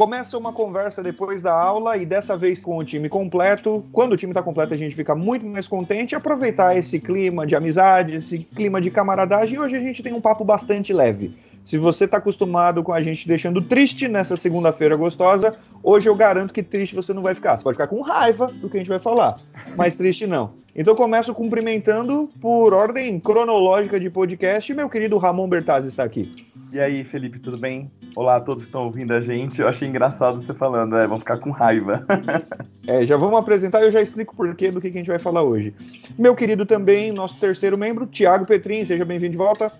começa 0.00 0.38
uma 0.38 0.50
conversa 0.50 1.02
depois 1.02 1.42
da 1.42 1.52
aula 1.52 1.94
e 1.98 2.06
dessa 2.06 2.34
vez 2.34 2.64
com 2.64 2.78
o 2.78 2.82
time 2.82 3.06
completo. 3.06 3.84
Quando 3.92 4.14
o 4.14 4.16
time 4.16 4.30
está 4.30 4.42
completo, 4.42 4.72
a 4.72 4.76
gente 4.76 4.96
fica 4.96 5.14
muito 5.14 5.44
mais 5.44 5.68
contente 5.68 6.14
aproveitar 6.14 6.74
esse 6.74 6.98
clima 6.98 7.46
de 7.46 7.54
amizade, 7.54 8.14
esse 8.14 8.38
clima 8.38 8.80
de 8.80 8.90
camaradagem. 8.90 9.58
Hoje 9.58 9.76
a 9.76 9.78
gente 9.78 10.02
tem 10.02 10.14
um 10.14 10.20
papo 10.20 10.42
bastante 10.42 10.90
leve. 10.90 11.36
Se 11.66 11.76
você 11.76 12.06
está 12.06 12.16
acostumado 12.16 12.82
com 12.82 12.94
a 12.94 13.02
gente 13.02 13.28
deixando 13.28 13.60
triste 13.60 14.08
nessa 14.08 14.38
segunda-feira 14.38 14.96
gostosa, 14.96 15.58
hoje 15.82 16.08
eu 16.08 16.14
garanto 16.14 16.54
que 16.54 16.62
triste 16.62 16.96
você 16.96 17.12
não 17.12 17.20
vai 17.20 17.34
ficar. 17.34 17.58
Você 17.58 17.64
pode 17.64 17.74
ficar 17.74 17.88
com 17.88 18.00
raiva 18.00 18.46
do 18.46 18.70
que 18.70 18.78
a 18.78 18.80
gente 18.80 18.88
vai 18.88 19.00
falar, 19.00 19.36
mas 19.76 19.98
triste 19.98 20.26
não. 20.26 20.54
Então 20.74 20.94
começo 20.94 21.34
cumprimentando 21.34 22.30
por 22.40 22.72
ordem 22.72 23.20
cronológica 23.20 24.00
de 24.00 24.08
podcast. 24.08 24.72
Meu 24.72 24.88
querido 24.88 25.18
Ramon 25.18 25.46
Bertazzi 25.46 25.88
está 25.88 26.04
aqui. 26.04 26.49
E 26.72 26.78
aí, 26.78 27.02
Felipe, 27.02 27.40
tudo 27.40 27.58
bem? 27.58 27.90
Olá 28.14 28.36
a 28.36 28.40
todos 28.40 28.62
que 28.62 28.68
estão 28.68 28.84
ouvindo 28.84 29.12
a 29.12 29.20
gente. 29.20 29.60
Eu 29.60 29.66
achei 29.66 29.88
engraçado 29.88 30.40
você 30.40 30.54
falando, 30.54 30.96
é, 30.96 31.04
vão 31.04 31.16
ficar 31.16 31.36
com 31.38 31.50
raiva. 31.50 32.06
é, 32.86 33.04
já 33.04 33.16
vamos 33.16 33.36
apresentar 33.40 33.80
e 33.80 33.86
eu 33.86 33.90
já 33.90 34.00
explico 34.00 34.34
o 34.34 34.36
porquê 34.36 34.70
do 34.70 34.80
que 34.80 34.86
a 34.86 34.92
gente 34.92 35.08
vai 35.08 35.18
falar 35.18 35.42
hoje. 35.42 35.74
Meu 36.16 36.32
querido 36.32 36.64
também, 36.64 37.10
nosso 37.10 37.40
terceiro 37.40 37.76
membro, 37.76 38.06
Tiago 38.06 38.46
Petrin, 38.46 38.84
seja 38.84 39.04
bem-vindo 39.04 39.32
de 39.32 39.36
volta. 39.36 39.72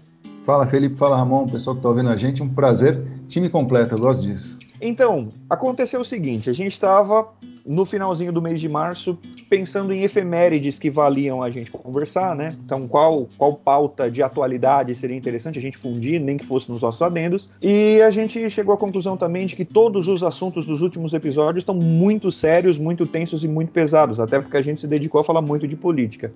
Fala 0.44 0.66
Felipe, 0.66 0.96
fala 0.96 1.16
Ramon, 1.16 1.46
pessoal 1.46 1.76
que 1.76 1.78
está 1.78 1.88
ouvindo 1.88 2.10
a 2.10 2.16
gente, 2.16 2.42
um 2.42 2.48
prazer. 2.48 3.00
Time 3.28 3.48
completo, 3.48 3.94
eu 3.94 4.00
gosto 4.00 4.26
disso. 4.26 4.58
Então, 4.80 5.32
aconteceu 5.48 6.00
o 6.00 6.04
seguinte: 6.04 6.48
a 6.48 6.52
gente 6.52 6.72
estava 6.72 7.28
no 7.66 7.84
finalzinho 7.84 8.32
do 8.32 8.40
mês 8.40 8.60
de 8.60 8.68
março 8.68 9.18
pensando 9.48 9.92
em 9.92 10.02
efemérides 10.02 10.78
que 10.78 10.90
valiam 10.90 11.42
a 11.42 11.50
gente 11.50 11.70
conversar, 11.70 12.34
né? 12.34 12.56
Então, 12.64 12.86
qual, 12.88 13.28
qual 13.36 13.54
pauta 13.54 14.10
de 14.10 14.22
atualidade 14.22 14.94
seria 14.94 15.16
interessante 15.16 15.58
a 15.58 15.62
gente 15.62 15.76
fundir, 15.76 16.20
nem 16.20 16.36
que 16.36 16.46
fosse 16.46 16.70
nos 16.70 16.80
nossos 16.80 17.02
adendos. 17.02 17.48
E 17.60 18.00
a 18.02 18.10
gente 18.10 18.48
chegou 18.48 18.74
à 18.74 18.76
conclusão 18.76 19.16
também 19.16 19.46
de 19.46 19.56
que 19.56 19.64
todos 19.64 20.08
os 20.08 20.22
assuntos 20.22 20.64
dos 20.64 20.82
últimos 20.82 21.12
episódios 21.12 21.62
estão 21.62 21.74
muito 21.74 22.30
sérios, 22.30 22.78
muito 22.78 23.06
tensos 23.06 23.44
e 23.44 23.48
muito 23.48 23.72
pesados, 23.72 24.20
até 24.20 24.40
porque 24.40 24.56
a 24.56 24.62
gente 24.62 24.80
se 24.80 24.86
dedicou 24.86 25.20
a 25.20 25.24
falar 25.24 25.42
muito 25.42 25.66
de 25.66 25.76
política. 25.76 26.32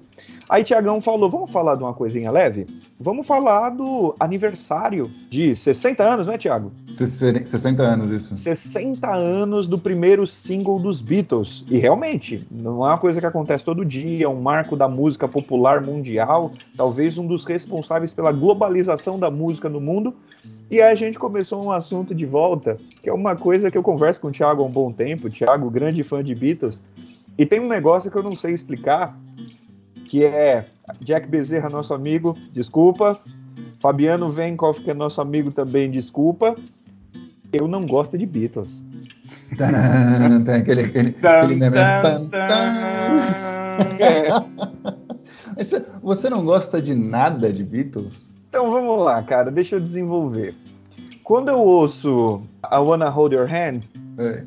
Aí 0.49 0.63
Tiagão 0.63 1.01
falou: 1.01 1.31
vamos 1.31 1.51
falar 1.51 1.77
de 1.77 1.83
uma 1.83 1.95
coisinha 1.95 2.31
leve? 2.31 2.67
Vamos 2.99 3.27
falar 3.27 3.71
do 3.71 4.15
aniversário 4.19 5.11
de 5.31 5.55
60 5.55 6.03
anos, 6.03 6.27
né, 6.27 6.37
Tiago? 6.37 6.73
60 6.87 7.83
anos, 7.83 8.11
isso. 8.11 8.34
60 8.35 9.13
anos 9.13 9.67
do 9.67 9.79
primeiro 9.79 10.27
single 10.27 10.79
dos 10.79 11.01
Beatles. 11.01 11.65
E 11.69 11.79
realmente, 11.79 12.47
não 12.51 12.85
é 12.85 12.91
uma 12.91 12.99
coisa 12.99 13.21
que 13.21 13.27
acontece 13.27 13.65
todo 13.65 13.85
dia, 13.85 14.27
é 14.27 14.29
um 14.29 14.41
marco 14.41 14.77
da 14.77 14.89
música 14.89 15.27
popular 15.27 15.83
mundial, 15.83 16.53
talvez 16.77 17.17
um 17.19 17.27
dos 17.27 17.45
responsáveis 17.45 18.13
pela 18.13 18.33
globalização 18.33 19.19
da 19.19 19.31
música 19.31 19.69
no 19.69 19.81
mundo. 19.81 20.15
E 20.71 20.81
aí 20.81 20.93
a 20.93 20.95
gente 20.95 21.19
começou 21.19 21.65
um 21.65 21.71
assunto 21.71 22.15
de 22.15 22.27
volta, 22.27 22.79
que 23.03 23.09
é 23.09 23.13
uma 23.13 23.37
coisa 23.37 23.71
que 23.71 23.79
eu 23.79 23.83
converso 23.83 24.21
com 24.21 24.29
o 24.29 24.33
Thiago 24.33 24.63
há 24.63 24.67
um 24.67 24.71
bom 24.71 24.91
tempo, 24.91 25.31
Thiago, 25.31 25.71
grande 25.71 26.03
fã 26.03 26.23
de 26.23 26.35
Beatles, 26.35 26.83
e 27.37 27.45
tem 27.45 27.61
um 27.61 27.69
negócio 27.69 28.11
que 28.11 28.17
eu 28.17 28.23
não 28.23 28.33
sei 28.33 28.53
explicar, 28.53 29.19
que 30.09 30.25
é 30.25 30.65
Jack 31.01 31.27
Bezerra, 31.27 31.69
nosso 31.69 31.93
amigo, 31.93 32.37
desculpa. 32.53 33.19
Fabiano 33.81 34.31
Venkov, 34.31 34.81
que 34.81 34.91
é 34.91 34.95
nosso 34.95 35.21
amigo 35.21 35.51
também, 35.51 35.91
desculpa. 35.91 36.57
Eu 37.55 37.69
não 37.69 37.87
gosto 37.87 38.19
de 38.19 38.27
Beatles. 38.27 38.83
Tem 40.45 40.55
aquele, 40.55 40.81
aquele, 40.83 41.17
aquele 41.23 41.55
meme. 41.55 41.79
É. 44.01 44.29
Você 46.03 46.29
não 46.29 46.45
gosta 46.45 46.83
de 46.83 46.95
nada 46.95 47.53
de 47.53 47.63
Beatles? 47.63 48.27
Então 48.49 48.71
vamos 48.71 49.05
lá, 49.05 49.23
cara, 49.23 49.51
deixa 49.51 49.77
eu 49.77 49.81
desenvolver. 49.81 50.55
Quando 51.23 51.49
eu 51.49 51.61
ouço 51.61 52.43
I 52.65 52.77
Wanna 52.77 53.09
Hold 53.09 53.33
Your 53.33 53.49
Hand, 53.49 53.83
é. 54.19 54.43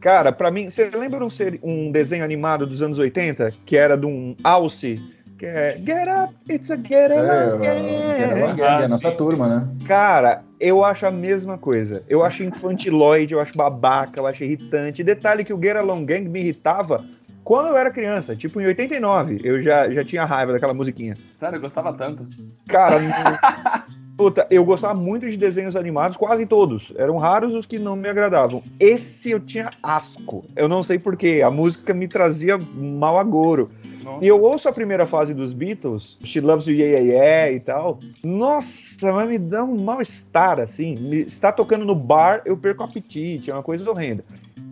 cara, 0.00 0.32
para 0.32 0.50
mim, 0.50 0.70
você 0.70 0.90
lembra 0.90 1.24
um, 1.24 1.28
um 1.62 1.92
desenho 1.92 2.24
animado 2.24 2.66
dos 2.66 2.80
anos 2.80 2.98
80 2.98 3.52
que 3.64 3.76
era 3.76 3.96
de 3.96 4.06
um 4.06 4.34
alce 4.42 5.00
que 5.38 5.46
é 5.46 5.78
Get 5.78 6.08
Up, 6.08 6.34
It's 6.48 6.70
a 6.70 6.76
Get 6.76 7.10
Up 7.10 7.66
é, 7.66 8.60
é 8.60 8.84
a 8.84 8.88
nossa 8.88 9.10
turma, 9.12 9.46
né? 9.48 9.68
Cara, 9.86 10.42
eu 10.58 10.84
acho 10.84 11.06
a 11.06 11.10
mesma 11.10 11.58
coisa. 11.58 12.02
Eu 12.08 12.24
acho 12.24 12.42
infantiloide, 12.42 13.34
eu 13.34 13.40
acho 13.40 13.56
babaca, 13.56 14.20
eu 14.20 14.26
acho 14.26 14.44
irritante. 14.44 15.04
Detalhe 15.04 15.44
que 15.44 15.52
o 15.52 15.60
Get 15.62 15.76
Along 15.76 16.04
Gang 16.04 16.28
me 16.28 16.40
irritava 16.40 17.04
quando 17.44 17.68
eu 17.68 17.76
era 17.76 17.92
criança, 17.92 18.34
tipo 18.34 18.60
em 18.60 18.66
89, 18.66 19.40
eu 19.44 19.62
já, 19.62 19.88
já 19.88 20.04
tinha 20.04 20.24
raiva 20.24 20.52
daquela 20.52 20.74
musiquinha. 20.74 21.14
Sério, 21.38 21.58
eu 21.58 21.60
gostava 21.60 21.92
tanto. 21.92 22.26
Cara, 22.66 22.96
puta, 24.16 24.46
eu 24.50 24.64
gostava 24.64 24.94
muito 24.94 25.28
de 25.28 25.36
desenhos 25.36 25.76
animados, 25.76 26.16
quase 26.16 26.46
todos. 26.46 26.92
Eram 26.96 27.18
raros 27.18 27.52
os 27.52 27.66
que 27.66 27.78
não 27.78 27.94
me 27.94 28.08
agradavam. 28.08 28.62
Esse 28.80 29.30
eu 29.30 29.40
tinha 29.40 29.70
asco. 29.82 30.44
Eu 30.56 30.68
não 30.68 30.82
sei 30.82 30.98
porquê, 30.98 31.42
a 31.44 31.50
música 31.50 31.92
me 31.92 32.08
trazia 32.08 32.58
mal 32.58 33.18
agouro. 33.18 33.70
Nossa. 34.02 34.24
E 34.24 34.28
eu 34.28 34.40
ouço 34.40 34.68
a 34.68 34.72
primeira 34.72 35.04
fase 35.06 35.34
dos 35.34 35.52
Beatles, 35.52 36.16
She 36.22 36.40
Loves 36.40 36.66
You 36.68 36.74
Yeah 36.74 37.00
Yeah, 37.00 37.24
yeah 37.24 37.52
e 37.52 37.60
tal. 37.60 37.98
Nossa, 38.22 39.12
mas 39.12 39.28
me 39.28 39.38
dá 39.38 39.64
um 39.64 39.76
mal-estar, 39.76 40.60
assim. 40.60 40.96
Me, 40.96 41.22
está 41.22 41.52
tocando 41.52 41.84
no 41.84 41.94
bar, 41.94 42.42
eu 42.44 42.56
perco 42.56 42.82
o 42.82 42.86
apetite, 42.86 43.50
é 43.50 43.54
uma 43.54 43.62
coisa 43.62 43.88
horrenda. 43.90 44.24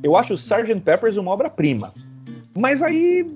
Eu 0.02 0.16
acho 0.16 0.34
o 0.34 0.36
Sgt. 0.36 0.80
Peppers 0.80 1.16
uma 1.16 1.32
obra-prima. 1.32 1.92
Mas 2.56 2.80
aí 2.82 3.26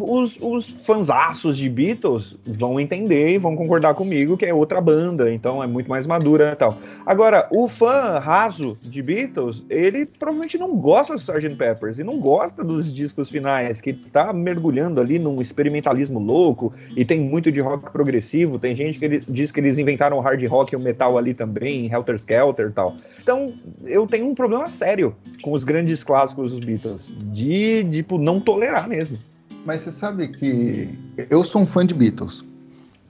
os, 0.00 0.38
os 0.40 0.68
fanzaços 0.86 1.58
de 1.58 1.68
Beatles 1.68 2.36
vão 2.46 2.80
entender 2.80 3.34
e 3.34 3.38
vão 3.38 3.54
concordar 3.54 3.94
comigo 3.94 4.36
que 4.36 4.46
é 4.46 4.54
outra 4.54 4.80
banda, 4.80 5.30
então 5.32 5.62
é 5.62 5.66
muito 5.66 5.90
mais 5.90 6.06
madura 6.06 6.52
e 6.52 6.56
tal. 6.56 6.78
Agora, 7.04 7.46
o 7.50 7.68
fã 7.68 8.18
raso 8.18 8.76
de 8.82 9.02
Beatles, 9.02 9.64
ele 9.68 10.06
provavelmente 10.06 10.56
não 10.56 10.74
gosta 10.76 11.14
do 11.14 11.20
Sgt. 11.20 11.54
Peppers 11.56 11.98
e 11.98 12.04
não 12.04 12.18
gosta 12.18 12.64
dos 12.64 12.92
discos 12.94 13.28
finais, 13.28 13.80
que 13.80 13.92
tá 13.92 14.32
mergulhando 14.32 15.00
ali 15.00 15.18
num 15.18 15.40
experimentalismo 15.40 16.18
louco 16.18 16.72
e 16.96 17.04
tem 17.04 17.20
muito 17.20 17.52
de 17.52 17.60
rock 17.60 17.92
progressivo. 17.92 18.58
Tem 18.58 18.74
gente 18.74 18.98
que 18.98 19.04
ele, 19.04 19.22
diz 19.28 19.52
que 19.52 19.60
eles 19.60 19.78
inventaram 19.78 20.16
o 20.16 20.20
hard 20.20 20.42
rock 20.46 20.72
e 20.72 20.76
o 20.76 20.80
metal 20.80 21.18
ali 21.18 21.34
também, 21.34 21.92
Helter 21.92 22.14
Skelter 22.16 22.68
e 22.68 22.72
tal. 22.72 22.94
Então, 23.22 23.52
eu 23.84 24.06
tenho 24.06 24.26
um 24.26 24.34
problema 24.34 24.68
sério 24.68 25.14
com 25.42 25.52
os 25.52 25.64
grandes 25.64 26.02
clássicos 26.02 26.52
dos 26.52 26.60
Beatles, 26.60 27.10
de, 27.32 27.84
tipo, 27.90 28.18
não 28.18 28.40
tolerar 28.46 28.88
mesmo. 28.88 29.18
Mas 29.66 29.82
você 29.82 29.92
sabe 29.92 30.28
que 30.28 30.88
eu 31.28 31.42
sou 31.42 31.62
um 31.62 31.66
fã 31.66 31.84
de 31.84 31.92
Beatles. 31.92 32.44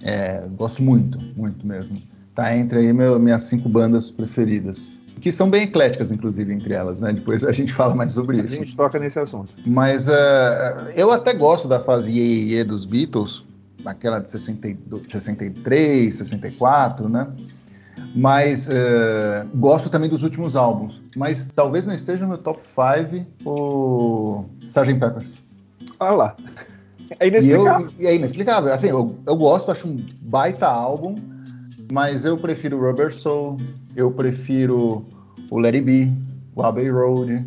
É, 0.03 0.49
gosto 0.57 0.83
muito, 0.83 1.19
muito 1.37 1.67
mesmo. 1.67 1.97
Tá 2.35 2.57
entre 2.57 2.79
aí 2.79 2.93
meu, 2.93 3.21
minhas 3.21 3.43
cinco 3.43 3.69
bandas 3.69 4.11
preferidas. 4.11 4.89
Que 5.21 5.31
são 5.31 5.49
bem 5.49 5.63
ecléticas, 5.63 6.13
inclusive, 6.13 6.53
entre 6.53 6.75
elas, 6.75 7.01
né? 7.01 7.13
Depois 7.13 7.45
a 7.45 7.53
gente 7.53 7.73
fala 7.75 7.95
mais 7.95 8.13
sobre 8.13 8.39
isso. 8.39 8.55
A 8.55 8.59
gente 8.59 8.77
toca 8.77 8.99
nesse 8.99 9.19
assunto. 9.19 9.53
Mas 9.67 10.09
uh, 10.09 10.13
eu 10.95 11.11
até 11.13 11.33
gosto 11.33 11.69
da 11.69 11.79
fase 11.79 12.11
Ye, 12.11 12.65
dos 12.65 12.85
Beatles, 12.85 13.45
aquela 13.85 14.19
de 14.19 14.31
62, 14.31 15.05
63, 15.09 16.15
64, 16.15 17.09
né? 17.09 17.29
Mas 18.17 18.67
uh, 18.67 19.47
gosto 19.55 19.91
também 19.91 20.09
dos 20.09 20.23
últimos 20.23 20.57
álbuns. 20.57 21.03
Mas 21.15 21.51
talvez 21.55 21.85
não 21.85 21.95
esteja 21.95 22.23
no 22.23 22.31
meu 22.31 22.39
top 22.39 22.61
5 22.65 23.27
o 23.45 24.45
Sgt. 24.69 24.99
Peppers. 24.99 25.35
Olha 26.01 26.13
lá. 26.13 26.37
É 27.21 27.29
inexplicável. 27.29 27.91
E, 27.99 28.05
eu, 28.05 28.11
é 28.11 28.15
inexplicável. 28.15 28.73
Assim, 28.73 28.89
eu, 28.89 29.15
eu 29.27 29.37
gosto, 29.37 29.71
acho 29.71 29.87
um 29.87 30.03
baita 30.23 30.67
álbum, 30.67 31.17
mas 31.93 32.25
eu 32.25 32.39
prefiro 32.39 32.81
Rubber 32.81 33.15
Soul, 33.15 33.59
eu 33.95 34.11
prefiro 34.11 35.05
o 35.51 35.59
Let 35.59 35.75
It 35.75 35.85
Be, 35.85 36.13
o 36.55 36.63
Abbey 36.63 36.91
Road, 36.91 37.45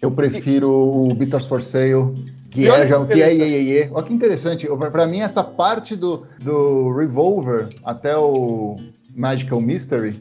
eu 0.00 0.12
prefiro 0.12 1.08
e... 1.10 1.12
o 1.12 1.14
Beatles 1.14 1.44
for 1.46 1.60
Sale, 1.60 2.32
que 2.50 2.68
é 2.68 2.86
já 2.86 2.98
o 2.98 3.06
que 3.06 3.20
é 3.20 3.34
iê, 3.34 3.62
iê, 3.62 3.90
Olha 3.92 4.06
que 4.06 4.14
interessante. 4.14 4.68
Para 4.92 5.06
mim, 5.06 5.18
essa 5.18 5.42
parte 5.42 5.96
do, 5.96 6.22
do 6.40 6.96
Revolver 6.96 7.68
até 7.84 8.16
o 8.16 8.76
Magical 9.14 9.60
Mystery, 9.60 10.20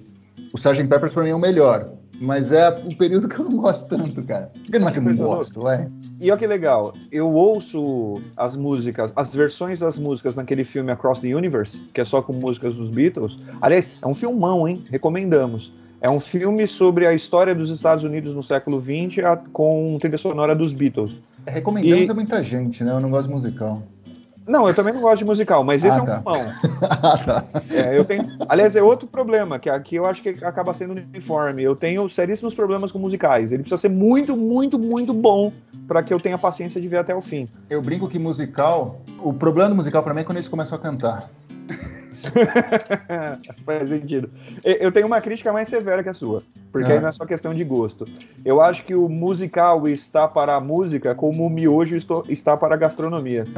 o 0.54 0.58
Sgt. 0.58 0.88
Peppers 0.88 1.14
para 1.14 1.24
mim 1.24 1.30
é 1.30 1.36
o 1.36 1.40
melhor. 1.40 1.90
Mas 2.22 2.52
é 2.52 2.70
o 2.70 2.96
período 2.96 3.28
que 3.28 3.38
eu 3.40 3.46
não 3.46 3.58
gosto 3.58 3.90
tanto, 3.90 4.24
cara. 4.24 4.52
Não 4.80 4.88
é 4.88 4.92
que 4.92 5.00
eu 5.00 5.04
não 5.04 5.16
gosto, 5.16 5.68
é. 5.68 5.90
E 6.22 6.32
olha 6.32 6.40
que 6.40 6.48
legal, 6.48 6.94
eu 7.12 7.30
ouço 7.30 8.22
as 8.38 8.56
músicas, 8.56 9.12
as 9.14 9.36
versões 9.36 9.80
das 9.80 10.00
músicas 10.00 10.36
naquele 10.36 10.64
filme 10.64 10.90
Across 10.92 11.20
the 11.20 11.36
Universe, 11.36 11.82
que 11.94 12.00
é 12.00 12.06
só 12.06 12.22
com 12.22 12.32
músicas 12.32 12.76
dos 12.76 12.90
Beatles. 12.90 13.38
Aliás, 13.60 13.90
é 14.02 14.08
um 14.08 14.14
filmão, 14.14 14.66
hein? 14.66 14.86
Recomendamos. 14.90 15.74
É 16.00 16.10
um 16.10 16.20
filme 16.20 16.68
sobre 16.68 17.08
a 17.08 17.14
história 17.14 17.54
dos 17.54 17.70
Estados 17.70 18.04
Unidos 18.04 18.34
no 18.34 18.44
século 18.44 18.82
XX 18.82 19.22
com 19.52 19.98
trilha 20.00 20.18
sonora 20.18 20.56
dos 20.56 20.72
Beatles. 20.72 21.12
Recomendamos 21.46 22.08
e... 22.08 22.12
a 22.12 22.14
muita 22.14 22.42
gente, 22.42 22.84
né? 22.84 22.92
Eu 22.92 23.02
não 23.02 23.10
gosto 23.10 23.30
musical. 23.30 23.84
Não, 24.48 24.68
eu 24.68 24.74
também 24.74 24.94
não 24.94 25.02
gosto 25.02 25.20
de 25.20 25.26
musical, 25.26 25.64
mas 25.64 25.84
esse 25.84 25.98
ah, 25.98 26.00
é 26.00 26.02
um 26.02 26.06
tá. 26.06 26.24
ah, 27.02 27.18
tá. 27.18 27.46
É, 27.72 27.98
eu 27.98 28.04
tenho, 28.04 28.28
aliás, 28.48 28.76
é 28.76 28.82
outro 28.82 29.08
problema, 29.08 29.58
que 29.58 29.70
aqui 29.70 29.96
eu 29.96 30.06
acho 30.06 30.22
que 30.22 30.30
acaba 30.44 30.74
sendo 30.74 30.92
uniforme. 30.92 31.64
Eu 31.64 31.76
tenho 31.76 32.10
seríssimos 32.10 32.54
problemas 32.54 32.92
com 32.92 33.00
musicais. 33.00 33.52
Ele 33.52 33.64
precisa 33.64 33.80
ser 33.80 33.90
muito, 33.90 34.36
muito, 34.36 34.78
muito 34.78 35.14
bom 35.14 35.52
para 35.88 36.04
que 36.04 36.14
eu 36.14 36.20
tenha 36.20 36.38
paciência 36.38 36.80
de 36.80 36.88
ver 36.88 36.98
até 36.98 37.16
o 37.16 37.22
fim. 37.22 37.48
Eu 37.70 37.82
brinco 37.82 38.08
que 38.08 38.20
musical, 38.20 39.02
o 39.22 39.34
problema 39.34 39.70
do 39.70 39.76
musical 39.76 40.04
para 40.04 40.14
mim 40.14 40.22
é 40.22 40.24
quando 40.24 40.38
eles 40.38 40.50
começam 40.50 40.78
a 40.78 40.82
cantar. 40.82 41.30
Faz 43.66 43.90
sentido. 43.90 44.30
Eu 44.64 44.92
tenho 44.92 45.08
uma 45.08 45.22
crítica 45.22 45.52
mais 45.52 45.68
severa 45.68 46.04
que 46.04 46.10
a 46.10 46.14
sua, 46.14 46.44
porque 46.72 46.92
Ah. 46.92 46.96
aí 46.96 47.02
não 47.02 47.10
é 47.10 47.12
só 47.12 47.26
questão 47.26 47.54
de 47.54 47.64
gosto. 47.64 48.06
Eu 48.44 48.62
acho 48.62 48.86
que 48.86 48.96
o 48.96 49.10
musical 49.10 49.88
está 49.88 50.28
para 50.28 50.56
a 50.56 50.62
música 50.62 51.14
como 51.16 51.46
o 51.46 51.50
miojo 51.50 51.98
está 52.30 52.58
para 52.58 52.76
a 52.76 52.78
gastronomia. 52.78 53.44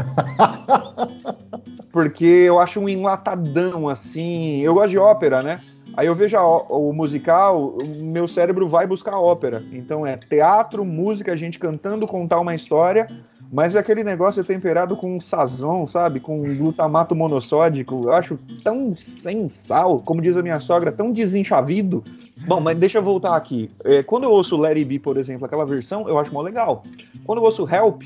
Porque 1.91 2.25
eu 2.25 2.59
acho 2.59 2.79
um 2.79 2.89
enlatadão, 2.89 3.87
assim. 3.87 4.59
Eu 4.61 4.73
gosto 4.73 4.89
de 4.89 4.97
ópera, 4.97 5.41
né? 5.41 5.61
Aí 5.95 6.07
eu 6.07 6.15
vejo 6.15 6.35
a 6.35 6.45
o 6.45 6.91
musical, 6.91 7.77
meu 7.97 8.27
cérebro 8.27 8.67
vai 8.67 8.85
buscar 8.85 9.13
a 9.13 9.19
ópera. 9.19 9.63
Então 9.71 10.05
é 10.05 10.17
teatro, 10.17 10.83
música, 10.83 11.37
gente 11.37 11.57
cantando, 11.57 12.05
contar 12.05 12.41
uma 12.41 12.53
história, 12.53 13.07
mas 13.51 13.75
é 13.75 13.79
aquele 13.79 14.03
negócio 14.03 14.43
temperado 14.43 14.95
com 14.95 15.19
sazão, 15.19 15.85
sabe? 15.85 16.19
Com 16.19 16.41
glutamato 16.55 17.15
monossódico. 17.15 18.03
Eu 18.05 18.13
acho 18.13 18.39
tão 18.63 18.93
sem 18.93 19.47
sal, 19.47 19.99
como 19.99 20.21
diz 20.21 20.35
a 20.35 20.43
minha 20.43 20.59
sogra, 20.59 20.91
tão 20.91 21.11
desenchavido. 21.11 22.03
Bom, 22.47 22.59
mas 22.59 22.77
deixa 22.77 22.97
eu 22.97 23.03
voltar 23.03 23.35
aqui. 23.35 23.71
É, 23.83 24.03
quando 24.03 24.25
eu 24.25 24.31
ouço 24.31 24.63
It 24.65 24.85
Be, 24.85 24.99
por 24.99 25.17
exemplo, 25.17 25.45
aquela 25.45 25.65
versão, 25.65 26.07
eu 26.07 26.19
acho 26.19 26.33
mó 26.33 26.41
legal. 26.41 26.83
Quando 27.23 27.39
eu 27.39 27.43
ouço 27.43 27.67
Help, 27.69 28.03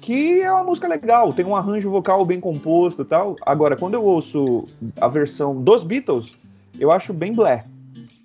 que 0.00 0.40
é 0.40 0.52
uma 0.52 0.64
música 0.64 0.86
legal, 0.86 1.32
tem 1.32 1.44
um 1.44 1.56
arranjo 1.56 1.90
vocal 1.90 2.24
bem 2.24 2.40
composto 2.40 3.02
e 3.02 3.04
tal. 3.04 3.36
Agora, 3.44 3.76
quando 3.76 3.94
eu 3.94 4.04
ouço 4.04 4.66
a 5.00 5.08
versão 5.08 5.60
dos 5.60 5.82
Beatles, 5.82 6.32
eu 6.78 6.90
acho 6.90 7.12
bem 7.12 7.32
blé. 7.32 7.64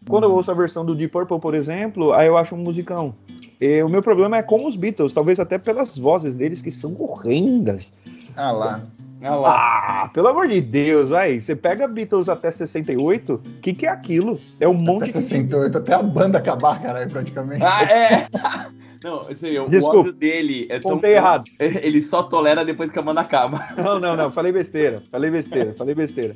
Quando 0.08 0.26
eu 0.26 0.32
ouço 0.32 0.52
a 0.52 0.54
versão 0.54 0.86
do 0.86 0.94
Deep 0.94 1.12
Purple, 1.12 1.40
por 1.40 1.56
exemplo, 1.56 2.14
aí 2.14 2.28
eu 2.28 2.38
acho 2.38 2.54
um 2.54 2.60
musicão. 2.60 3.16
E 3.60 3.82
o 3.82 3.90
meu 3.90 4.02
problema 4.02 4.38
é 4.38 4.44
com 4.44 4.66
os 4.66 4.76
Beatles, 4.76 5.14
talvez 5.14 5.40
até 5.40 5.58
pelas 5.58 5.98
vozes 5.98 6.36
deles 6.36 6.62
que 6.62 6.72
são 6.72 6.96
horrendas. 7.00 7.92
Ah 8.36 8.52
lá. 8.52 8.82
Ah 9.24 9.36
lá. 9.36 10.04
Ah, 10.04 10.10
pelo 10.10 10.28
amor 10.28 10.48
de 10.48 10.62
Deus, 10.62 11.12
aí, 11.12 11.42
você 11.42 11.56
pega 11.56 11.88
Beatles 11.88 12.30
até 12.30 12.52
68, 12.52 13.34
o 13.34 13.40
que, 13.62 13.74
que 13.74 13.86
é 13.86 13.90
aquilo? 13.90 14.40
É 14.60 14.68
um 14.68 14.74
monte 14.74 15.10
Até 15.10 15.20
de 15.20 15.26
68, 15.26 15.78
até 15.78 15.94
a 15.94 16.04
banda 16.04 16.38
acabar, 16.38 16.82
caralho, 16.82 17.10
praticamente. 17.10 17.64
Ah, 17.64 17.84
é! 17.84 18.28
Não, 19.04 19.30
isso 19.30 19.46
aí, 19.46 19.60
o 19.60 19.68
Desculpa. 19.68 20.00
ódio 20.00 20.14
dele 20.14 20.68
é 20.68 20.80
tão. 20.80 20.94
Contei 20.94 21.14
errado. 21.14 21.44
Ele 21.60 22.02
só 22.02 22.24
tolera 22.24 22.66
depois 22.66 22.90
que 22.90 22.98
a 22.98 23.04
banda 23.04 23.22
acaba. 23.22 23.64
Não, 23.78 24.00
não, 24.00 24.16
não, 24.16 24.32
falei 24.32 24.52
besteira, 24.52 25.00
falei 25.12 25.30
besteira, 25.30 25.76
falei 25.78 25.94
besteira. 25.94 26.36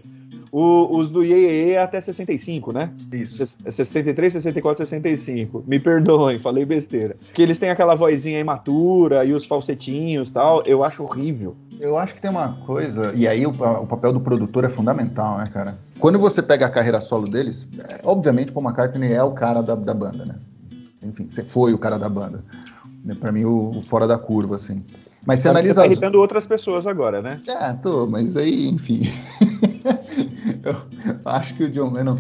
O- 0.51 0.97
os 0.97 1.09
do 1.09 1.23
Iê 1.23 1.71
é 1.71 1.81
até 1.81 1.99
65, 2.01 2.71
né? 2.71 2.91
Isso. 3.11 3.55
63, 3.69 4.33
64, 4.33 4.85
65. 4.85 5.63
Me 5.67 5.79
perdoem, 5.79 6.39
falei 6.39 6.65
besteira. 6.65 7.15
Que 7.33 7.41
eles 7.41 7.59
têm 7.59 7.69
aquela 7.69 7.95
vozinha 7.95 8.39
imatura 8.39 9.23
e 9.25 9.33
os 9.33 9.45
falsetinhos 9.45 10.29
e 10.29 10.33
tal. 10.33 10.63
Eu 10.65 10.83
acho 10.83 11.03
horrível. 11.03 11.55
Eu 11.79 11.97
acho 11.97 12.13
que 12.15 12.21
tem 12.21 12.29
uma 12.29 12.53
coisa, 12.65 13.13
e 13.15 13.25
aí 13.27 13.45
o, 13.45 13.51
o 13.51 13.87
papel 13.87 14.11
do 14.11 14.19
produtor 14.19 14.65
é 14.65 14.69
fundamental, 14.69 15.37
né, 15.37 15.49
cara? 15.53 15.77
Quando 15.97 16.19
você 16.19 16.41
pega 16.41 16.65
a 16.65 16.69
carreira 16.69 16.99
solo 16.99 17.25
deles, 17.29 17.67
é, 17.79 18.01
obviamente 18.03 18.51
Paul 18.51 18.65
McCartney 18.65 19.13
é 19.13 19.23
o 19.23 19.31
cara 19.31 19.61
da, 19.61 19.75
da 19.75 19.93
banda, 19.93 20.25
né? 20.25 20.35
Enfim, 21.01 21.27
você 21.29 21.41
foi 21.43 21.73
o 21.73 21.77
cara 21.77 21.97
da 21.97 22.09
banda. 22.09 22.43
Né, 23.05 23.15
Pra 23.15 23.31
mim, 23.31 23.45
o, 23.45 23.69
o 23.77 23.81
fora 23.81 24.05
da 24.05 24.17
curva, 24.17 24.57
assim. 24.57 24.83
Mas 25.25 25.39
você 25.39 25.47
analisa 25.49 25.75
Você 25.75 25.79
tá 25.79 25.85
as... 25.85 25.91
irritando 25.91 26.19
outras 26.19 26.45
pessoas 26.45 26.85
agora, 26.85 27.21
né? 27.21 27.39
É, 27.47 27.71
tô, 27.73 28.05
mas 28.07 28.35
aí, 28.35 28.67
enfim. 28.67 29.01
eu 30.63 30.75
acho 31.25 31.55
que 31.55 31.63
o 31.63 31.71
John 31.71 31.91
Lennon. 31.91 32.17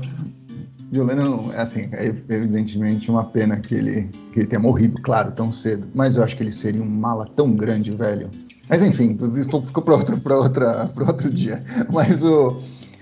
John 0.91 1.03
Lennon, 1.03 1.51
assim, 1.55 1.87
é 1.91 2.05
evidentemente 2.05 3.11
uma 3.11 3.23
pena 3.23 3.57
que 3.57 3.75
ele, 3.75 4.09
que 4.33 4.39
ele 4.39 4.47
tenha 4.47 4.59
morrido, 4.59 4.99
claro, 5.01 5.31
tão 5.31 5.51
cedo. 5.51 5.87
Mas 5.93 6.17
eu 6.17 6.23
acho 6.23 6.35
que 6.35 6.43
ele 6.43 6.51
seria 6.51 6.81
um 6.81 6.89
mala 6.89 7.27
tão 7.35 7.51
grande, 7.55 7.91
velho. 7.91 8.29
Mas 8.67 8.83
enfim, 8.83 9.17
isso 9.35 9.61
ficou 9.61 9.83
para 9.83 9.95
outro, 9.95 10.21
outro 11.07 11.31
dia. 11.31 11.63
Mas 11.91 12.23
o, 12.23 12.57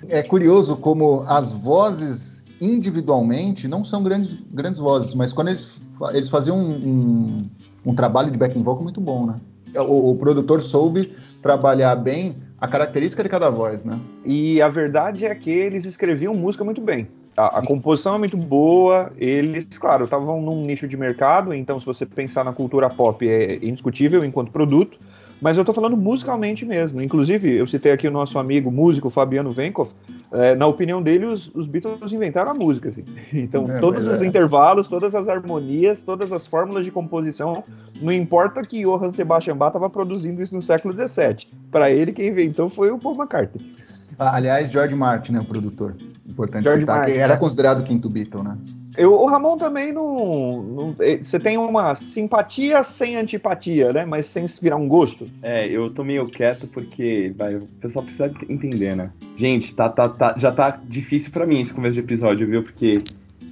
é 0.09 0.21
curioso 0.21 0.75
como 0.77 1.21
as 1.27 1.51
vozes 1.51 2.43
individualmente 2.59 3.67
não 3.67 3.85
são 3.85 4.03
grandes, 4.03 4.37
grandes 4.51 4.79
vozes, 4.79 5.13
mas 5.13 5.31
quando 5.31 5.49
eles, 5.49 5.81
eles 6.13 6.29
faziam 6.29 6.57
um, 6.57 6.71
um, 6.71 7.49
um 7.85 7.93
trabalho 7.93 8.31
de 8.31 8.37
backing 8.37 8.63
vocal 8.63 8.83
muito 8.83 8.99
bom, 8.99 9.25
né? 9.27 9.39
O, 9.75 10.11
o 10.11 10.15
produtor 10.15 10.61
soube 10.61 11.13
trabalhar 11.41 11.95
bem 11.95 12.35
a 12.59 12.67
característica 12.67 13.23
de 13.23 13.29
cada 13.29 13.49
voz, 13.49 13.85
né? 13.85 13.99
E 14.25 14.61
a 14.61 14.69
verdade 14.69 15.25
é 15.25 15.35
que 15.35 15.49
eles 15.49 15.85
escreviam 15.85 16.33
música 16.33 16.63
muito 16.63 16.81
bem. 16.81 17.07
A, 17.35 17.59
a 17.59 17.65
composição 17.65 18.15
é 18.15 18.17
muito 18.17 18.35
boa, 18.35 19.11
eles, 19.15 19.65
claro, 19.77 20.05
estavam 20.05 20.41
num 20.41 20.65
nicho 20.65 20.87
de 20.87 20.97
mercado, 20.97 21.53
então 21.53 21.79
se 21.79 21.85
você 21.85 22.03
pensar 22.03 22.43
na 22.43 22.51
cultura 22.51 22.89
pop 22.89 23.27
é 23.27 23.57
indiscutível 23.57 24.25
enquanto 24.25 24.51
produto, 24.51 24.97
mas 25.41 25.57
eu 25.57 25.65
tô 25.65 25.73
falando 25.73 25.95
musicalmente 25.95 26.65
mesmo. 26.65 27.01
Inclusive, 27.01 27.55
eu 27.55 27.67
citei 27.67 27.91
aqui 27.91 28.07
o 28.07 28.11
nosso 28.11 28.39
amigo 28.39 28.71
músico 28.71 29.09
Fabiano 29.09 29.51
Venkoff, 29.51 29.93
é, 30.31 30.55
na 30.55 30.67
opinião 30.67 31.01
dele, 31.01 31.25
os, 31.25 31.49
os 31.53 31.67
Beatles 31.67 32.11
inventaram 32.11 32.51
a 32.51 32.53
música, 32.53 32.89
assim. 32.89 33.03
Então, 33.33 33.69
É, 33.69 33.79
todos 33.79 34.05
os 34.05 34.21
é. 34.21 34.25
intervalos, 34.25 34.87
todas 34.87 35.15
as 35.15 35.27
harmonias, 35.27 36.01
todas 36.01 36.31
as 36.31 36.45
fórmulas 36.47 36.83
de 36.85 36.91
composição, 36.91 37.63
não 38.01 38.11
importa 38.11 38.61
que 38.61 38.83
Johann 38.83 39.13
Sebastian 39.13 39.55
Bach 39.55 39.69
estava 39.69 39.89
produzindo 39.89 40.41
isso 40.41 40.53
no 40.55 40.61
século 40.61 40.93
XVII. 40.93 41.47
Para 41.71 41.91
ele, 41.91 42.11
quem 42.11 42.27
inventou 42.27 42.69
foi 42.69 42.91
o 42.91 42.97
Paul 42.97 43.15
McCartney. 43.15 43.75
Ah, 44.19 44.35
Aliás, 44.35 44.71
George 44.71 44.95
Martin, 44.95 45.33
né, 45.33 45.39
o 45.39 45.45
produtor. 45.45 45.95
Importante 46.27 46.63
George 46.63 46.81
citar, 46.81 46.97
Martin, 46.97 47.13
que 47.13 47.17
era 47.19 47.33
é. 47.33 47.37
considerado 47.37 47.79
o 47.81 47.83
quinto 47.83 48.09
Beatle, 48.09 48.43
né? 48.43 48.57
Eu, 48.97 49.13
o 49.13 49.27
Ramon 49.27 49.57
também 49.57 49.93
não, 49.93 50.63
não- 50.63 50.95
eh, 50.99 51.17
Você 51.17 51.39
tem 51.39 51.57
uma 51.57 51.93
simpatia 51.93 52.83
sem 52.83 53.15
antipatia, 53.15 53.93
né? 53.93 54.05
Mas 54.05 54.25
sem 54.25 54.47
se 54.47 54.59
virar 54.59 54.75
um 54.77 54.87
gosto. 54.87 55.29
É, 55.43 55.67
eu 55.67 55.89
tô 55.91 56.03
meio 56.03 56.25
quieto 56.25 56.67
porque 56.67 57.31
vai, 57.37 57.55
o 57.55 57.67
pessoal 57.79 58.03
precisa 58.03 58.31
entender, 58.49 58.95
né? 58.95 59.11
Gente, 59.35 59.73
tá, 59.75 59.87
tá, 59.87 60.09
tá, 60.09 60.35
já 60.37 60.51
tá 60.51 60.79
difícil 60.83 61.31
pra 61.31 61.45
mim 61.45 61.61
esse 61.61 61.73
começo 61.73 61.93
de 61.93 61.99
episódio, 61.99 62.47
viu? 62.47 62.63
Porque 62.63 63.03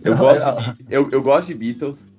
eu 0.03 0.17
gosto 0.17 0.43
de, 0.77 0.85
eu, 0.89 1.09
eu 1.11 1.21
gosto 1.21 1.47
de 1.49 1.53
Beatles. 1.53 2.11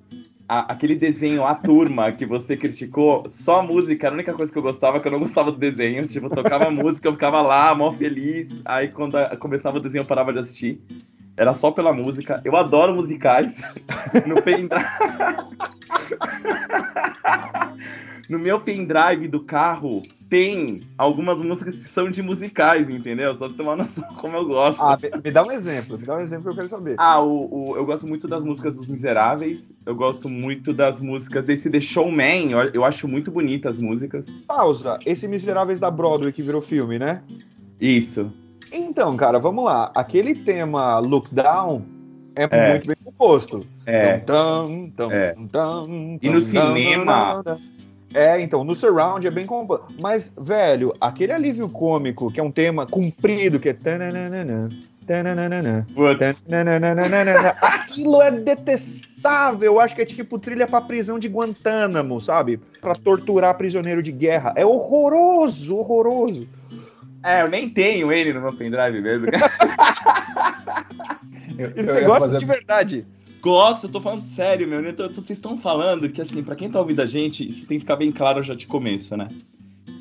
A- 0.49 0.71
aquele 0.71 0.95
desenho, 0.95 1.45
a 1.45 1.53
turma 1.55 2.09
que 2.13 2.25
você 2.25 2.55
criticou, 2.55 3.25
só 3.29 3.59
a 3.59 3.63
música 3.63 4.07
a 4.07 4.13
única 4.13 4.33
coisa 4.33 4.49
que 4.49 4.57
eu 4.57 4.61
gostava, 4.63 4.97
que 5.01 5.05
eu 5.07 5.11
não 5.11 5.19
gostava 5.19 5.51
do 5.51 5.57
desenho. 5.57 6.07
Tipo, 6.07 6.27
eu 6.27 6.29
tocava 6.29 6.71
música, 6.71 7.05
eu 7.09 7.11
ficava 7.11 7.41
lá, 7.41 7.75
mó 7.75 7.91
feliz. 7.91 8.61
Aí 8.63 8.87
quando 8.87 9.17
a- 9.17 9.35
começava 9.35 9.77
o 9.77 9.81
desenho, 9.81 10.03
eu 10.03 10.07
parava 10.07 10.31
de 10.31 10.39
assistir. 10.39 10.79
Era 11.37 11.53
só 11.53 11.69
pela 11.71 11.93
música. 11.93 12.41
Eu 12.43 12.55
adoro 12.55 12.93
musicais. 12.95 13.53
No 14.25 14.41
pendrive. 14.41 14.83
no 18.29 18.39
meu 18.39 18.59
pendrive 18.59 19.27
do 19.27 19.41
carro 19.41 20.01
tem 20.29 20.81
algumas 20.97 21.41
músicas 21.41 21.77
que 21.77 21.87
são 21.87 22.09
de 22.11 22.21
musicais, 22.21 22.89
entendeu? 22.89 23.37
Só 23.37 23.47
pra 23.47 23.55
ter 23.55 23.61
uma 23.63 23.75
noção 23.77 24.03
como 24.17 24.35
eu 24.35 24.45
gosto. 24.45 24.81
Ah, 24.81 24.97
me, 25.01 25.09
me 25.23 25.31
dá 25.31 25.43
um 25.43 25.51
exemplo. 25.51 25.97
Me 25.97 26.05
dá 26.05 26.17
um 26.17 26.19
exemplo 26.19 26.43
que 26.45 26.49
eu 26.49 26.55
quero 26.55 26.67
saber. 26.69 26.95
Ah, 26.97 27.21
o, 27.21 27.69
o- 27.71 27.77
eu 27.77 27.85
gosto 27.85 28.05
muito 28.05 28.27
das 28.27 28.43
músicas 28.43 28.75
dos 28.75 28.89
Miseráveis. 28.89 29.73
Eu 29.85 29.95
gosto 29.95 30.27
muito 30.27 30.73
das 30.73 30.99
músicas 30.99 31.45
desse 31.45 31.69
The 31.69 31.79
Showman. 31.79 32.51
Eu, 32.51 32.59
eu 32.73 32.83
acho 32.83 33.07
muito 33.07 33.31
bonitas 33.31 33.75
as 33.77 33.81
músicas. 33.81 34.27
Pausa. 34.47 34.97
Esse 35.05 35.27
Miseráveis 35.29 35.79
da 35.79 35.89
Broadway 35.89 36.33
que 36.33 36.41
virou 36.41 36.61
filme, 36.61 36.99
né? 36.99 37.21
Isso. 37.79 38.29
Então, 38.71 39.15
cara, 39.15 39.39
vamos 39.39 39.63
lá. 39.65 39.91
Aquele 39.95 40.35
tema 40.35 40.99
Look 40.99 41.33
Down 41.33 41.83
é, 42.35 42.47
É. 42.49 42.69
muito 42.71 42.87
bem 42.87 42.97
composto. 43.03 43.65
É. 43.85 44.17
Tum, 44.19 44.89
tum, 44.95 45.11
É. 45.11 45.35
E 46.21 46.29
no 46.29 46.41
cinema-. 46.41 47.43
É, 48.13 48.39
então, 48.41 48.63
no 48.63 48.73
surround 48.75 49.25
é 49.27 49.31
bem 49.31 49.45
composto. 49.45 49.87
Mas, 49.99 50.31
velho, 50.39 50.93
aquele 50.99 51.31
alívio 51.33 51.67
cômico, 51.67 52.31
que 52.31 52.39
é 52.39 52.43
um 52.43 52.51
tema 52.51 52.85
comprido, 52.85 53.59
que 53.59 53.69
é. 53.69 53.73
tananana, 53.73 54.69
tananana, 55.05 55.85
Putz. 55.93 56.41
tananana, 56.41 57.49
Aquilo 57.61 58.21
é 58.21 58.31
detestável. 58.31 59.73
Eu 59.73 59.79
acho 59.79 59.95
que 59.95 60.01
é 60.01 60.05
tipo 60.05 60.39
trilha 60.39 60.65
pra 60.67 60.79
prisão 60.81 61.19
de 61.19 61.27
Guantánamo, 61.27 62.21
sabe? 62.21 62.57
Pra 62.81 62.95
torturar 62.95 63.57
prisioneiro 63.57 64.01
de 64.01 64.11
guerra. 64.11 64.53
É 64.55 64.65
horroroso, 64.65 65.75
horroroso. 65.75 66.47
É, 67.27 67.41
eu 67.41 67.49
nem 67.49 67.69
tenho 67.69 68.11
ele 68.11 68.31
no 68.33 68.41
meu 68.41 68.53
pendrive 68.53 69.01
mesmo. 69.01 69.27
Eu, 71.57 71.71
E 71.75 71.83
você 71.83 72.01
gosta 72.01 72.19
fazer- 72.21 72.39
de 72.39 72.45
verdade. 72.45 73.05
Gosto, 73.41 73.85
eu 73.87 73.89
tô 73.89 73.99
falando 73.99 74.21
sério, 74.21 74.67
meu. 74.67 74.87
Então, 74.87 75.07
vocês 75.09 75.31
estão 75.37 75.57
falando 75.57 76.07
que, 76.07 76.21
assim, 76.21 76.43
pra 76.43 76.55
quem 76.55 76.69
tá 76.69 76.79
ouvindo 76.79 77.01
a 77.01 77.05
gente, 77.05 77.47
isso 77.47 77.65
tem 77.65 77.77
que 77.77 77.81
ficar 77.81 77.95
bem 77.95 78.11
claro 78.11 78.43
já 78.43 78.53
de 78.53 78.67
começo, 78.67 79.17
né? 79.17 79.27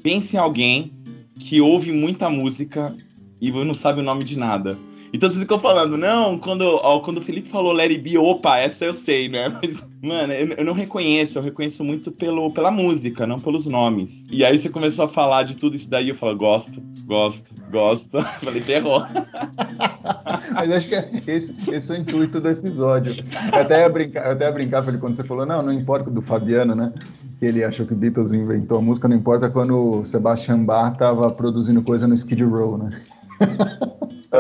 Pense 0.03 0.37
em 0.37 0.39
alguém 0.39 0.93
que 1.39 1.61
ouve 1.61 1.93
muita 1.93 2.29
música 2.29 2.95
e 3.41 3.51
não 3.51 3.73
sabe 3.75 4.01
o 4.01 4.03
nome 4.03 4.23
de 4.25 4.39
nada. 4.39 4.77
Então 5.13 5.29
vocês 5.29 5.43
ficam 5.43 5.59
falando, 5.59 5.97
não, 5.97 6.39
quando, 6.39 6.63
ó, 6.63 7.01
quando 7.01 7.19
o 7.19 7.23
Felipe 7.23 7.49
falou 7.49 7.79
It 7.79 7.99
Be, 7.99 8.19
opa, 8.19 8.59
essa 8.59 8.85
eu 8.85 8.95
sei, 8.95 9.29
né? 9.29 9.49
Mas, 9.63 9.87
mano, 10.03 10.33
eu, 10.33 10.49
eu 10.59 10.65
não 10.65 10.73
reconheço, 10.73 11.39
eu 11.39 11.43
reconheço 11.43 11.85
muito 11.85 12.11
pelo, 12.11 12.51
pela 12.51 12.71
música, 12.71 13.27
não 13.27 13.39
pelos 13.39 13.67
nomes. 13.67 14.25
E 14.31 14.45
aí 14.45 14.59
você 14.59 14.69
começou 14.69 15.05
a 15.05 15.09
falar 15.09 15.45
de 15.45 15.57
tudo 15.57 15.77
isso 15.77 15.89
daí, 15.89 16.09
eu 16.09 16.15
falo, 16.15 16.37
gosto, 16.37 16.81
gosto, 17.07 17.51
gosto. 17.71 18.23
Falei, 18.41 18.63
ferrou. 18.63 19.03
Mas 20.55 20.71
acho 20.73 20.89
que 20.89 21.31
esse, 21.31 21.71
esse 21.71 21.93
é 21.93 21.95
o 21.95 21.99
intuito 21.99 22.41
do 22.41 22.49
episódio. 22.49 23.15
Eu 23.53 23.61
até 23.61 23.81
ia 23.81 23.89
brincar, 23.89 24.27
eu 24.27 24.33
até 24.33 24.45
ia 24.47 24.53
brincar 24.53 24.83
Felipe, 24.83 25.01
quando 25.01 25.15
você 25.15 25.25
falou, 25.25 25.47
não, 25.47 25.63
não 25.63 25.73
importa 25.73 26.11
do 26.11 26.21
Fabiano, 26.21 26.75
né? 26.75 26.93
Que 27.39 27.47
ele 27.47 27.63
achou 27.63 27.87
que 27.87 27.95
Beatles 27.95 28.33
inventou 28.33 28.79
a 28.79 28.83
música, 28.83 29.09
não 29.09 29.17
importa 29.17 29.49
quando 29.51 30.01
o 30.01 30.05
Sebastian 30.05 30.65
Bach 30.65 30.97
tava 30.97 31.31
produzindo 31.31 31.83
coisa 31.83 32.07
no 32.07 32.15
Skid 32.15 32.43
Row, 32.45 32.79
né? 32.79 32.91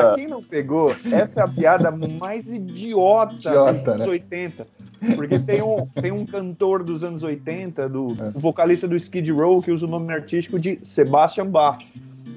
Pra 0.01 0.15
quem 0.17 0.27
não 0.29 0.43
pegou, 0.43 0.95
essa 1.13 1.41
é 1.41 1.43
a 1.45 1.49
piada 1.49 1.91
mais 1.91 2.51
idiota, 2.51 3.35
Idiota, 3.35 3.73
dos 3.73 3.89
anos 3.89 4.01
né? 4.07 4.13
80. 4.13 4.67
Porque 5.15 5.39
tem 5.39 5.63
um, 5.63 5.87
tem 6.01 6.13
um 6.13 6.25
cantor 6.25 6.83
dos 6.83 7.05
anos 7.05 7.23
80, 7.23 7.89
do, 7.89 8.17
É. 8.21 8.29
o 8.35 8.41
vocalista 8.41 8.89
do 8.89 8.97
Skid 8.97 9.31
Row, 9.33 9.61
que 9.63 9.71
usa 9.71 9.87
o 9.87 9.89
nome 9.89 10.13
artístico 10.13 10.59
de 10.59 10.79
Sebastian 10.83 11.47
Bach. 11.47 11.79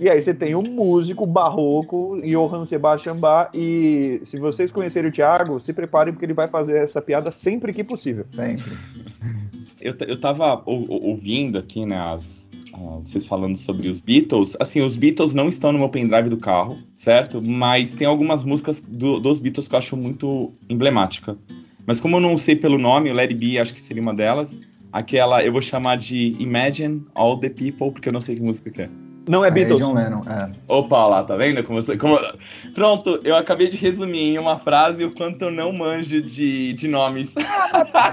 E 0.01 0.09
aí 0.09 0.21
você 0.21 0.33
tem 0.33 0.55
um 0.55 0.61
músico 0.63 1.25
barroco, 1.25 2.21
Johann 2.23 2.65
Sebastian 2.65 3.17
Bach, 3.17 3.49
e 3.53 4.21
se 4.23 4.37
vocês 4.39 4.71
conhecerem 4.71 5.09
o 5.09 5.13
Thiago, 5.13 5.59
se 5.59 5.73
preparem 5.73 6.13
porque 6.13 6.25
ele 6.25 6.33
vai 6.33 6.47
fazer 6.47 6.77
essa 6.77 7.01
piada 7.01 7.31
sempre 7.31 7.73
que 7.73 7.83
possível. 7.83 8.25
Sempre. 8.31 8.77
Eu, 9.81 9.95
eu 10.07 10.19
tava 10.19 10.61
ou- 10.65 10.85
ou- 10.89 11.03
ouvindo 11.09 11.57
aqui, 11.57 11.85
né, 11.85 11.97
as, 11.97 12.38
ah, 12.81 12.99
vocês 13.03 13.25
falando 13.25 13.57
sobre 13.57 13.89
os 13.89 13.99
Beatles. 13.99 14.55
Assim, 14.59 14.81
os 14.81 14.95
Beatles 14.95 15.33
não 15.33 15.47
estão 15.47 15.71
no 15.71 15.79
meu 15.79 15.89
pendrive 15.89 16.29
do 16.29 16.37
carro, 16.37 16.77
certo? 16.95 17.41
Mas 17.45 17.95
tem 17.95 18.07
algumas 18.07 18.43
músicas 18.43 18.79
do- 18.79 19.19
dos 19.19 19.39
Beatles 19.39 19.67
que 19.67 19.75
eu 19.75 19.79
acho 19.79 19.97
muito 19.97 20.51
emblemática. 20.69 21.37
Mas 21.85 21.99
como 21.99 22.17
eu 22.17 22.21
não 22.21 22.37
sei 22.37 22.55
pelo 22.55 22.77
nome, 22.77 23.11
o 23.11 23.19
It 23.19 23.33
Be 23.33 23.57
acho 23.57 23.73
que 23.73 23.81
seria 23.81 24.01
uma 24.01 24.13
delas. 24.13 24.59
Aquela 24.91 25.43
eu 25.43 25.51
vou 25.51 25.61
chamar 25.61 25.97
de 25.97 26.35
Imagine 26.39 27.03
All 27.13 27.37
the 27.39 27.49
People, 27.49 27.91
porque 27.91 28.09
eu 28.09 28.13
não 28.13 28.21
sei 28.21 28.35
que 28.35 28.41
música 28.41 28.69
que 28.69 28.81
é. 28.83 28.89
Não 29.29 29.45
é 29.45 29.49
É 29.49 29.51
Beatles. 29.51 29.79
John 29.79 29.93
Lennon, 29.93 30.21
é. 30.27 30.49
Opa, 30.67 31.05
lá, 31.05 31.23
tá 31.23 31.35
vendo? 31.35 31.63
Como, 31.63 31.79
você- 31.81 31.95
como... 31.95 32.17
Pronto, 32.73 33.19
eu 33.23 33.35
acabei 33.35 33.67
de 33.67 33.77
resumir 33.77 34.33
em 34.33 34.37
uma 34.39 34.57
frase 34.57 35.03
o 35.05 35.11
quanto 35.11 35.43
eu 35.45 35.51
não 35.51 35.71
manjo 35.71 36.19
de, 36.21 36.73
de 36.73 36.87
nomes. 36.87 37.35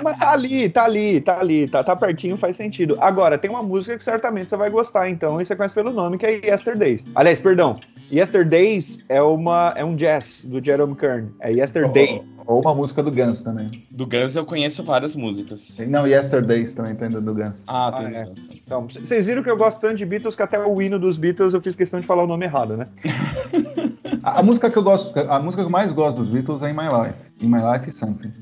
Mas 0.02 0.18
tá 0.18 0.32
ali, 0.32 0.68
tá 0.68 0.85
ali, 0.85 1.20
tá 1.23 1.40
ali, 1.40 1.66
tá, 1.68 1.82
tá 1.82 1.96
pertinho, 1.96 2.37
faz 2.37 2.56
sentido. 2.56 2.99
Agora, 3.00 3.38
tem 3.38 3.50
uma 3.50 3.62
música 3.62 3.96
que 3.96 4.04
certamente 4.04 4.50
você 4.50 4.56
vai 4.58 4.68
gostar, 4.68 5.08
então, 5.08 5.40
e 5.40 5.46
você 5.46 5.56
conhece 5.56 5.75
pelo 5.75 5.90
nome, 5.90 6.18
que 6.18 6.26
é 6.26 6.46
Yesterdays. 6.46 7.02
Aliás, 7.14 7.40
perdão, 7.40 7.76
Yesterdays 8.12 9.04
é, 9.08 9.20
uma, 9.22 9.72
é 9.76 9.84
um 9.84 9.96
jazz 9.96 10.44
do 10.44 10.64
Jerome 10.64 10.94
Kern. 10.94 11.28
É 11.40 11.52
Yesterday. 11.52 12.22
Ou, 12.46 12.56
ou 12.56 12.60
uma 12.60 12.75
música 12.75 13.02
do 13.02 13.10
Guns 13.10 13.42
também. 13.42 13.70
Do 13.90 14.06
Guns 14.06 14.36
eu 14.36 14.44
conheço 14.44 14.82
várias 14.84 15.14
músicas. 15.16 15.76
Não, 15.88 16.06
Yesterdays 16.06 16.75
também 16.75 16.94
tem 16.94 17.08
do 17.10 17.34
Guns. 17.34 17.64
Ah, 17.66 17.88
Ah, 17.88 17.92
tem. 18.02 18.16
é. 18.16 18.28
Então, 18.64 18.86
vocês 18.88 19.26
viram 19.26 19.42
que 19.42 19.50
eu 19.50 19.56
gosto 19.56 19.80
tanto 19.80 19.96
de 19.96 20.06
Beatles 20.06 20.34
que 20.36 20.42
até 20.42 20.58
o 20.58 20.80
hino 20.80 20.98
dos 20.98 21.16
Beatles 21.16 21.52
eu 21.54 21.60
fiz 21.60 21.75
questão 21.75 22.00
de 22.00 22.06
falar 22.06 22.25
o 22.25 22.26
nome 22.26 22.44
errado, 22.46 22.76
né? 22.76 22.86
A, 24.22 24.40
a 24.40 24.42
música 24.42 24.68
que 24.70 24.76
eu 24.76 24.82
gosto, 24.82 25.16
a 25.18 25.38
música 25.38 25.62
que 25.62 25.66
eu 25.68 25.70
mais 25.70 25.92
gosto 25.92 26.16
dos 26.18 26.28
Beatles 26.28 26.62
é 26.62 26.70
In 26.70 26.75
My 26.75 26.84
Life. 26.88 27.18
In 27.40 27.48
My 27.48 27.60
Life 27.72 27.92
Something. 27.92 28.32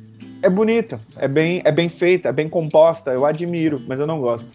É 0.42 0.48
bonita, 0.48 0.98
é 1.16 1.26
bem, 1.28 1.60
é 1.64 1.70
bem 1.72 1.88
feita, 1.90 2.28
é 2.28 2.32
bem 2.32 2.48
composta, 2.48 3.10
eu 3.10 3.24
admiro, 3.26 3.80
mas 3.86 3.98
eu 3.98 4.06
não 4.06 4.18
gosto. 4.20 4.46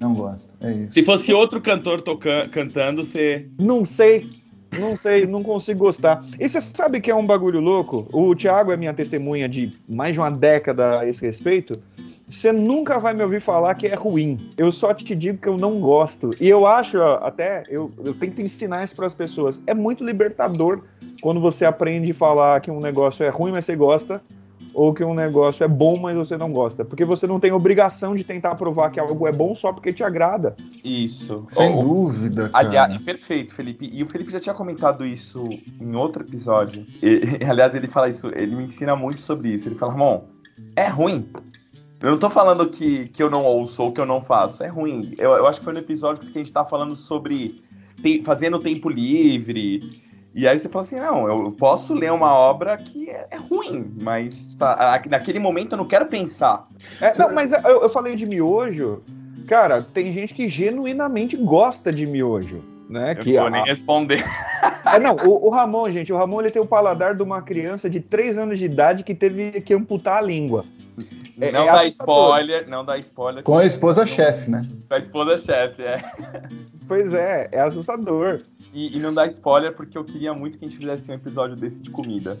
Não 0.00 0.14
gosto. 0.14 0.48
É 0.62 0.70
isso. 0.72 0.92
Se 0.94 1.02
fosse 1.02 1.32
outro 1.32 1.60
cantor 1.60 2.00
tocan- 2.00 2.48
cantando, 2.48 3.04
você. 3.04 3.46
Não 3.58 3.84
sei, 3.84 4.30
não 4.72 4.96
sei, 4.96 5.26
não 5.26 5.42
consigo 5.42 5.80
gostar. 5.80 6.24
E 6.38 6.48
você 6.48 6.60
sabe 6.60 7.00
que 7.00 7.10
é 7.10 7.14
um 7.14 7.26
bagulho 7.26 7.60
louco? 7.60 8.06
O 8.12 8.34
Thiago 8.34 8.72
é 8.72 8.76
minha 8.76 8.92
testemunha 8.92 9.48
de 9.48 9.72
mais 9.88 10.12
de 10.12 10.20
uma 10.20 10.30
década 10.30 11.00
a 11.00 11.08
esse 11.08 11.24
respeito. 11.24 11.72
Você 12.28 12.52
nunca 12.52 12.98
vai 12.98 13.14
me 13.14 13.22
ouvir 13.22 13.40
falar 13.40 13.74
que 13.74 13.86
é 13.86 13.94
ruim. 13.94 14.50
Eu 14.58 14.70
só 14.70 14.92
te 14.92 15.14
digo 15.14 15.38
que 15.38 15.48
eu 15.48 15.56
não 15.56 15.80
gosto. 15.80 16.30
E 16.38 16.46
eu 16.46 16.66
acho, 16.66 17.00
até, 17.00 17.64
eu, 17.70 17.90
eu 18.04 18.12
tento 18.12 18.42
ensinar 18.42 18.84
isso 18.84 18.94
para 18.94 19.06
as 19.06 19.14
pessoas. 19.14 19.58
É 19.66 19.72
muito 19.72 20.04
libertador 20.04 20.82
quando 21.22 21.40
você 21.40 21.64
aprende 21.64 22.10
a 22.10 22.14
falar 22.14 22.60
que 22.60 22.70
um 22.70 22.80
negócio 22.80 23.24
é 23.24 23.30
ruim, 23.30 23.52
mas 23.52 23.64
você 23.64 23.74
gosta, 23.74 24.20
ou 24.78 24.94
que 24.94 25.02
um 25.02 25.12
negócio 25.12 25.64
é 25.64 25.68
bom, 25.68 25.98
mas 26.00 26.14
você 26.16 26.36
não 26.36 26.52
gosta. 26.52 26.84
Porque 26.84 27.04
você 27.04 27.26
não 27.26 27.40
tem 27.40 27.50
obrigação 27.50 28.14
de 28.14 28.22
tentar 28.22 28.54
provar 28.54 28.90
que 28.90 29.00
algo 29.00 29.26
é 29.26 29.32
bom 29.32 29.54
só 29.54 29.72
porque 29.72 29.92
te 29.92 30.04
agrada. 30.04 30.54
Isso. 30.84 31.44
Sem 31.48 31.74
Ou- 31.74 31.82
dúvida, 31.82 32.48
cara. 32.48 32.66
Aliás, 32.68 33.02
perfeito, 33.02 33.54
Felipe. 33.54 33.90
E 33.92 34.02
o 34.02 34.06
Felipe 34.06 34.30
já 34.30 34.38
tinha 34.38 34.54
comentado 34.54 35.04
isso 35.04 35.48
em 35.80 35.96
outro 35.96 36.22
episódio. 36.22 36.86
E, 37.02 37.20
aliás, 37.44 37.74
ele 37.74 37.88
fala 37.88 38.08
isso, 38.08 38.30
ele 38.34 38.54
me 38.54 38.64
ensina 38.64 38.94
muito 38.94 39.20
sobre 39.20 39.48
isso. 39.48 39.68
Ele 39.68 39.74
fala, 39.74 39.92
Ramon, 39.92 40.22
é 40.76 40.86
ruim. 40.86 41.28
Eu 42.00 42.12
não 42.12 42.18
tô 42.18 42.30
falando 42.30 42.68
que, 42.68 43.08
que 43.08 43.20
eu 43.20 43.28
não 43.28 43.44
ouço 43.44 43.82
ou 43.82 43.90
que 43.92 44.00
eu 44.00 44.06
não 44.06 44.20
faço. 44.20 44.62
É 44.62 44.68
ruim. 44.68 45.12
Eu, 45.18 45.32
eu 45.32 45.46
acho 45.48 45.58
que 45.58 45.64
foi 45.64 45.72
no 45.72 45.80
episódio 45.80 46.30
que 46.30 46.38
a 46.38 46.40
gente 46.40 46.52
tá 46.52 46.64
falando 46.64 46.94
sobre 46.94 47.56
te- 48.00 48.22
fazendo 48.24 48.60
tempo 48.60 48.88
livre. 48.88 50.06
E 50.38 50.46
aí 50.46 50.56
você 50.56 50.68
fala 50.68 50.84
assim, 50.84 50.94
não, 50.94 51.26
eu 51.26 51.50
posso 51.50 51.92
ler 51.92 52.12
uma 52.12 52.32
obra 52.32 52.76
que 52.76 53.10
é, 53.10 53.26
é 53.28 53.36
ruim, 53.36 53.92
mas 54.00 54.54
tá, 54.54 55.02
naquele 55.10 55.40
momento 55.40 55.72
eu 55.72 55.78
não 55.78 55.84
quero 55.84 56.06
pensar. 56.06 56.68
É, 57.00 57.12
não, 57.18 57.34
mas 57.34 57.50
eu, 57.50 57.82
eu 57.82 57.88
falei 57.88 58.14
de 58.14 58.24
miojo. 58.24 59.02
Cara, 59.48 59.82
tem 59.82 60.12
gente 60.12 60.32
que 60.32 60.48
genuinamente 60.48 61.36
gosta 61.36 61.92
de 61.92 62.06
miojo. 62.06 62.62
Né? 62.88 63.16
Eu 63.18 63.24
Que 63.24 63.32
não 63.32 63.38
vou 63.40 63.46
a- 63.48 63.50
nem 63.50 63.64
responder. 63.64 64.24
É, 64.86 64.98
não, 65.00 65.16
o, 65.16 65.48
o 65.48 65.50
Ramon, 65.50 65.90
gente, 65.90 66.12
o 66.12 66.16
Ramon 66.16 66.40
ele 66.40 66.50
tem 66.52 66.62
o 66.62 66.66
paladar 66.66 67.16
de 67.16 67.22
uma 67.24 67.42
criança 67.42 67.90
de 67.90 67.98
3 67.98 68.38
anos 68.38 68.60
de 68.60 68.64
idade 68.64 69.02
que 69.02 69.16
teve 69.16 69.60
que 69.60 69.74
amputar 69.74 70.18
a 70.18 70.20
língua. 70.20 70.64
É- 71.40 71.50
não 71.50 71.62
é 71.62 71.66
dá 71.66 71.80
assustador. 71.80 72.14
spoiler, 72.28 72.68
não 72.68 72.84
dá 72.84 72.96
spoiler. 72.98 73.42
Com 73.42 73.58
a 73.58 73.64
esposa 73.66 74.06
chefe, 74.06 74.48
né? 74.48 74.64
Com 74.88 74.94
a 74.94 74.98
esposa 74.98 75.36
chefe, 75.36 75.82
é. 75.82 76.00
Pois 76.88 77.12
é, 77.12 77.48
é 77.52 77.60
assustador. 77.60 78.40
E, 78.72 78.96
e 78.96 78.98
não 78.98 79.12
dá 79.12 79.26
spoiler 79.26 79.74
porque 79.74 79.96
eu 79.96 80.04
queria 80.04 80.32
muito 80.32 80.58
que 80.58 80.64
a 80.64 80.68
gente 80.68 80.80
fizesse 80.80 81.10
um 81.10 81.14
episódio 81.14 81.54
desse 81.54 81.82
de 81.82 81.90
comida. 81.90 82.40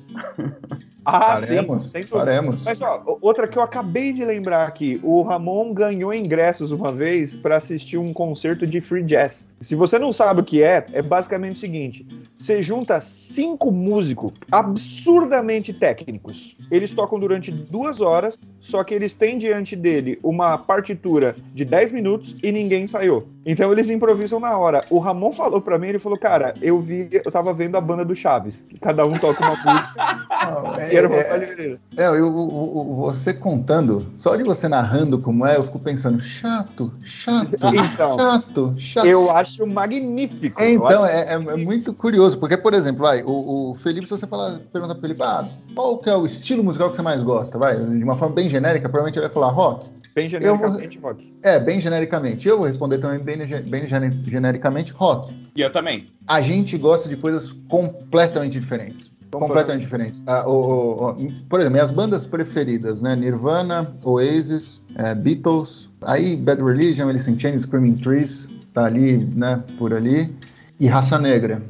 Ah, 1.10 1.38
faremos, 1.38 1.86
sim, 1.86 2.02
faremos. 2.02 2.64
Mas 2.64 2.82
ó, 2.82 3.18
outra 3.22 3.48
que 3.48 3.56
eu 3.56 3.62
acabei 3.62 4.12
de 4.12 4.22
lembrar 4.26 4.68
aqui, 4.68 5.00
o 5.02 5.22
Ramon 5.22 5.72
ganhou 5.72 6.12
ingressos 6.12 6.70
uma 6.70 6.92
vez 6.92 7.34
para 7.34 7.56
assistir 7.56 7.96
um 7.96 8.12
concerto 8.12 8.66
de 8.66 8.78
free 8.82 9.02
jazz. 9.04 9.48
Se 9.60 9.74
você 9.74 9.98
não 9.98 10.12
sabe 10.12 10.42
o 10.42 10.44
que 10.44 10.62
é, 10.62 10.84
é 10.92 11.00
basicamente 11.00 11.56
o 11.56 11.58
seguinte: 11.58 12.06
você 12.36 12.60
junta 12.62 13.00
cinco 13.00 13.72
músicos 13.72 14.32
absurdamente 14.52 15.72
técnicos. 15.72 16.54
Eles 16.70 16.92
tocam 16.92 17.18
durante 17.18 17.50
duas 17.50 18.02
horas, 18.02 18.38
só 18.60 18.84
que 18.84 18.92
eles 18.92 19.14
têm 19.14 19.38
diante 19.38 19.74
dele 19.74 20.18
uma 20.22 20.58
partitura 20.58 21.34
de 21.54 21.64
10 21.64 21.92
minutos 21.92 22.36
e 22.42 22.52
ninguém 22.52 22.84
ensaiou. 22.84 23.26
Então 23.46 23.72
eles 23.72 23.88
improvisam 23.88 24.38
na 24.40 24.56
hora. 24.56 24.84
O 24.90 24.98
Ramon 24.98 25.32
falou 25.32 25.60
para 25.60 25.78
mim, 25.78 25.88
ele 25.88 25.98
falou, 25.98 26.18
cara, 26.18 26.54
eu 26.60 26.80
vi, 26.80 27.08
eu 27.12 27.30
tava 27.30 27.54
vendo 27.54 27.76
a 27.76 27.80
banda 27.80 28.04
do 28.04 28.14
Chaves, 28.14 28.64
que 28.68 28.78
cada 28.78 29.06
um 29.06 29.12
toca 29.14 29.42
uma 29.42 29.50
música. 29.56 30.26
Não, 30.44 30.80
e 30.80 30.96
era 30.96 31.08
o 31.08 31.12
é- 31.14 31.34
Oliveira. 31.34 31.78
É, 31.96 32.06
eu, 32.08 32.14
eu- 32.16 32.92
você 32.94 33.32
contando, 33.32 34.06
só 34.12 34.36
de 34.36 34.42
você 34.44 34.68
narrando 34.68 35.18
como 35.18 35.46
é, 35.46 35.56
eu 35.56 35.62
fico 35.62 35.78
pensando, 35.78 36.20
chato, 36.20 36.92
chato, 37.02 37.48
Então. 37.54 38.16
chato, 38.18 38.74
chato. 38.78 39.06
Eu 39.06 39.30
acho 39.30 39.66
magnífico. 39.72 40.60
É, 40.60 40.72
então, 40.72 41.04
acho- 41.04 41.12
é, 41.12 41.20
é- 41.34 41.34
é 41.34 41.56
muito 41.56 41.92
curioso, 41.94 42.38
porque, 42.38 42.56
por 42.56 42.74
exemplo, 42.74 43.02
vai, 43.02 43.22
o, 43.22 43.70
o 43.70 43.74
Felipe, 43.74 44.06
se 44.06 44.10
você 44.10 44.26
falar, 44.26 44.58
perguntar 44.72 44.94
pro 44.94 45.02
Felipe, 45.02 45.22
ah, 45.22 45.46
qual 45.74 45.96
que 45.98 46.10
é 46.10 46.16
o 46.16 46.26
estilo 46.26 46.62
musical 46.62 46.90
que 46.90 46.96
você 46.96 47.02
mais 47.02 47.22
gosta? 47.22 47.58
Vai, 47.58 47.76
de 47.76 48.04
uma 48.04 48.16
forma 48.16 48.34
bem 48.34 48.48
genérica, 48.48 48.88
provavelmente 48.88 49.18
ele 49.18 49.26
vai 49.26 49.32
falar 49.32 49.48
rock. 49.48 49.86
Bem 50.18 50.28
genericamente 50.28 50.98
rock. 50.98 51.34
É, 51.44 51.60
bem 51.60 51.80
genericamente. 51.80 52.48
Eu 52.48 52.56
vou 52.58 52.66
responder 52.66 52.98
também 52.98 53.20
bem, 53.20 53.36
bem 53.68 53.86
gene- 53.86 54.10
genericamente 54.26 54.92
rock. 54.92 55.32
E 55.54 55.60
eu 55.60 55.70
também. 55.70 56.06
A 56.26 56.42
gente 56.42 56.76
gosta 56.76 57.08
de 57.08 57.16
coisas 57.16 57.52
completamente 57.68 58.58
diferentes. 58.58 59.12
Completamente 59.30 59.82
diferentes. 59.82 60.22
Ah, 60.26 60.48
o- 60.48 60.52
o- 60.52 61.10
o- 61.10 61.32
por 61.48 61.60
exemplo, 61.60 61.72
minhas 61.74 61.90
bandas 61.90 62.26
preferidas, 62.26 63.02
né? 63.02 63.14
Nirvana, 63.14 63.94
Oasis, 64.02 64.80
é, 64.96 65.14
Beatles, 65.14 65.90
aí 66.02 66.34
Bad 66.34 66.62
Religion, 66.64 67.08
Alice 67.08 67.30
in 67.30 67.38
Chains, 67.38 67.62
Screaming 67.62 67.96
Trees, 67.96 68.50
tá 68.72 68.86
ali, 68.86 69.18
né? 69.18 69.62
Por 69.78 69.92
ali. 69.94 70.34
E 70.80 70.86
Raça 70.86 71.18
Negra. 71.18 71.62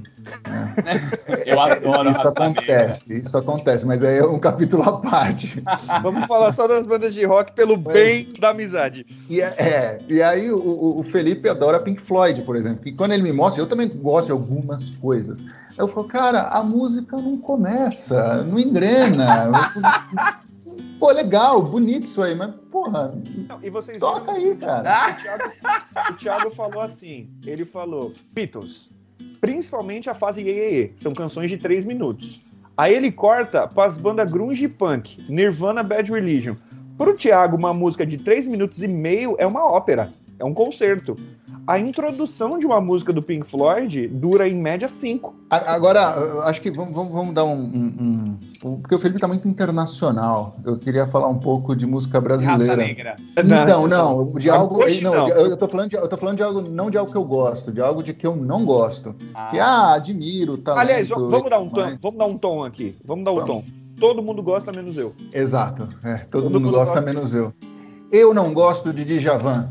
Eu 1.47 1.61
adoro 1.61 2.11
Isso 2.11 2.29
acontece, 2.29 3.17
isso 3.17 3.37
acontece, 3.39 3.87
mas 3.87 4.03
aí 4.05 4.19
é 4.19 4.25
um 4.27 4.39
capítulo 4.39 4.83
à 4.83 4.99
parte. 4.99 5.63
Vamos 6.03 6.27
falar 6.27 6.53
só 6.53 6.67
das 6.67 6.87
bandas 6.87 7.13
de 7.15 7.25
rock 7.25 7.53
pelo 7.53 7.77
bem 7.77 8.33
da 8.39 8.51
amizade. 8.51 9.07
E, 9.29 9.41
é, 9.41 9.47
é, 9.59 9.99
e 10.09 10.23
aí 10.23 10.51
o, 10.51 10.59
o- 10.59 10.99
o 11.01 11.03
Felipe 11.03 11.49
adora 11.49 11.81
Pink 11.81 12.01
Floyd, 12.01 12.43
por 12.43 12.57
exemplo. 12.57 12.87
E 12.89 12.93
quando 12.93 13.13
ele 13.13 13.23
me 13.23 13.33
mostra, 13.33 13.63
eu 13.63 13.67
também 13.67 13.89
gosto 13.89 14.27
de 14.27 14.33
algumas 14.33 14.91
coisas. 14.91 15.45
Eu 15.77 15.87
falo, 15.89 16.09
cara, 16.09 16.43
a 16.49 16.63
música 16.63 17.17
não 17.17 17.37
começa, 17.39 18.43
não 18.45 18.59
engrena. 18.59 19.51
Pô, 20.99 21.13
legal, 21.13 21.63
bonito 21.63 22.05
isso 22.07 22.21
aí, 22.21 22.35
mas, 22.35 22.53
porra, 22.73 23.15
Não, 23.49 23.59
e 23.63 23.71
vocês 23.71 23.99
toca 23.99 24.33
viram 24.35 24.51
aí, 24.51 24.57
cara. 24.57 25.13
o 25.13 25.23
Thiago, 25.23 25.53
o 26.11 26.15
Thiago 26.15 26.51
falou 26.57 26.81
assim: 26.83 27.31
ele 27.47 27.65
falou, 27.65 28.13
Beatles, 28.33 28.91
principalmente 29.41 30.11
a 30.11 30.15
fase 30.15 30.43
Ye, 30.43 30.51
Ye, 30.51 30.71
Ye, 30.71 30.93
são 30.97 31.13
canções 31.13 31.51
de 31.51 31.57
3 31.57 31.85
minutos. 31.85 32.41
Aí 32.77 32.95
ele 32.95 33.11
corta 33.11 33.67
para 33.67 33.89
as 33.89 33.99
bandas 33.99 34.31
grunge 34.31 34.65
e 34.65 34.69
punk, 34.69 35.21
Nirvana, 35.29 35.83
Bad 35.83 36.11
Religion. 36.13 36.55
Pro 36.97 37.17
Thiago, 37.17 37.57
uma 37.57 37.75
música 37.75 38.07
de 38.07 38.17
3 38.19 38.47
minutos 38.47 38.83
e 38.83 38.89
meio 38.89 39.37
é 39.39 39.47
uma 39.47 39.65
ópera, 39.65 40.13
é 40.39 40.45
um 40.45 40.55
concerto. 40.55 41.17
A 41.69 41.79
introdução 41.79 42.59
de 42.59 42.65
uma 42.65 42.81
música 42.81 43.13
do 43.13 43.23
Pink 43.23 43.47
Floyd 43.47 44.09
dura 44.09 44.49
em 44.49 44.55
média 44.57 44.89
5. 44.89 45.35
Agora, 45.51 46.15
eu 46.17 46.43
acho 46.45 46.63
que 46.63 46.71
vamos, 46.71 46.95
vamos, 46.95 47.13
vamos 47.13 47.35
dar 47.35 47.45
um, 47.45 47.61
um, 47.61 48.39
um, 48.65 48.77
Porque 48.81 48.95
o 48.95 48.99
Felipe 48.99 49.21
tá 49.21 49.29
muito 49.29 49.47
internacional. 49.47 50.57
Eu 50.65 50.79
queria 50.79 51.07
falar 51.07 51.29
um 51.29 51.39
pouco 51.39 51.77
de 51.77 51.87
música 51.87 52.23
brasileira. 52.23 52.75
Raça 52.75 52.77
negra. 52.87 53.17
Não, 53.45 53.87
não, 53.87 54.29
de 54.39 54.49
algo. 54.49 54.79
Não, 55.03 55.13
não. 55.13 55.29
Eu, 55.29 55.55
tô 55.59 55.69
falando 55.69 55.91
de, 55.91 55.97
eu 55.97 56.09
tô 56.09 56.17
falando 56.17 56.39
de 56.39 56.43
algo, 56.43 56.63
não 56.63 56.89
de 56.89 56.97
algo 56.97 57.13
que 57.13 57.19
eu 57.19 57.25
gosto, 57.25 57.71
de 57.71 57.83
algo 57.83 58.03
de 58.03 58.15
que 58.15 58.27
eu 58.27 58.35
não 58.35 58.65
gosto. 58.65 59.15
Ah. 59.35 59.49
Que, 59.51 59.59
ah, 59.61 59.93
admiro, 59.93 60.57
tá. 60.57 60.81
Aliás, 60.81 61.07
vamos 61.11 61.51
dar 61.51 61.59
um 61.59 61.69
tom, 61.69 61.83
mas- 61.83 61.99
vamos 62.01 62.19
dar 62.19 62.27
um 62.27 62.39
tom 62.39 62.65
aqui. 62.65 62.97
Vamos 63.05 63.27
dar 63.27 63.33
o 63.33 63.41
Vamos. 63.41 63.55
tom. 63.57 63.65
Todo 64.01 64.23
mundo 64.23 64.43
gosta, 64.43 64.73
menos 64.73 64.97
eu. 64.97 65.13
Exato. 65.35 65.87
é, 66.03 66.17
todo, 66.19 66.45
Todo 66.45 66.45
mundo, 66.45 66.61
mundo 66.61 66.71
gosta, 66.71 66.95
gosta. 66.95 67.03
menos 67.13 67.35
eu. 67.35 67.53
Eu 68.11 68.33
não 68.33 68.55
gosto 68.55 68.91
de 68.91 69.05
Djavan. 69.05 69.69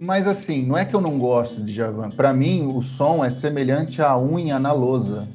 Mas 0.00 0.26
assim, 0.26 0.64
não 0.64 0.76
é 0.76 0.84
que 0.84 0.94
eu 0.94 1.00
não 1.00 1.18
gosto 1.18 1.62
de 1.62 1.72
Djavan. 1.72 2.10
Pra 2.10 2.32
mim, 2.34 2.66
o 2.74 2.82
som 2.82 3.24
é 3.24 3.30
semelhante 3.30 4.02
à 4.02 4.18
unha 4.18 4.58
na 4.58 4.72
lousa. 4.72 5.26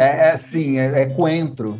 É, 0.00 0.28
é 0.28 0.30
assim, 0.32 0.78
é, 0.78 1.02
é 1.02 1.06
coentro. 1.06 1.78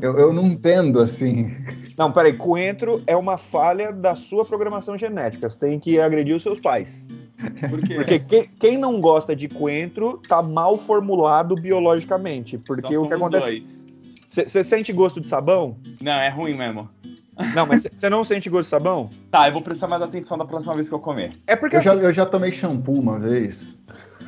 Eu, 0.00 0.18
eu 0.18 0.32
não 0.32 0.44
entendo 0.44 1.00
assim. 1.00 1.54
Não, 1.96 2.12
peraí, 2.12 2.32
coentro 2.34 3.02
é 3.06 3.16
uma 3.16 3.36
falha 3.38 3.92
da 3.92 4.14
sua 4.14 4.44
programação 4.44 4.96
genética. 4.98 5.48
Você 5.48 5.58
tem 5.58 5.78
que 5.80 5.98
agredir 6.00 6.34
os 6.36 6.42
seus 6.42 6.58
pais. 6.60 7.06
Por 7.68 7.80
quê? 7.80 7.94
Porque 7.94 8.18
que- 8.18 8.50
quem 8.58 8.76
não 8.78 9.00
gosta 9.00 9.34
de 9.34 9.48
coentro 9.48 10.20
tá 10.28 10.42
mal 10.42 10.76
formulado 10.76 11.54
biologicamente. 11.54 12.58
Porque 12.58 12.94
Nós 12.94 13.04
o 13.04 13.08
que 13.08 13.14
acontece. 13.14 13.84
Você 14.28 14.62
sente 14.62 14.92
gosto 14.92 15.20
de 15.20 15.28
sabão? 15.28 15.76
Não, 16.02 16.12
é 16.12 16.28
ruim 16.28 16.56
mesmo. 16.56 16.88
Não, 17.54 17.66
mas 17.66 17.86
você 17.94 18.10
não 18.10 18.24
sente 18.24 18.48
gosto 18.50 18.64
de 18.64 18.68
sabão? 18.70 19.10
Tá, 19.30 19.48
eu 19.48 19.52
vou 19.52 19.62
prestar 19.62 19.86
mais 19.88 20.02
atenção 20.02 20.36
da 20.38 20.44
próxima 20.44 20.74
vez 20.74 20.88
que 20.88 20.94
eu 20.94 20.98
comer. 21.00 21.32
É 21.46 21.56
porque 21.56 21.76
Eu 21.76 21.82
já, 21.82 21.92
assim, 21.92 22.02
eu 22.04 22.12
já 22.12 22.26
tomei 22.26 22.52
shampoo 22.52 22.98
uma 22.98 23.18
vez. 23.18 23.76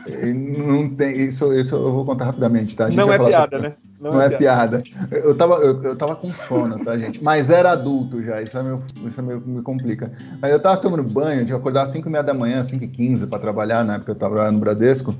E 0.09 0.33
Não 0.33 0.88
tem, 0.88 1.16
isso, 1.16 1.52
isso 1.52 1.75
eu 1.76 1.92
vou 1.92 2.04
contar 2.04 2.25
rapidamente, 2.26 2.76
tá? 2.76 2.87
A 2.87 2.90
gente 2.90 2.99
não 2.99 3.12
é 3.12 3.19
piada, 3.19 3.57
sobre- 3.57 3.69
né? 3.69 3.75
Não, 4.00 4.21
é 4.21 4.28
piada. 4.31 4.83
Eu 5.12 5.33
tava, 5.37 5.54
eu, 5.57 5.81
eu 5.85 5.97
tava 5.97 6.16
com 6.16 6.33
sono, 6.33 6.76
tá, 6.85 6.99
gente? 6.99 7.23
Mas 7.23 7.50
era 7.50 7.71
adulto 7.71 8.21
já, 8.21 8.42
isso, 8.42 8.59
é 8.59 8.62
meio, 8.64 8.83
isso 9.07 9.21
é 9.21 9.23
meio, 9.23 9.40
me 9.47 9.62
complica. 9.62 10.11
Mas 10.40 10.50
eu 10.50 10.59
tava 10.61 10.76
tomando 10.78 11.04
banho, 11.04 11.37
tinha 11.45 11.47
que 11.47 11.52
acordar 11.52 11.83
às 11.83 11.90
5 11.90 12.09
e 12.09 12.11
meia 12.11 12.25
da 12.25 12.35
manhã, 12.35 12.64
5 12.64 12.83
e 12.83 12.88
15 12.88 13.28
pra 13.28 13.38
trabalhar, 13.38 13.85
na 13.85 13.95
época 13.95 14.11
eu 14.11 14.16
tava 14.16 14.50
no 14.50 14.59
Bradesco. 14.59 15.14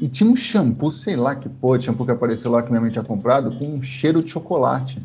E 0.00 0.06
tinha 0.06 0.30
um 0.30 0.36
shampoo, 0.36 0.92
sei 0.92 1.16
lá 1.16 1.34
que 1.34 1.48
pô, 1.48 1.76
shampoo 1.80 2.04
que 2.06 2.12
apareceu 2.12 2.52
lá 2.52 2.62
que 2.62 2.70
minha 2.70 2.80
mãe 2.80 2.90
tinha 2.92 3.02
comprado, 3.02 3.50
com 3.58 3.64
um 3.74 3.82
cheiro 3.82 4.22
de 4.22 4.30
chocolate. 4.30 5.02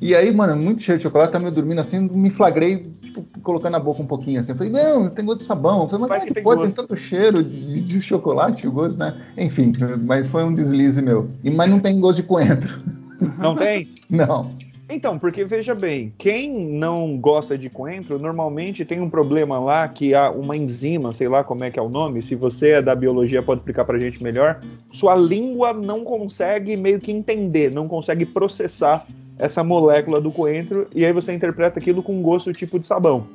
E 0.00 0.14
aí, 0.14 0.32
mano, 0.32 0.56
muito 0.56 0.82
cheiro 0.82 0.98
de 0.98 1.02
chocolate, 1.02 1.32
tava 1.32 1.44
meio 1.44 1.54
dormindo 1.54 1.80
assim, 1.80 2.00
me 2.00 2.30
flagrei, 2.30 2.92
tipo, 3.00 3.24
colocando 3.42 3.72
na 3.72 3.80
boca 3.80 4.02
um 4.02 4.06
pouquinho 4.06 4.40
assim. 4.40 4.52
Eu 4.52 4.56
falei, 4.56 4.72
não, 4.72 5.08
tem 5.08 5.24
gosto 5.24 5.38
de 5.38 5.44
sabão. 5.44 5.82
Eu 5.82 5.88
falei, 5.88 6.06
mas 6.06 6.18
como 6.18 6.30
é 6.30 6.34
que 6.34 6.42
pode, 6.42 6.62
tem 6.62 6.70
tanto 6.70 6.96
cheiro 6.96 7.42
de, 7.42 7.82
de 7.82 8.02
chocolate, 8.02 8.68
o 8.68 8.72
gosto, 8.72 8.98
né? 8.98 9.14
Enfim, 9.36 9.72
mas 10.04 10.28
foi 10.28 10.44
um 10.44 10.54
deslize 10.54 11.02
meu. 11.02 11.30
E, 11.42 11.50
mas 11.50 11.70
não 11.70 11.80
tem 11.80 11.98
gosto 11.98 12.16
de 12.16 12.24
coentro. 12.24 12.80
Não 13.36 13.54
tem? 13.54 13.86
Não. 14.08 14.50
Então, 14.88 15.18
porque 15.18 15.44
veja 15.44 15.72
bem, 15.72 16.12
quem 16.18 16.50
não 16.50 17.16
gosta 17.16 17.56
de 17.56 17.70
coentro, 17.70 18.18
normalmente 18.18 18.84
tem 18.84 19.00
um 19.00 19.08
problema 19.08 19.56
lá 19.60 19.86
que 19.86 20.14
há 20.14 20.30
uma 20.30 20.56
enzima, 20.56 21.12
sei 21.12 21.28
lá 21.28 21.44
como 21.44 21.62
é 21.62 21.70
que 21.70 21.78
é 21.78 21.82
o 21.82 21.88
nome, 21.88 22.22
se 22.22 22.34
você 22.34 22.70
é 22.70 22.82
da 22.82 22.94
biologia 22.94 23.40
pode 23.40 23.60
explicar 23.60 23.84
pra 23.84 23.98
gente 23.98 24.20
melhor, 24.20 24.58
sua 24.90 25.14
língua 25.14 25.72
não 25.72 26.02
consegue 26.02 26.76
meio 26.76 26.98
que 26.98 27.12
entender, 27.12 27.70
não 27.70 27.86
consegue 27.86 28.26
processar 28.26 29.06
essa 29.40 29.64
molécula 29.64 30.20
do 30.20 30.30
coentro, 30.30 30.86
e 30.94 31.04
aí 31.04 31.12
você 31.12 31.32
interpreta 31.32 31.78
aquilo 31.78 32.02
com 32.02 32.20
gosto 32.22 32.52
tipo 32.52 32.78
de 32.78 32.86
sabão. 32.86 33.26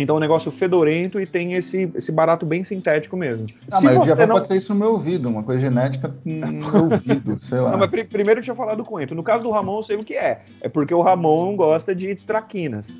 Então 0.00 0.14
é 0.14 0.18
um 0.18 0.20
negócio 0.20 0.52
fedorento 0.52 1.20
e 1.20 1.26
tem 1.26 1.54
esse, 1.54 1.90
esse 1.96 2.12
barato 2.12 2.46
bem 2.46 2.62
sintético 2.62 3.16
mesmo. 3.16 3.46
Ah, 3.72 3.78
Se 3.78 3.84
mas 3.84 3.96
o 3.96 3.98
você 3.98 4.04
diabo 4.14 4.26
não- 4.28 4.36
pode 4.36 4.46
ser 4.46 4.56
isso 4.56 4.72
no 4.72 4.78
meu 4.78 4.92
ouvido, 4.92 5.28
uma 5.28 5.42
coisa 5.42 5.58
genética 5.60 6.14
no 6.24 6.46
meu 6.52 6.82
ouvido, 6.84 7.36
sei 7.40 7.58
lá. 7.58 7.72
Não, 7.72 7.78
mas 7.78 7.90
pri- 7.90 8.04
primeiro 8.04 8.38
deixa 8.38 8.52
eu 8.52 8.56
falar 8.56 8.76
do 8.76 8.84
coentro. 8.84 9.16
No 9.16 9.24
caso 9.24 9.42
do 9.42 9.50
Ramon, 9.50 9.78
eu 9.78 9.82
sei 9.82 9.96
o 9.96 10.04
que 10.04 10.14
é. 10.14 10.42
É 10.60 10.68
porque 10.68 10.94
o 10.94 11.02
Ramon 11.02 11.56
gosta 11.56 11.96
de 11.96 12.14
traquinas. 12.14 12.96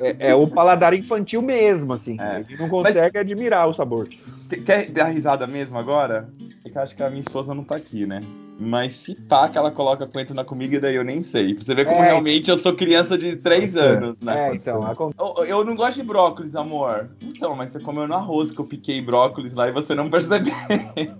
É, 0.00 0.28
é 0.30 0.34
o 0.34 0.46
paladar 0.46 0.92
infantil 0.92 1.40
mesmo, 1.40 1.94
assim. 1.94 2.18
É. 2.20 2.40
Ele 2.46 2.58
não 2.60 2.68
consegue 2.68 3.16
admirar 3.18 3.66
o 3.66 3.72
sabor. 3.72 4.06
Quer- 4.50 4.60
Quer 4.64 4.90
dar 4.90 5.04
risada 5.08 5.46
mesmo 5.46 5.78
agora? 5.78 6.28
É 6.62 6.68
que 6.68 6.76
eu 6.76 6.82
acho 6.82 6.94
que 6.94 7.02
a 7.02 7.08
minha 7.08 7.20
esposa 7.20 7.54
não 7.54 7.64
tá 7.64 7.76
aqui, 7.76 8.04
né? 8.06 8.20
Mas 8.60 8.96
se 8.96 9.14
pá 9.14 9.48
que 9.48 9.56
ela 9.56 9.70
coloca 9.70 10.04
coentro 10.06 10.34
na 10.34 10.44
comida, 10.44 10.80
daí 10.80 10.96
eu 10.96 11.04
nem 11.04 11.22
sei. 11.22 11.54
Pra 11.54 11.64
você 11.64 11.74
ver 11.76 11.84
como 11.84 11.98
É. 12.02 12.06
realmente 12.06 12.50
eu 12.50 12.58
sou 12.58 12.74
criança 12.74 13.16
de 13.16 13.36
3 13.36 13.60
Pode 13.60 13.74
ser. 13.74 13.82
anos, 13.84 14.16
né? 14.20 14.48
É, 14.50 14.54
então. 14.54 15.12
Eu, 15.38 15.44
eu 15.44 15.64
não 15.64 15.76
gosto 15.76 15.94
de 15.98 16.02
brócolis, 16.02 16.56
amor. 16.56 17.08
Então, 17.22 17.54
mas 17.54 17.70
você 17.70 17.78
comeu 17.78 18.08
no 18.08 18.14
arroz 18.14 18.50
que 18.50 18.58
eu 18.60 18.64
piquei 18.64 19.00
brócolis 19.00 19.54
lá 19.54 19.68
e 19.68 19.72
você 19.72 19.94
não 19.94 20.10
percebeu. 20.10 20.52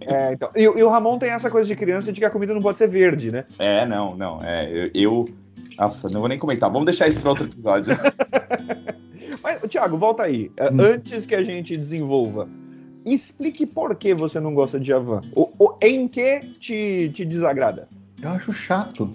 É, 0.01 0.33
então. 0.33 0.51
E, 0.57 0.62
e 0.62 0.83
o 0.83 0.88
Ramon 0.88 1.16
tem 1.16 1.31
essa 1.31 1.48
coisa 1.48 1.66
de 1.68 1.77
criança 1.77 2.12
de 2.12 2.18
que 2.20 2.27
a 2.27 2.31
comida 2.31 2.53
não 2.53 2.61
pode 2.61 2.79
ser 2.79 2.88
verde, 2.88 3.31
né? 3.31 3.44
É, 3.59 3.87
não, 3.87 4.16
não. 4.16 4.40
É, 4.42 4.68
eu. 4.72 4.90
eu- 4.94 5.29
Nossa, 5.79 6.09
não 6.11 6.18
vou 6.18 6.29
nem 6.29 6.40
comentar. 6.40 6.68
Vamos 6.68 6.87
deixar 6.87 7.07
isso 7.07 7.20
para 7.20 7.31
outro 7.31 7.46
episódio. 7.46 7.96
Mas, 9.42 9.61
Thiago, 9.68 9.96
volta 9.96 10.24
aí. 10.24 10.51
É, 10.57 10.70
Hum. 10.70 10.77
Antes 10.81 11.24
que 11.27 11.35
a 11.35 11.42
gente 11.44 11.77
desenvolva, 11.77 12.48
explique 13.14 13.66
por 13.66 13.94
que 13.97 14.14
você 14.14 14.38
não 14.40 14.55
gosta 14.55 14.79
de 14.81 14.88
Javan. 14.88 15.23
O, 15.35 15.49
o- 15.59 15.75
em 15.83 16.07
que 16.09 16.40
te, 16.61 17.11
te 17.14 17.25
desagrada? 17.25 17.88
Eu 18.23 18.31
acho 18.31 18.53
chato. 18.53 19.12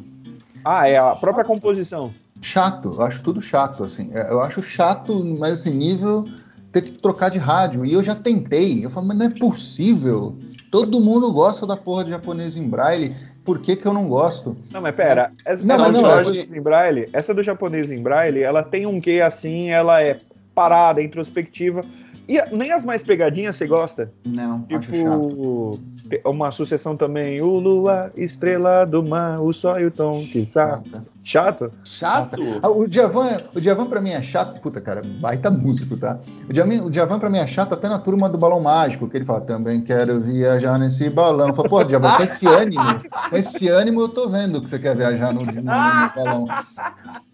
Ah, 0.63 0.88
é 0.88 0.97
a 0.97 1.12
própria 1.15 1.43
Nossa. 1.43 1.53
composição. 1.56 2.12
Chato, 2.41 2.95
eu 2.97 3.01
acho 3.01 3.21
tudo 3.23 3.39
chato, 3.41 3.84
assim. 3.84 4.10
É, 4.13 4.29
Eu 4.32 4.41
acho 4.41 4.62
chato, 4.63 5.23
mas 5.39 5.53
assim, 5.62 5.71
nível 5.71 6.25
ter 6.71 6.82
que 6.82 6.91
trocar 6.93 7.29
de 7.29 7.38
rádio. 7.39 7.86
E 7.86 7.93
eu 7.93 8.01
já 8.03 8.15
tentei. 8.15 8.84
Eu 8.86 8.89
falo, 8.89 9.08
mas 9.08 9.17
não 9.17 9.25
é 9.25 9.29
possível. 9.29 10.36
Todo 10.71 10.99
mundo 10.99 11.32
gosta 11.32 11.67
da 11.67 11.77
porra 11.77 12.03
de 12.03 12.10
japonês 12.10 12.56
em 12.58 12.67
braille. 12.67 13.15
Por 13.45 13.60
que, 13.60 13.75
que 13.75 13.86
eu 13.86 13.93
não 13.93 14.08
gosto? 14.08 14.58
Não, 14.71 14.82
mas 14.82 14.95
pera. 14.95 15.32
Essa, 15.45 15.63
Não, 15.65 15.77
mas 15.77 15.93
não, 15.93 16.06
é- 16.10 16.15
japonês 16.17 16.51
em 16.51 16.62
braille, 16.62 17.10
essa 17.13 17.34
do 17.34 17.43
japonês 17.43 17.91
em 17.91 18.01
braille, 18.01 18.41
ela 18.41 18.63
tem 18.63 18.86
um 18.86 18.99
quê 18.99 19.21
assim, 19.21 19.69
ela 19.69 20.01
é 20.01 20.19
parada, 20.56 21.01
introspectiva. 21.01 21.84
E 22.27 22.39
a- 22.39 22.47
nem 22.51 22.71
as 22.71 22.86
mais 22.86 23.03
pegadinhas 23.03 23.55
você 23.55 23.67
gosta? 23.67 24.12
Não, 24.25 24.65
acho 24.73 24.91
chato. 24.95 25.29
Tipo, 25.29 25.79
tem 26.09 26.21
uma 26.25 26.51
sucessão 26.51 26.95
também. 26.95 27.41
O 27.41 27.59
lua, 27.59 28.12
estrela 28.15 28.86
do 28.86 29.03
mar, 29.03 29.41
o 29.41 29.51
sol 29.53 29.79
e 29.79 29.86
o 29.86 29.91
tom 29.91 30.23
que 30.31 30.45
sabe. 30.45 30.89
Chato. 30.89 31.01
Chato? 31.25 31.71
Chato? 31.86 32.41
Ah, 32.62 32.69
O 32.69 32.86
Djavan, 32.86 33.38
o 33.55 33.59
Djavan 33.62 33.86
pra 33.86 34.01
mim 34.01 34.09
é 34.12 34.21
chato. 34.21 34.59
Puta, 34.59 34.81
cara, 34.81 35.01
baita 35.21 35.49
músico, 35.49 35.95
tá? 35.95 36.19
O 36.49 36.51
Djavan, 36.53 36.83
o 36.83 36.89
Djavan 36.89 37.17
pra 37.19 37.29
mim 37.29 37.38
é 37.38 37.47
chato 37.47 37.73
até 37.73 37.88
na 37.88 37.97
turma 37.97 38.27
do 38.27 38.38
Balão 38.38 38.59
Mágico, 38.59 39.07
que 39.07 39.15
ele 39.17 39.23
fala, 39.25 39.39
também 39.39 39.79
quero 39.81 40.19
viajar 40.19 40.77
nesse 40.77 41.09
balão. 41.09 41.47
Eu 41.49 41.53
falo, 41.53 41.69
pô, 41.69 41.83
Djavan, 41.83 42.17
com 42.17 42.23
esse 42.23 42.45
ânimo, 42.47 42.83
com 43.29 43.38
esse 43.38 43.69
ânimo 43.69 44.01
eu 44.01 44.09
tô 44.09 44.27
vendo 44.27 44.62
que 44.62 44.67
você 44.67 44.77
quer 44.79 44.95
viajar 44.97 45.33
no, 45.33 45.45
no- 45.45 45.51
no 45.53 45.63
balão. 45.63 46.45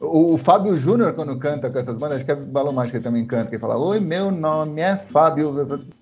O, 0.09 0.33
o 0.33 0.37
Fábio 0.37 0.75
Júnior, 0.75 1.13
quando 1.13 1.37
canta 1.37 1.69
com 1.69 1.77
essas 1.77 1.97
bandas, 1.97 2.17
acho 2.17 2.25
que 2.25 2.31
é 2.31 2.35
Balão 2.35 2.73
Mágico 2.73 2.97
ele 2.97 3.03
também 3.03 3.25
canta, 3.25 3.45
que 3.45 3.55
ele 3.55 3.61
fala, 3.61 3.77
oi, 3.77 3.99
meu 3.99 4.31
nome 4.31 4.81
é 4.81 4.97
Fábio. 4.97 5.53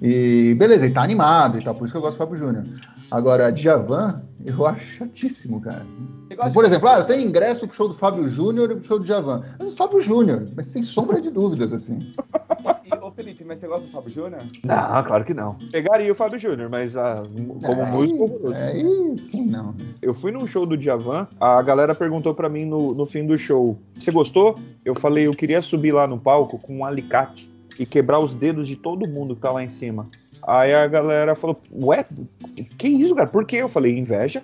E 0.02 0.56
beleza, 0.58 0.86
ele 0.86 0.94
tá 0.94 1.04
animado 1.04 1.60
e 1.60 1.64
tal, 1.64 1.76
por 1.76 1.86
isso 1.86 1.94
que 1.94 1.98
eu 1.98 2.02
gosto 2.02 2.18
do 2.18 2.24
Fábio 2.24 2.38
Júnior. 2.38 2.66
Agora, 3.12 3.52
Djavan, 3.52 4.22
eu 4.48 4.66
acho 4.66 4.86
chatíssimo, 4.86 5.60
cara. 5.60 5.86
Por 6.54 6.64
exemplo, 6.64 6.88
ah, 6.88 7.00
eu 7.00 7.04
tenho 7.04 7.28
ingresso 7.28 7.68
pro 7.68 7.76
show 7.76 7.88
do 7.88 7.94
Fábio 7.94 8.28
Júnior 8.28 8.72
e 8.72 8.76
pro 8.76 8.84
show 8.84 9.00
do 9.00 9.06
Javan. 9.06 9.44
Mas 9.60 9.74
o 9.74 9.76
Fábio 9.76 10.00
Júnior, 10.00 10.48
mas 10.56 10.68
sem 10.68 10.84
sombra 10.84 11.20
de 11.20 11.30
dúvidas, 11.30 11.74
assim. 11.74 12.14
E, 12.86 12.96
Ô 13.04 13.12
Felipe, 13.12 13.44
mas 13.44 13.60
você 13.60 13.68
gosta 13.68 13.86
do 13.86 13.92
Fábio 13.92 14.10
Júnior? 14.10 14.42
Não, 14.64 15.04
claro 15.04 15.26
que 15.26 15.34
não. 15.34 15.56
Pegaria 15.72 16.12
o 16.12 16.16
Fábio 16.16 16.40
Júnior, 16.40 16.70
mas 16.70 16.96
ah, 16.96 17.24
como 17.66 17.82
Aí- 17.82 17.92
músico. 17.92 18.54
Aí, 18.54 19.16
quem 19.32 19.46
não? 19.46 19.76
Eu 20.02 20.14
fui 20.14 20.32
num 20.32 20.48
show 20.48 20.66
do 20.66 20.78
Djavan, 20.78 21.28
a 21.40 21.62
galera 21.62 21.94
perguntou 21.94 22.34
pra 22.34 22.48
mim 22.48 22.66
no, 22.66 22.94
no 22.94 23.06
fim 23.06 23.26
do 23.26 23.38
show: 23.38 23.78
Você 24.00 24.12
gostou? 24.12 24.58
Eu 24.86 24.96
falei: 24.96 25.28
Eu 25.28 25.32
queria 25.32 25.62
subir 25.62 25.92
lá 25.92 26.08
no 26.08 26.18
palco 26.20 26.58
com 26.58 26.78
um 26.78 26.86
alicate 26.86 27.50
e 27.80 27.86
quebrar 27.86 28.20
os 28.20 28.34
dedos 28.34 28.68
de 28.68 28.76
todo 28.76 29.08
mundo 29.08 29.36
que 29.36 29.42
tá 29.42 29.52
lá 29.52 29.64
em 29.64 29.70
cima. 29.70 30.10
Aí 30.48 30.74
a 30.74 30.88
galera 30.88 31.36
falou: 31.36 31.60
Ué, 31.74 32.06
que 32.78 32.88
isso, 32.88 33.14
cara? 33.14 33.28
Por 33.28 33.46
quê? 33.46 33.58
Eu 33.58 33.68
falei: 33.68 33.98
Inveja. 33.98 34.42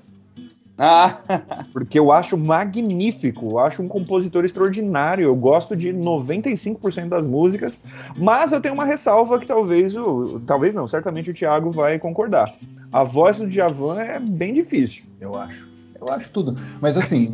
Ah, 0.77 1.19
Porque 1.71 1.97
eu 1.97 2.11
acho 2.11 2.35
magnífico, 2.35 3.51
eu 3.51 3.59
acho 3.59 3.81
um 3.81 3.87
compositor 3.87 4.43
extraordinário. 4.43 5.23
Eu 5.23 5.35
gosto 5.35 5.77
de 5.77 5.93
95% 5.93 7.07
das 7.07 7.25
músicas, 7.25 7.79
mas 8.17 8.51
eu 8.51 8.59
tenho 8.59 8.73
uma 8.73 8.83
ressalva 8.83 9.39
que 9.39 9.45
talvez 9.45 9.95
o. 9.95 10.41
Talvez 10.41 10.73
não, 10.73 10.87
certamente 10.89 11.31
o 11.31 11.33
Thiago 11.33 11.71
vai 11.71 11.97
concordar. 11.97 12.53
A 12.91 13.03
voz 13.03 13.37
do 13.37 13.47
Djavan 13.47 14.01
é 14.01 14.19
bem 14.19 14.53
difícil. 14.53 15.03
Eu 15.21 15.37
acho. 15.37 15.72
Eu 16.05 16.13
acho 16.13 16.29
tudo. 16.31 16.55
Mas 16.81 16.97
assim, 16.97 17.31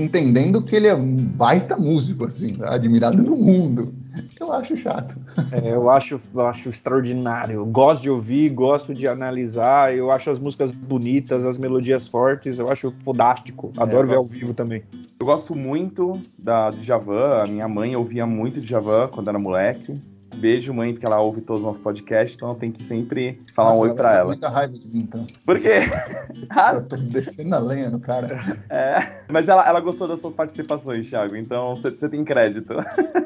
entendendo 0.00 0.62
que 0.62 0.76
ele 0.76 0.86
é 0.86 0.94
um 0.94 1.16
baita 1.16 1.76
músico, 1.76 2.26
assim, 2.26 2.56
admirado 2.62 3.22
no 3.22 3.36
mundo. 3.36 3.92
Eu 4.38 4.52
acho 4.52 4.76
chato. 4.76 5.16
É, 5.50 5.72
eu 5.72 5.88
acho, 5.88 6.20
eu 6.34 6.46
acho 6.46 6.68
extraordinário. 6.68 7.54
Eu 7.54 7.66
gosto 7.66 8.02
de 8.02 8.10
ouvir, 8.10 8.50
gosto 8.50 8.94
de 8.94 9.08
analisar. 9.08 9.96
Eu 9.96 10.10
acho 10.10 10.30
as 10.30 10.38
músicas 10.38 10.70
bonitas, 10.70 11.44
as 11.44 11.58
melodias 11.58 12.06
fortes. 12.06 12.58
Eu 12.58 12.70
acho 12.70 12.92
fodástico. 13.04 13.72
Adoro 13.76 14.04
eu 14.04 14.08
ver 14.08 14.16
ao 14.16 14.22
gosto. 14.22 14.34
vivo 14.34 14.54
também. 14.54 14.82
eu 15.18 15.26
gosto 15.26 15.54
muito 15.54 16.20
da 16.38 16.70
Djavan. 16.70 17.42
A 17.42 17.46
minha 17.46 17.68
mãe 17.68 17.96
ouvia 17.96 18.26
muito 18.26 18.60
Djavan 18.60 19.08
quando 19.08 19.28
era 19.28 19.38
moleque. 19.38 19.98
Beijo, 20.36 20.72
mãe, 20.74 20.92
porque 20.92 21.06
ela 21.06 21.20
ouve 21.20 21.40
todos 21.40 21.60
os 21.62 21.66
nossos 21.66 21.82
podcasts, 21.82 22.36
então 22.36 22.54
tem 22.54 22.70
que 22.70 22.82
sempre 22.82 23.40
falar 23.54 23.70
Nossa, 23.70 23.80
um 23.80 23.82
oi 23.82 23.88
ela 23.88 23.96
pra 23.96 24.14
ela. 24.16 24.24
muita 24.26 24.48
raiva 24.48 24.72
de 24.72 24.86
mim, 24.88 25.00
então. 25.00 25.26
Por 25.44 25.60
quê? 25.60 25.80
Eu 26.72 26.84
tô 26.86 26.96
descendo 26.96 27.54
a 27.54 27.58
lenha 27.58 27.90
no 27.90 28.00
cara. 28.00 28.40
é. 28.68 29.22
Mas 29.28 29.48
ela, 29.48 29.66
ela 29.66 29.80
gostou 29.80 30.08
das 30.08 30.20
suas 30.20 30.32
participações, 30.32 31.08
Thiago, 31.08 31.36
então 31.36 31.76
você 31.76 31.90
você 31.90 32.08
tem 32.08 32.24
crédito. 32.24 32.74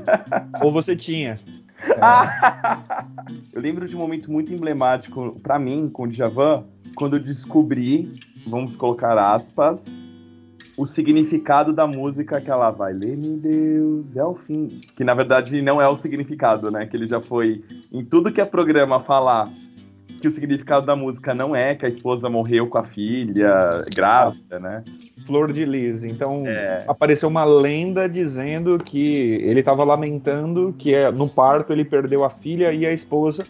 Ou 0.62 0.70
você 0.72 0.94
tinha. 0.96 1.38
Eu 3.52 3.60
lembro 3.60 3.86
de 3.86 3.94
um 3.96 3.98
momento 3.98 4.30
muito 4.30 4.52
emblemático 4.52 5.38
pra 5.42 5.58
mim 5.58 5.88
com 5.88 6.04
o 6.04 6.08
Djavan, 6.08 6.64
quando 6.94 7.16
eu 7.16 7.20
descobri, 7.20 8.14
vamos 8.46 8.76
colocar 8.76 9.18
aspas, 9.18 10.00
o 10.76 10.84
significado 10.84 11.72
da 11.72 11.86
música 11.86 12.40
que 12.40 12.50
ela 12.50 12.70
vai 12.70 12.92
ler-me 12.92 13.36
Deus 13.36 14.16
é 14.16 14.24
o 14.24 14.34
fim. 14.34 14.80
Que 14.94 15.02
na 15.02 15.14
verdade 15.14 15.62
não 15.62 15.80
é 15.80 15.88
o 15.88 15.94
significado, 15.94 16.70
né? 16.70 16.86
Que 16.86 16.96
ele 16.96 17.08
já 17.08 17.20
foi 17.20 17.64
em 17.90 18.04
tudo 18.04 18.30
que 18.30 18.40
é 18.40 18.44
programa 18.44 19.00
falar 19.00 19.50
que 20.20 20.28
o 20.28 20.30
significado 20.30 20.86
da 20.86 20.96
música 20.96 21.34
não 21.34 21.54
é 21.54 21.74
que 21.74 21.84
a 21.84 21.88
esposa 21.88 22.28
morreu 22.28 22.66
com 22.66 22.78
a 22.78 22.84
filha 22.84 23.84
grávida, 23.94 24.58
né? 24.58 24.82
Flor 25.26 25.52
de 25.52 25.64
Lis. 25.64 26.04
Então 26.04 26.46
É. 26.46 26.84
apareceu 26.86 27.28
uma 27.28 27.44
lenda 27.44 28.08
dizendo 28.08 28.78
que 28.78 29.40
ele 29.42 29.60
estava 29.60 29.82
lamentando 29.84 30.74
que 30.78 30.94
é, 30.94 31.10
no 31.10 31.28
parto 31.28 31.72
ele 31.72 31.84
perdeu 31.84 32.24
a 32.24 32.30
filha 32.30 32.72
e 32.72 32.86
a 32.86 32.92
esposa. 32.92 33.44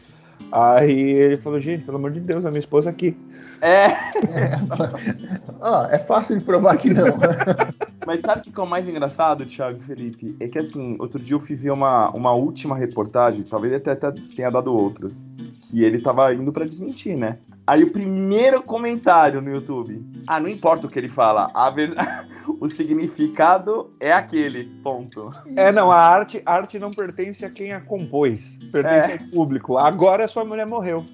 Aí 0.51 0.93
ele 0.93 1.37
falou, 1.39 1.61
gente, 1.61 1.85
pelo 1.85 1.99
amor 1.99 2.13
de 2.13 2.21
Deus, 2.21 2.45
a 2.45 2.51
minha 2.51 2.61
esposa 2.61 2.91
aqui. 2.91 3.17
É, 3.61 3.87
Ah, 5.61 5.89
é 5.91 5.99
fácil 5.99 6.39
de 6.39 6.45
provar 6.45 6.77
que 6.77 6.93
não. 6.93 7.05
Mas 8.07 8.21
sabe 8.21 8.41
o 8.49 8.53
que 8.53 8.61
é 8.61 8.63
o 8.63 8.67
mais 8.67 8.89
engraçado, 8.89 9.45
Thiago 9.45 9.79
e 9.81 9.83
Felipe? 9.83 10.37
É 10.39 10.47
que 10.47 10.59
assim, 10.59 10.97
outro 11.01 11.19
dia 11.19 11.35
eu 11.35 11.41
fui 11.41 11.57
ver 11.57 11.73
uma, 11.73 12.11
uma 12.11 12.33
última 12.33 12.77
reportagem, 12.77 13.43
talvez 13.43 13.75
até, 13.75 13.93
até 13.93 14.13
tenha 14.13 14.51
dado 14.51 14.73
outras, 14.73 15.27
que 15.63 15.83
ele 15.83 16.01
tava 16.01 16.33
indo 16.33 16.53
pra 16.53 16.65
desmentir, 16.65 17.17
né? 17.17 17.39
Aí 17.67 17.83
o 17.83 17.91
primeiro 17.91 18.63
comentário 18.63 19.41
no 19.41 19.51
YouTube. 19.51 20.07
Ah, 20.29 20.39
não 20.39 20.49
importa 20.49 20.87
o 20.87 20.91
que 20.91 20.99
ele 20.99 21.09
fala, 21.09 21.51
a 21.53 21.69
ver... 21.69 21.93
o 22.61 22.69
significado 22.69 23.91
é 23.99 24.13
aquele, 24.13 24.65
ponto. 24.85 25.31
É, 25.57 25.73
não, 25.73 25.91
a 25.91 25.99
arte, 25.99 26.41
a 26.47 26.53
arte 26.55 26.79
não 26.79 26.93
pertence 26.93 27.45
a 27.45 27.51
quem 27.51 27.73
a 27.73 27.81
compôs, 27.81 28.57
pertence 28.71 29.11
É. 29.11 29.19
ao 29.21 29.31
público. 29.31 29.77
Agora 29.79 30.25
a 30.27 30.29
sua 30.29 30.45
mulher 30.45 30.65
morreu. 30.67 31.05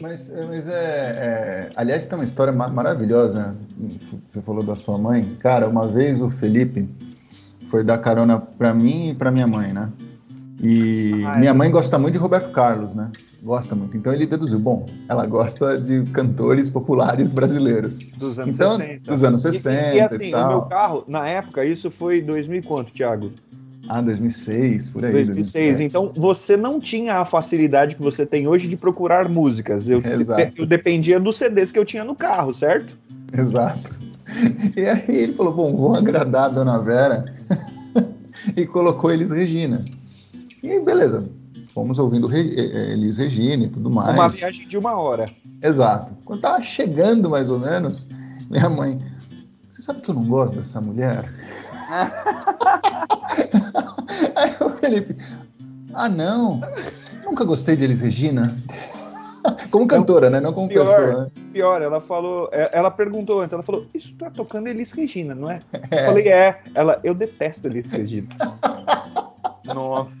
Mas, 0.00 0.32
mas 0.48 0.68
é, 0.68 0.72
é- 0.72 1.70
Aliás, 1.76 2.06
tem 2.06 2.16
uma 2.18 2.24
história 2.24 2.52
ma- 2.52 2.68
maravilhosa. 2.68 3.54
Você 4.26 4.40
falou 4.40 4.62
da 4.62 4.74
sua 4.74 4.96
mãe. 4.98 5.36
Cara, 5.40 5.68
uma 5.68 5.86
vez 5.88 6.20
o 6.22 6.28
Felipe 6.30 6.88
foi 7.66 7.82
dar 7.84 7.98
carona 7.98 8.38
pra 8.38 8.72
mim 8.72 9.10
e 9.10 9.14
pra 9.14 9.30
minha 9.30 9.46
mãe, 9.46 9.72
né? 9.72 9.88
E 10.62 11.24
Ah, 11.26 11.36
é. 11.36 11.38
minha 11.40 11.54
mãe 11.54 11.70
gosta 11.70 11.98
muito 11.98 12.14
de 12.14 12.18
Roberto 12.20 12.50
Carlos, 12.50 12.94
né? 12.94 13.10
Gosta 13.42 13.74
muito. 13.74 13.96
Então 13.96 14.12
ele 14.12 14.26
deduziu: 14.26 14.58
bom, 14.58 14.84
ela 15.08 15.24
gosta 15.26 15.80
de 15.80 16.02
cantores 16.10 16.68
populares 16.68 17.32
brasileiros. 17.32 18.06
Dos 18.18 18.38
anos 18.38 18.54
Então, 18.54 18.76
60. 18.76 19.10
dos 19.10 19.24
anos 19.24 19.44
E- 19.46 19.52
60 19.52 19.80
E, 19.80 19.94
e, 19.94 19.96
e 19.96 20.00
assim, 20.02 20.28
o 20.28 20.30
tal. 20.32 20.48
meu 20.48 20.62
carro, 20.62 21.04
na 21.08 21.26
época, 21.26 21.64
isso 21.64 21.90
foi 21.90 22.20
2000 22.20 22.58
e 22.58 22.62
quanto, 22.62 22.92
Thiago? 22.92 23.30
Ah, 23.92 24.00
2006, 24.00 24.90
por 24.90 25.04
aí. 25.04 25.10
2006. 25.10 25.52
2007. 25.52 25.82
Então 25.82 26.12
você 26.14 26.56
não 26.56 26.78
tinha 26.78 27.16
a 27.16 27.24
facilidade 27.24 27.96
que 27.96 28.02
você 28.02 28.24
tem 28.24 28.46
hoje 28.46 28.68
de 28.68 28.76
procurar 28.76 29.28
músicas. 29.28 29.88
Eu, 29.88 30.00
Exato. 30.06 30.52
eu 30.56 30.64
dependia 30.64 31.18
dos 31.18 31.36
CDs 31.36 31.72
que 31.72 31.78
eu 31.78 31.84
tinha 31.84 32.04
no 32.04 32.14
carro, 32.14 32.54
certo? 32.54 32.96
Exato. 33.36 33.98
E 34.76 34.86
aí 34.86 35.04
ele 35.08 35.32
falou: 35.32 35.52
bom, 35.52 35.76
vou 35.76 35.96
agradar 35.96 36.44
a 36.44 36.48
dona 36.50 36.78
Vera 36.78 37.34
e 38.56 38.64
colocou 38.64 39.10
Elis 39.10 39.32
Regina. 39.32 39.84
E 40.62 40.70
aí, 40.70 40.80
beleza. 40.80 41.28
Fomos 41.74 41.98
ouvindo 41.98 42.32
eh, 42.32 42.38
eh, 42.38 42.92
Elis 42.92 43.18
Regina 43.18 43.64
e 43.64 43.68
tudo 43.68 43.90
mais. 43.90 44.14
Uma 44.14 44.28
viagem 44.28 44.68
de 44.68 44.78
uma 44.78 44.96
hora. 45.00 45.26
Exato. 45.60 46.12
Quando 46.24 46.42
tava 46.42 46.62
chegando 46.62 47.28
mais 47.28 47.50
ou 47.50 47.58
menos, 47.58 48.08
minha 48.48 48.68
mãe, 48.68 49.00
você 49.68 49.82
sabe 49.82 50.00
que 50.00 50.10
eu 50.10 50.14
não 50.14 50.24
gosto 50.24 50.58
dessa 50.58 50.80
mulher? 50.80 51.28
Aí 54.36 54.50
o 54.60 54.70
Felipe, 54.78 55.16
ah 55.94 56.08
não, 56.08 56.60
nunca 57.24 57.44
gostei 57.44 57.76
de 57.76 57.84
Elis 57.84 58.00
Regina. 58.00 58.56
Como 59.70 59.86
cantora, 59.86 60.28
né? 60.28 60.38
Não 60.38 60.52
como 60.52 60.68
Pior. 60.68 60.84
pessoa. 60.86 61.24
Né? 61.24 61.30
Pior, 61.54 61.80
ela 61.80 61.98
falou, 61.98 62.50
é, 62.52 62.68
ela 62.76 62.90
perguntou 62.90 63.40
antes, 63.40 63.54
ela 63.54 63.62
falou, 63.62 63.86
isso 63.94 64.14
tá 64.16 64.28
tocando 64.30 64.66
Elis 64.68 64.92
Regina, 64.92 65.34
não 65.34 65.50
é? 65.50 65.60
Eu 65.90 65.98
É. 65.98 66.04
falei, 66.06 66.28
é. 66.28 66.60
Ela, 66.74 67.00
eu 67.02 67.14
detesto 67.14 67.66
Elis 67.66 67.90
Regina. 67.90 68.28
Nossa. 69.74 70.12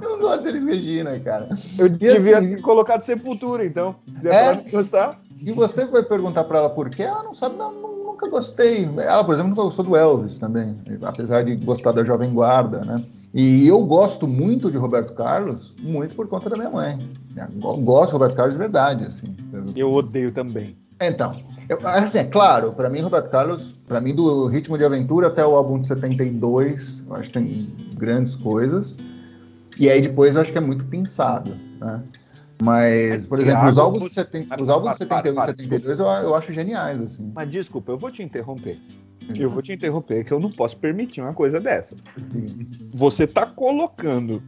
Eu 0.00 0.10
não 0.10 0.18
gosto 0.20 0.42
de 0.42 0.48
Elis 0.48 0.64
Regina, 0.64 1.18
cara. 1.18 1.48
Eu 1.76 1.88
devia 1.88 2.38
assim- 2.38 2.54
ter 2.56 2.60
colocado 2.62 3.02
Sepultura, 3.02 3.64
então. 3.66 3.96
Se 4.20 4.28
É. 4.28 4.54
não 4.54 4.64
gostar. 4.70 5.12
E 5.40 5.50
você 5.50 5.84
vai 5.86 6.02
perguntar 6.04 6.44
pra 6.44 6.58
ela 6.58 6.70
por 6.70 6.90
quê? 6.90 7.02
Ela 7.04 7.22
não 7.24 7.32
sabe, 7.34 7.56
não, 7.56 7.72
nu- 7.72 7.93
nunca 8.14 8.28
gostei. 8.28 8.88
Ela, 8.98 9.22
por 9.24 9.34
exemplo, 9.34 9.50
nunca 9.50 9.62
gostou 9.62 9.84
do 9.84 9.96
Elvis 9.96 10.38
também, 10.38 10.76
apesar 11.02 11.42
de 11.44 11.56
gostar 11.56 11.92
da 11.92 12.02
Jovem 12.04 12.32
Guarda, 12.32 12.84
né? 12.84 12.96
E 13.32 13.66
eu 13.68 13.82
gosto 13.84 14.26
muito 14.28 14.70
de 14.70 14.76
Roberto 14.76 15.12
Carlos, 15.12 15.74
muito 15.80 16.14
por 16.14 16.28
conta 16.28 16.48
da 16.48 16.56
minha 16.56 16.70
mãe. 16.70 16.98
Eu 17.62 17.76
gosto 17.78 18.06
de 18.08 18.12
Roberto 18.14 18.34
Carlos 18.36 18.54
de 18.54 18.58
verdade, 18.58 19.04
assim. 19.04 19.34
Eu 19.74 19.92
odeio 19.92 20.30
também. 20.32 20.76
Então, 21.02 21.32
eu- 21.68 21.78
assim, 21.88 22.18
é 22.18 22.24
claro, 22.24 22.72
pra 22.72 22.88
mim, 22.88 23.00
Roberto 23.00 23.28
Carlos, 23.30 23.74
pra 23.88 24.00
mim, 24.00 24.14
do 24.14 24.46
Ritmo 24.46 24.78
de 24.78 24.84
Aventura 24.84 25.26
até 25.26 25.44
o 25.44 25.54
álbum 25.56 25.78
de 25.80 25.86
72, 25.86 27.04
eu 27.08 27.16
acho 27.16 27.28
que 27.28 27.34
tem 27.34 27.68
grandes 27.96 28.36
coisas. 28.36 28.96
E 29.76 29.90
aí 29.90 30.00
depois 30.00 30.36
eu 30.36 30.40
acho 30.40 30.52
que 30.52 30.58
é 30.58 30.60
muito 30.60 30.84
pensado, 30.84 31.50
né? 31.80 32.00
Mas, 32.64 33.28
por 33.28 33.38
exemplo, 33.38 33.68
os 33.68 33.78
álbuns, 33.78 34.14
de 34.14 34.62
os 34.62 34.68
álbuns 34.70 34.98
de 34.98 35.06
para, 35.06 35.22
71 35.22 35.34
para, 35.34 35.44
e 35.44 35.46
72 35.46 35.98
eu, 36.00 36.06
eu 36.06 36.34
acho 36.34 36.52
geniais, 36.52 37.00
assim. 37.00 37.30
Mas 37.34 37.50
desculpa, 37.50 37.92
eu 37.92 37.98
vou 37.98 38.10
te 38.10 38.22
interromper. 38.22 38.78
Eu 39.38 39.50
vou 39.50 39.62
te 39.62 39.72
interromper, 39.72 40.24
que 40.24 40.32
eu 40.32 40.40
não 40.40 40.50
posso 40.50 40.76
permitir 40.76 41.20
uma 41.20 41.32
coisa 41.32 41.60
dessa. 41.60 41.94
Você 42.92 43.26
tá 43.26 43.46
colocando 43.46 44.42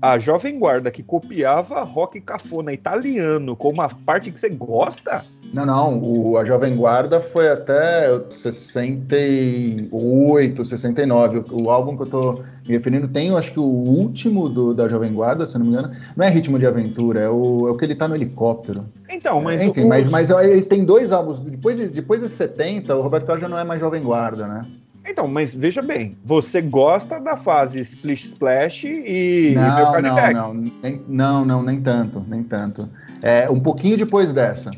a 0.00 0.18
Jovem 0.18 0.58
Guarda 0.58 0.90
que 0.90 1.02
copiava 1.02 1.82
rock 1.82 2.20
cafona 2.20 2.72
italiano 2.72 3.56
como 3.56 3.74
uma 3.74 3.88
parte 3.88 4.30
que 4.30 4.38
você 4.38 4.48
gosta? 4.48 5.24
Não, 5.52 5.64
não, 5.64 5.98
o- 6.02 6.36
a 6.36 6.44
Jovem 6.44 6.76
Guarda 6.76 7.20
foi 7.20 7.48
até 7.48 8.08
68, 8.28 10.64
69. 10.64 11.38
O, 11.50 11.64
o 11.64 11.70
álbum 11.70 11.96
que 11.96 12.02
eu 12.02 12.06
tô 12.06 12.32
me 12.66 12.74
referindo 12.74 13.08
tem, 13.08 13.28
eu 13.28 13.38
acho 13.38 13.52
que 13.52 13.60
o 13.60 13.62
último 13.62 14.48
do- 14.48 14.74
da 14.74 14.88
Jovem 14.88 15.12
Guarda, 15.12 15.46
se 15.46 15.56
não 15.58 15.64
me 15.66 15.72
engano, 15.72 15.90
não 16.16 16.24
é 16.24 16.30
Ritmo 16.30 16.58
de 16.58 16.66
Aventura, 16.66 17.20
é 17.20 17.28
o, 17.28 17.68
é 17.68 17.70
o 17.70 17.76
que 17.76 17.84
ele 17.84 17.94
tá 17.94 18.08
no 18.08 18.14
helicóptero. 18.14 18.84
Então, 19.08 19.40
mas. 19.40 19.62
Enfim, 19.64 19.84
o- 19.84 19.88
mas, 19.88 20.08
mas 20.08 20.30
ele 20.30 20.62
tem 20.62 20.84
dois 20.84 21.12
álbuns. 21.12 21.40
Depois, 21.40 21.78
de- 21.78 21.88
depois 21.88 22.20
de 22.20 22.28
70, 22.28 22.94
o 22.96 23.02
Roberto 23.02 23.26
Carlos 23.26 23.42
já 23.42 23.48
não 23.48 23.58
é 23.58 23.64
mais 23.64 23.80
Jovem 23.80 24.02
Guarda, 24.02 24.46
né? 24.46 24.62
Então, 25.10 25.26
mas 25.26 25.54
veja 25.54 25.80
bem, 25.80 26.18
você 26.22 26.60
gosta 26.60 27.18
da 27.18 27.34
fase 27.34 27.80
Splish 27.80 28.26
Splash 28.26 28.84
e. 28.84 29.52
e 29.52 29.54
Não, 29.54 29.62
Mercado 29.62 30.02
não, 30.02 30.32
não, 30.32 30.54
nem, 30.82 31.02
não, 31.08 31.44
não, 31.46 31.62
nem 31.62 31.80
tanto, 31.80 32.22
nem 32.28 32.42
tanto. 32.42 32.86
É 33.22 33.48
um 33.48 33.58
pouquinho 33.58 33.96
depois 33.96 34.34
dessa. 34.34 34.70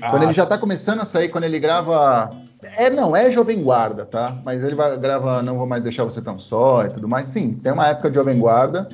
Quando 0.00 0.22
Ah, 0.22 0.24
ele 0.24 0.32
já 0.32 0.44
tá 0.46 0.58
começando 0.58 1.00
a 1.00 1.04
sair, 1.04 1.28
quando 1.28 1.44
ele 1.44 1.58
grava. 1.58 2.30
É, 2.76 2.90
não, 2.90 3.14
é 3.14 3.30
Jovem 3.30 3.62
Guarda, 3.62 4.04
tá? 4.04 4.36
Mas 4.44 4.62
ele 4.62 4.74
vai, 4.74 4.96
grava 4.98 5.42
Não 5.42 5.56
Vou 5.58 5.66
Mais 5.66 5.82
Deixar 5.82 6.04
Você 6.04 6.20
Tão 6.20 6.38
Só 6.38 6.84
e 6.84 6.88
tudo 6.88 7.06
mais. 7.08 7.26
Sim, 7.26 7.54
tem 7.54 7.72
uma 7.72 7.86
época 7.88 8.08
de 8.10 8.16
Jovem 8.16 8.38
Guarda, 8.38 8.88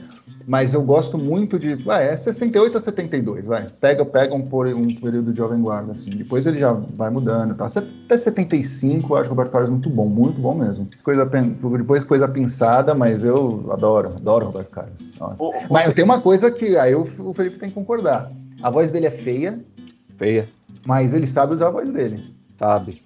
mas 0.46 0.74
eu 0.74 0.82
gosto 0.82 1.16
muito 1.16 1.58
de. 1.58 1.74
Vai, 1.76 2.08
é 2.08 2.16
68 2.16 2.76
a 2.76 2.80
72, 2.80 3.46
vai. 3.46 3.68
Pega, 3.80 4.04
pega 4.04 4.34
um, 4.34 4.42
por- 4.42 4.66
um 4.66 4.86
período 4.86 5.32
de 5.32 5.38
Jovem 5.38 5.60
Guarda, 5.60 5.92
assim. 5.92 6.10
Depois 6.10 6.46
ele 6.46 6.58
já 6.58 6.72
vai 6.72 7.08
mudando, 7.10 7.54
tá? 7.54 7.66
Até 7.66 8.16
75 8.16 9.14
eu 9.14 9.16
acho 9.16 9.26
o 9.28 9.30
Roberto 9.30 9.52
Carlos 9.52 9.70
muito 9.70 9.88
bom, 9.88 10.06
muito 10.06 10.40
bom 10.40 10.54
mesmo. 10.54 10.88
Coisa, 11.02 11.24
depois 11.24 12.04
coisa 12.04 12.28
pensada, 12.28 12.94
mas 12.94 13.24
eu 13.24 13.70
adoro, 13.72 14.10
adoro 14.16 14.46
o 14.46 14.48
Roberto 14.48 14.70
Carlos. 14.70 14.92
Nossa. 15.18 15.42
O- 15.42 15.50
o- 15.50 15.54
Mas 15.70 15.92
tem 15.94 16.04
uma 16.04 16.20
coisa 16.20 16.50
que 16.50 16.76
aí 16.76 16.94
o 16.94 17.04
Felipe 17.32 17.58
tem 17.58 17.68
que 17.68 17.74
concordar. 17.74 18.30
A 18.62 18.70
voz 18.70 18.90
dele 18.90 19.06
é 19.06 19.10
feia, 19.10 19.58
Feia, 20.18 20.46
mas 20.86 21.14
ele 21.14 21.26
sabe 21.26 21.54
usar 21.54 21.68
a 21.68 21.70
voz 21.70 21.90
dele. 21.90 22.22
sabe? 22.58 23.02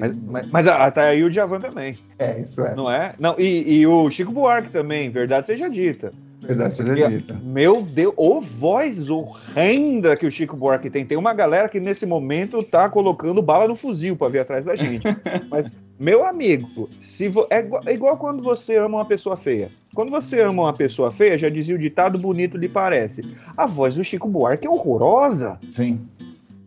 Mas, 0.00 0.16
mas, 0.26 0.50
mas 0.50 0.66
tá 0.94 1.02
aí 1.02 1.22
o 1.22 1.30
Djavan 1.30 1.60
também, 1.60 1.96
É, 2.18 2.40
isso 2.40 2.60
é. 2.62 2.74
não 2.74 2.90
é? 2.90 3.12
Não, 3.18 3.34
e, 3.38 3.78
e 3.80 3.86
o 3.86 4.10
Chico 4.10 4.32
Buarque 4.32 4.70
também, 4.70 5.10
verdade 5.10 5.46
seja 5.46 5.68
dita. 5.70 6.12
Verdade 6.42 6.76
seja 6.76 6.94
dita. 7.08 7.34
Meu 7.42 7.82
Deus, 7.82 8.12
ô 8.16 8.40
voz 8.40 9.08
horrenda 9.10 10.16
que 10.16 10.26
o 10.26 10.30
Chico 10.30 10.56
Buarque 10.56 10.90
tem. 10.90 11.04
Tem 11.04 11.16
uma 11.18 11.34
galera 11.34 11.68
que 11.68 11.80
nesse 11.80 12.04
momento 12.06 12.62
tá 12.62 12.88
colocando 12.88 13.42
bala 13.42 13.66
no 13.68 13.74
fuzil 13.76 14.16
pra 14.16 14.28
vir 14.28 14.40
atrás 14.40 14.64
da 14.64 14.76
gente. 14.76 15.06
Mas, 15.50 15.74
meu 15.98 16.24
amigo, 16.24 16.88
se 17.00 17.28
vo- 17.28 17.46
é, 17.50 17.60
igual, 17.60 17.82
é 17.86 17.92
igual 17.94 18.16
quando 18.16 18.42
você 18.42 18.76
ama 18.76 18.98
uma 18.98 19.04
pessoa 19.04 19.36
feia. 19.36 19.68
Quando 19.94 20.10
você 20.10 20.40
ama 20.40 20.64
uma 20.64 20.72
pessoa 20.72 21.10
feia, 21.10 21.38
já 21.38 21.48
dizia 21.48 21.74
o 21.74 21.78
ditado 21.78 22.18
bonito 22.18 22.56
lhe 22.56 22.68
parece. 22.68 23.22
A 23.56 23.66
voz 23.66 23.94
do 23.94 24.04
Chico 24.04 24.28
Buarque 24.28 24.66
é 24.66 24.70
horrorosa. 24.70 25.58
Sim. 25.74 26.00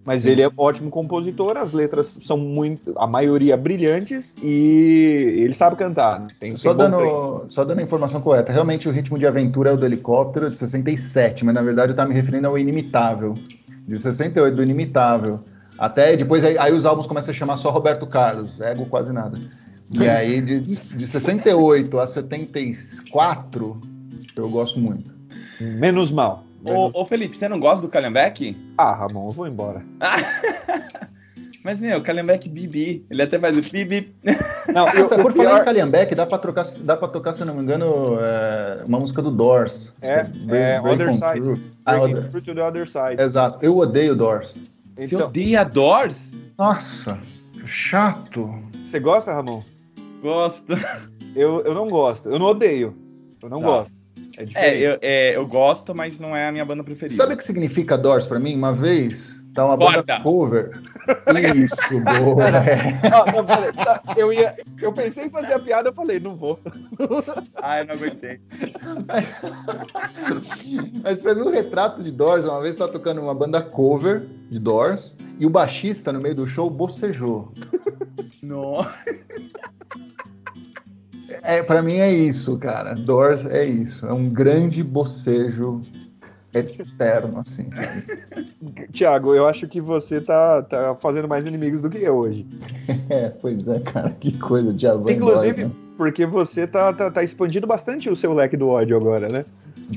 Mas 0.10 0.26
ele 0.26 0.42
é 0.42 0.50
ótimo 0.58 0.90
compositor, 0.90 1.56
as 1.56 1.72
letras 1.72 2.18
são 2.24 2.36
muito, 2.36 2.94
a 2.98 3.06
maioria 3.06 3.56
brilhantes 3.56 4.36
e 4.42 5.36
ele 5.38 5.54
sabe 5.54 5.76
cantar. 5.76 6.22
Né? 6.22 6.28
Tem, 6.40 6.58
só, 6.58 6.74
tem 6.74 6.90
dando, 6.90 7.46
só 7.48 7.64
dando 7.64 7.78
a 7.78 7.84
informação 7.84 8.20
correta, 8.20 8.52
realmente 8.52 8.90
o 8.90 8.92
ritmo 8.92 9.20
de 9.20 9.28
aventura 9.28 9.70
é 9.70 9.74
o 9.74 9.78
do 9.78 9.86
helicóptero 9.86 10.50
de 10.50 10.58
67, 10.58 11.46
mas 11.46 11.54
na 11.54 11.62
verdade 11.62 11.90
eu 11.90 11.92
estava 11.92 12.10
me 12.10 12.16
referindo 12.16 12.48
ao 12.48 12.58
Inimitável, 12.58 13.38
de 13.88 14.00
68, 14.00 14.56
do 14.56 14.64
Inimitável. 14.64 15.42
Até 15.78 16.18
depois 16.18 16.44
aí, 16.44 16.58
aí, 16.58 16.74
os 16.74 16.88
álbuns 16.88 17.06
começam 17.06 17.30
a 17.30 17.36
chamar 17.36 17.58
só 17.58 17.70
Roberto 17.70 18.08
Carlos, 18.08 18.60
ego 18.60 18.88
quase 18.88 19.14
nada. 19.14 19.40
E 19.92 20.02
aí 20.10 20.42
de, 20.42 20.60
de 20.60 21.06
68 21.06 22.00
a 22.00 22.08
74 22.08 23.80
eu 24.36 24.50
gosto 24.50 24.80
muito. 24.80 25.14
Menos 25.62 26.10
mal. 26.10 26.49
Ô, 26.64 27.02
ô, 27.02 27.06
Felipe, 27.06 27.38
você 27.38 27.48
não 27.48 27.60
gosta 27.60 27.82
do 27.86 27.92
Calhambeck? 27.92 28.56
Ah, 28.78 28.94
Ramon, 28.94 29.30
eu 29.30 29.34
vou 29.34 29.48
embora. 29.48 29.84
Mas, 31.64 31.80
meu, 31.80 32.02
Calhambeck 32.02 32.48
Bibi. 32.48 33.06
Ele 33.10 33.22
até 33.22 33.38
faz 33.38 33.56
o 33.58 33.72
Bibi. 33.72 34.14
Não, 34.74 34.88
eu, 34.90 35.08
por 35.08 35.34
pior... 35.34 35.46
falar 35.46 35.62
em 35.62 35.66
Calhambeck, 35.66 36.16
dá 36.16 36.26
pra, 36.26 36.38
trocar, 36.38 36.66
dá 36.82 36.96
pra 36.96 37.08
tocar, 37.08 37.34
se 37.34 37.42
eu 37.42 37.48
não 37.48 37.56
me 37.56 37.62
engano, 37.62 38.18
é, 38.22 38.84
uma 38.86 39.00
música 39.00 39.22
do 39.22 39.32
Doors. 39.32 39.94
É, 40.02 40.26
é, 40.50 40.76
é 40.76 40.82
Other 40.82 41.14
Side. 41.14 41.62
Ah, 41.86 41.98
other... 41.98 42.32
to 42.32 42.56
the 42.56 42.64
Other 42.64 42.88
Side. 42.88 43.22
Exato. 43.22 43.60
Eu 43.62 43.78
odeio 43.78 44.16
Doors. 44.16 44.58
Você 44.98 45.16
então... 45.16 45.28
odeia 45.28 45.64
Doors? 45.64 46.36
Nossa, 46.58 47.20
chato. 47.66 48.54
Você 48.86 49.00
gosta, 49.00 49.34
Ramon? 49.34 49.64
Gosto. 50.22 50.74
Eu, 51.36 51.62
eu 51.62 51.74
não 51.74 51.88
gosto. 51.88 52.30
Eu 52.30 52.40
não 52.40 52.48
odeio. 52.48 52.96
Eu 53.42 53.50
não 53.50 53.62
tá. 53.62 53.68
gosto. 53.68 53.99
É, 54.56 54.70
é, 54.70 54.78
eu, 54.78 55.00
é, 55.02 55.36
eu 55.36 55.46
gosto, 55.46 55.94
mas 55.94 56.18
não 56.18 56.36
é 56.36 56.48
a 56.48 56.52
minha 56.52 56.64
banda 56.64 56.82
preferida. 56.84 57.16
Sabe 57.16 57.34
o 57.34 57.38
que 57.38 57.44
significa 57.44 57.98
Doors 57.98 58.26
pra 58.26 58.40
mim? 58.40 58.56
Uma 58.56 58.72
vez, 58.72 59.42
tá 59.54 59.66
uma 59.66 59.78
Corta. 59.78 60.02
banda 60.02 60.22
cover. 60.22 60.82
Isso, 61.56 62.00
boa. 62.00 62.48
É. 62.48 63.10
Tá, 63.74 64.02
eu, 64.16 64.32
ia, 64.32 64.56
eu 64.82 64.94
pensei 64.94 65.26
em 65.26 65.30
fazer 65.30 65.54
a 65.54 65.60
piada, 65.60 65.90
eu 65.90 65.94
falei, 65.94 66.22
não 66.22 66.38
vou. 66.38 66.58
Ah, 67.56 67.80
eu 67.80 67.88
não 67.88 67.96
aguentei. 67.96 68.40
Mas 71.04 71.20
pra 71.20 71.36
mim, 71.36 71.42
o 71.42 71.50
retrato 71.50 72.02
de 72.02 72.12
Doors, 72.12 72.46
uma 72.46 72.62
vez 72.62 72.78
tá 72.78 72.88
tocando 72.88 73.20
uma 73.22 73.36
banda 73.36 73.62
cover 73.62 74.26
de 74.50 74.60
Doors 74.60 75.14
e 75.38 75.46
o 75.46 75.50
baixista 75.50 76.14
no 76.14 76.22
meio 76.22 76.36
do 76.36 76.48
show 76.48 76.70
bocejou. 76.70 77.52
Nossa. 78.42 78.90
É, 81.44 81.64
para 81.64 81.82
mim 81.82 81.96
é 81.96 82.12
isso, 82.12 82.58
cara. 82.58 82.96
Doors 82.96 83.46
é 83.46 83.66
isso. 83.66 84.06
É 84.06 84.14
um 84.14 84.30
grande 84.30 84.84
bocejo 84.84 85.82
eterno, 86.54 87.40
assim. 87.40 87.70
Tiago, 88.92 89.36
eu 89.36 89.48
acho 89.48 89.68
que 89.68 89.80
você 89.80 90.20
tá, 90.20 90.64
tá 90.64 90.96
fazendo 91.02 91.28
mais 91.28 91.46
inimigos 91.46 91.82
do 91.82 91.90
que 91.90 92.00
eu 92.00 92.16
hoje. 92.16 92.46
É, 93.10 93.30
pois 93.30 93.68
é, 93.68 93.80
cara. 93.80 94.12
Que 94.12 94.38
coisa, 94.38 94.72
diabo. 94.72 95.10
Inclusive, 95.10 95.66
né? 95.66 95.72
porque 95.98 96.28
você 96.28 96.68
tá, 96.68 96.94
tá, 96.94 97.10
tá 97.10 97.24
expandindo 97.24 97.66
bastante 97.66 98.08
o 98.08 98.16
seu 98.16 98.34
leque 98.34 98.56
do 98.56 98.68
ódio 98.70 98.96
agora, 98.96 99.28
né? 99.28 99.46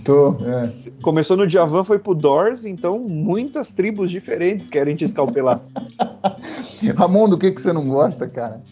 Tô, 0.04 0.30
é. 0.30 0.62
Começou 1.02 1.36
no 1.36 1.46
Javan, 1.46 1.84
foi 1.84 1.98
pro 1.98 2.14
Doors, 2.14 2.64
então 2.64 2.98
muitas 2.98 3.70
tribos 3.70 4.10
diferentes 4.10 4.68
querem 4.68 4.96
te 4.96 5.04
escalpelar. 5.04 5.60
Ramon, 6.96 7.28
do 7.28 7.36
que, 7.36 7.50
que 7.50 7.60
você 7.60 7.72
não 7.72 7.86
gosta, 7.86 8.26
cara? 8.26 8.62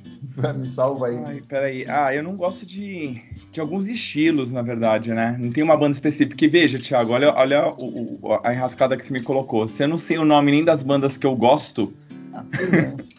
Me 0.56 0.68
salva 0.68 1.08
aí. 1.08 1.22
Ai, 1.24 1.42
peraí. 1.46 1.84
Ah, 1.88 2.14
eu 2.14 2.22
não 2.22 2.36
gosto 2.36 2.64
de, 2.66 3.20
de 3.50 3.60
alguns 3.60 3.88
estilos, 3.88 4.50
na 4.50 4.62
verdade, 4.62 5.12
né? 5.12 5.36
Não 5.38 5.50
tem 5.50 5.62
uma 5.62 5.76
banda 5.76 5.92
específica. 5.92 6.36
Que 6.36 6.48
veja, 6.48 6.78
Thiago, 6.78 7.12
olha, 7.12 7.32
olha 7.34 7.68
o, 7.68 8.18
o, 8.22 8.40
a 8.44 8.52
enrascada 8.52 8.96
que 8.96 9.04
você 9.04 9.12
me 9.12 9.22
colocou. 9.22 9.68
Se 9.68 9.82
eu 9.82 9.88
não 9.88 9.96
sei 9.96 10.18
o 10.18 10.24
nome 10.24 10.50
nem 10.50 10.64
das 10.64 10.82
bandas 10.82 11.16
que 11.16 11.26
eu 11.26 11.34
gosto. 11.34 11.92
Ah, 12.34 12.44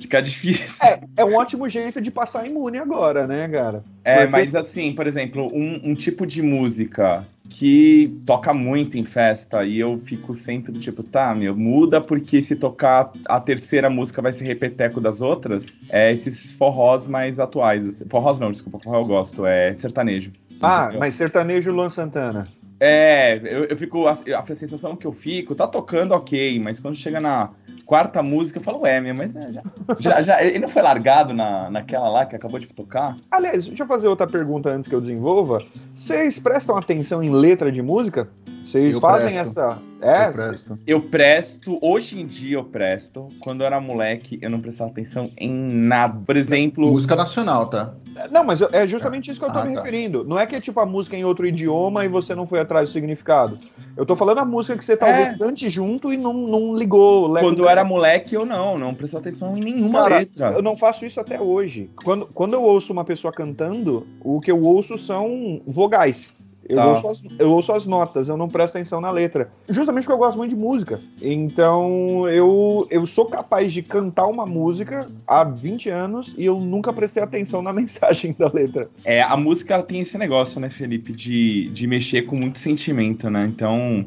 Fica 0.00 0.22
difícil. 0.22 0.86
É, 0.86 1.00
é 1.16 1.24
um 1.24 1.34
ótimo 1.34 1.68
jeito 1.68 2.00
de 2.00 2.10
passar 2.10 2.46
imune 2.46 2.78
agora, 2.78 3.26
né, 3.26 3.48
cara? 3.48 3.84
É, 4.04 4.18
Porque... 4.18 4.30
mas 4.30 4.54
assim, 4.54 4.94
por 4.94 5.06
exemplo, 5.06 5.50
um, 5.52 5.90
um, 5.90 5.94
tipo 5.94 6.26
de 6.26 6.40
música 6.40 7.26
que 7.48 8.20
toca 8.26 8.52
muito 8.52 8.98
em 8.98 9.04
festa 9.04 9.64
e 9.64 9.78
eu 9.78 9.98
fico 9.98 10.34
sempre 10.34 10.72
do 10.72 10.78
tipo, 10.78 11.02
tá, 11.02 11.34
meu, 11.34 11.56
muda 11.56 12.00
porque 12.00 12.42
se 12.42 12.54
tocar 12.56 13.10
a 13.26 13.40
terceira 13.40 13.88
música 13.88 14.20
vai 14.20 14.32
ser 14.32 14.46
repeteco 14.46 15.00
das 15.00 15.20
outras, 15.20 15.76
é 15.88 16.12
esses 16.12 16.52
forrós 16.52 17.08
mais 17.08 17.40
atuais. 17.40 17.86
Assim. 17.86 18.08
Forrós 18.08 18.38
não, 18.38 18.50
desculpa, 18.50 18.78
forró 18.78 19.00
eu 19.00 19.06
gosto, 19.06 19.46
é 19.46 19.74
sertanejo. 19.74 20.32
Ah, 20.60 20.90
mas 20.98 21.14
sertanejo 21.14 21.72
Luan 21.72 21.90
Santana. 21.90 22.44
É, 22.80 23.40
eu, 23.42 23.64
eu 23.64 23.76
fico. 23.76 24.06
A, 24.06 24.12
a, 24.12 24.54
sensação 24.54 24.94
que 24.94 25.06
eu 25.06 25.12
fico, 25.12 25.54
tá 25.54 25.66
tocando 25.66 26.12
ok, 26.12 26.60
mas 26.60 26.78
quando 26.78 26.96
chega 26.96 27.20
na 27.20 27.50
quarta 27.84 28.22
música, 28.22 28.58
eu 28.58 28.62
falo, 28.62 28.86
é, 28.86 29.00
minha, 29.00 29.14
mas 29.14 29.34
é, 29.34 29.50
já, 29.50 29.62
já, 29.98 30.22
já, 30.22 30.44
Ele 30.44 30.58
não 30.58 30.68
foi 30.68 30.82
largado 30.82 31.34
na, 31.34 31.70
naquela 31.70 32.08
lá 32.08 32.26
que 32.26 32.36
acabou 32.36 32.60
de 32.60 32.66
tocar? 32.68 33.16
Aliás, 33.30 33.66
deixa 33.66 33.82
eu 33.82 33.86
fazer 33.86 34.08
outra 34.08 34.26
pergunta 34.26 34.70
antes 34.70 34.88
que 34.88 34.94
eu 34.94 35.00
desenvolva. 35.00 35.58
Vocês 35.94 36.38
prestam 36.38 36.76
atenção 36.76 37.22
em 37.22 37.30
letra 37.30 37.72
de 37.72 37.82
música? 37.82 38.28
Vocês 38.68 38.96
eu 38.96 39.00
fazem 39.00 39.32
presto. 39.32 39.58
essa. 39.58 39.78
É? 40.02 40.26
Eu 40.26 40.32
presto. 40.32 40.78
Eu 40.86 41.00
presto, 41.00 41.78
hoje 41.80 42.20
em 42.20 42.26
dia 42.26 42.56
eu 42.58 42.64
presto. 42.64 43.28
Quando 43.40 43.62
eu 43.62 43.66
era 43.66 43.80
moleque, 43.80 44.38
eu 44.42 44.50
não 44.50 44.60
prestava 44.60 44.90
atenção 44.90 45.24
em 45.38 45.50
nada. 45.50 46.20
Por 46.26 46.36
exemplo. 46.36 46.86
Música 46.86 47.16
nacional, 47.16 47.66
tá? 47.68 47.94
Não, 48.30 48.44
mas 48.44 48.60
é 48.60 48.86
justamente 48.86 49.30
isso 49.30 49.40
que 49.40 49.46
eu 49.46 49.52
tô 49.52 49.60
ah, 49.60 49.64
me 49.64 49.74
tá. 49.74 49.80
referindo. 49.80 50.22
Não 50.22 50.38
é 50.38 50.44
que 50.44 50.54
é 50.54 50.60
tipo 50.60 50.78
a 50.80 50.86
música 50.86 51.16
em 51.16 51.24
outro 51.24 51.46
idioma 51.46 52.04
e 52.04 52.08
você 52.08 52.34
não 52.34 52.46
foi 52.46 52.60
atrás 52.60 52.90
do 52.90 52.92
significado. 52.92 53.58
Eu 53.96 54.04
tô 54.04 54.14
falando 54.14 54.38
a 54.38 54.44
música 54.44 54.76
que 54.76 54.84
você 54.84 54.96
talvez 54.96 55.32
é. 55.32 55.38
cante 55.38 55.70
junto 55.70 56.12
e 56.12 56.18
não, 56.18 56.34
não 56.34 56.76
ligou. 56.76 57.32
Quando 57.38 57.62
eu 57.62 57.68
era 57.70 57.82
moleque, 57.84 58.34
eu 58.34 58.44
não, 58.44 58.78
não 58.78 58.94
prestou 58.94 59.18
atenção 59.18 59.56
em 59.56 59.60
nenhuma 59.60 60.02
Cara, 60.02 60.18
letra. 60.18 60.52
Eu 60.52 60.62
não 60.62 60.76
faço 60.76 61.06
isso 61.06 61.18
até 61.18 61.40
hoje. 61.40 61.90
Quando, 62.04 62.26
quando 62.26 62.52
eu 62.52 62.62
ouço 62.62 62.92
uma 62.92 63.04
pessoa 63.04 63.32
cantando, 63.32 64.06
o 64.20 64.40
que 64.40 64.50
eu 64.50 64.62
ouço 64.62 64.98
são 64.98 65.62
vogais. 65.66 66.36
Eu, 66.68 66.76
tá. 66.76 66.84
ouço 66.84 67.08
as, 67.08 67.22
eu 67.38 67.50
ouço 67.50 67.72
as 67.72 67.86
notas, 67.86 68.28
eu 68.28 68.36
não 68.36 68.48
presto 68.48 68.76
atenção 68.76 69.00
na 69.00 69.10
letra. 69.10 69.50
Justamente 69.68 70.04
porque 70.04 70.12
eu 70.12 70.18
gosto 70.18 70.36
muito 70.36 70.50
de 70.50 70.56
música. 70.56 71.00
Então, 71.22 72.28
eu, 72.28 72.86
eu 72.90 73.06
sou 73.06 73.26
capaz 73.26 73.72
de 73.72 73.82
cantar 73.82 74.26
uma 74.26 74.44
música 74.44 75.08
há 75.26 75.44
20 75.44 75.88
anos 75.88 76.34
e 76.36 76.44
eu 76.44 76.60
nunca 76.60 76.92
prestei 76.92 77.22
atenção 77.22 77.62
na 77.62 77.72
mensagem 77.74 78.36
da 78.38 78.50
letra. 78.52 78.90
É, 79.04 79.22
a 79.22 79.36
música 79.36 79.74
ela 79.74 79.82
tem 79.82 80.00
esse 80.00 80.18
negócio, 80.18 80.60
né, 80.60 80.68
Felipe, 80.68 81.12
de, 81.12 81.70
de 81.70 81.86
mexer 81.86 82.22
com 82.22 82.36
muito 82.36 82.58
sentimento, 82.58 83.30
né? 83.30 83.46
Então, 83.46 84.04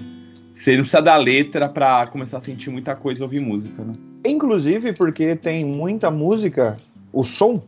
você 0.54 0.74
não 0.74 0.82
precisa 0.84 1.02
da 1.02 1.15
letra 1.17 1.67
para 1.67 2.06
começar 2.08 2.38
a 2.38 2.41
sentir 2.41 2.69
muita 2.69 2.95
coisa 2.95 3.24
ouvir 3.24 3.39
música, 3.39 3.84
né? 3.84 3.93
Inclusive 4.24 4.93
porque 4.93 5.36
tem 5.36 5.65
muita 5.65 6.12
música, 6.12 6.78
o 7.12 7.24
som 7.24 7.63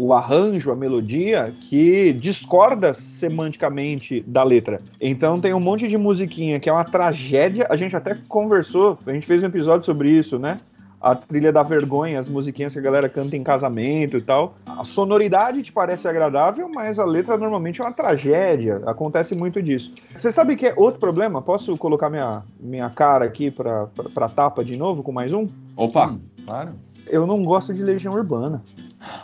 o 0.00 0.12
arranjo, 0.12 0.70
a 0.70 0.76
melodia, 0.76 1.52
que 1.68 2.12
discorda 2.12 2.94
semanticamente 2.94 4.20
da 4.24 4.44
letra. 4.44 4.80
Então 5.00 5.40
tem 5.40 5.52
um 5.52 5.58
monte 5.58 5.88
de 5.88 5.98
musiquinha 5.98 6.60
que 6.60 6.70
é 6.70 6.72
uma 6.72 6.84
tragédia. 6.84 7.66
A 7.68 7.74
gente 7.74 7.96
até 7.96 8.16
conversou, 8.28 8.96
a 9.04 9.12
gente 9.12 9.26
fez 9.26 9.42
um 9.42 9.46
episódio 9.46 9.84
sobre 9.84 10.08
isso, 10.08 10.38
né? 10.38 10.60
A 11.00 11.16
trilha 11.16 11.52
da 11.52 11.64
vergonha, 11.64 12.18
as 12.18 12.28
musiquinhas 12.28 12.72
que 12.72 12.78
a 12.78 12.82
galera 12.82 13.08
canta 13.08 13.36
em 13.36 13.42
casamento 13.42 14.16
e 14.16 14.22
tal. 14.22 14.54
A 14.66 14.84
sonoridade 14.84 15.62
te 15.62 15.72
parece 15.72 16.06
agradável, 16.06 16.68
mas 16.68 17.00
a 17.00 17.04
letra 17.04 17.36
normalmente 17.36 17.80
é 17.80 17.84
uma 17.84 17.92
tragédia. 17.92 18.80
Acontece 18.86 19.34
muito 19.34 19.60
disso. 19.60 19.92
Você 20.16 20.30
sabe 20.30 20.54
que 20.54 20.66
é 20.66 20.74
outro 20.76 21.00
problema? 21.00 21.42
Posso 21.42 21.76
colocar 21.76 22.08
minha, 22.08 22.44
minha 22.60 22.88
cara 22.88 23.24
aqui 23.24 23.50
pra, 23.50 23.86
pra, 23.86 24.04
pra 24.04 24.28
tapa 24.28 24.64
de 24.64 24.76
novo 24.76 25.02
com 25.02 25.10
mais 25.10 25.32
um? 25.32 25.48
Opa! 25.76 26.06
Hum, 26.06 26.20
claro. 26.44 26.70
Eu 27.10 27.26
não 27.26 27.42
gosto 27.42 27.74
de 27.74 27.82
Legião 27.82 28.14
Urbana. 28.14 28.62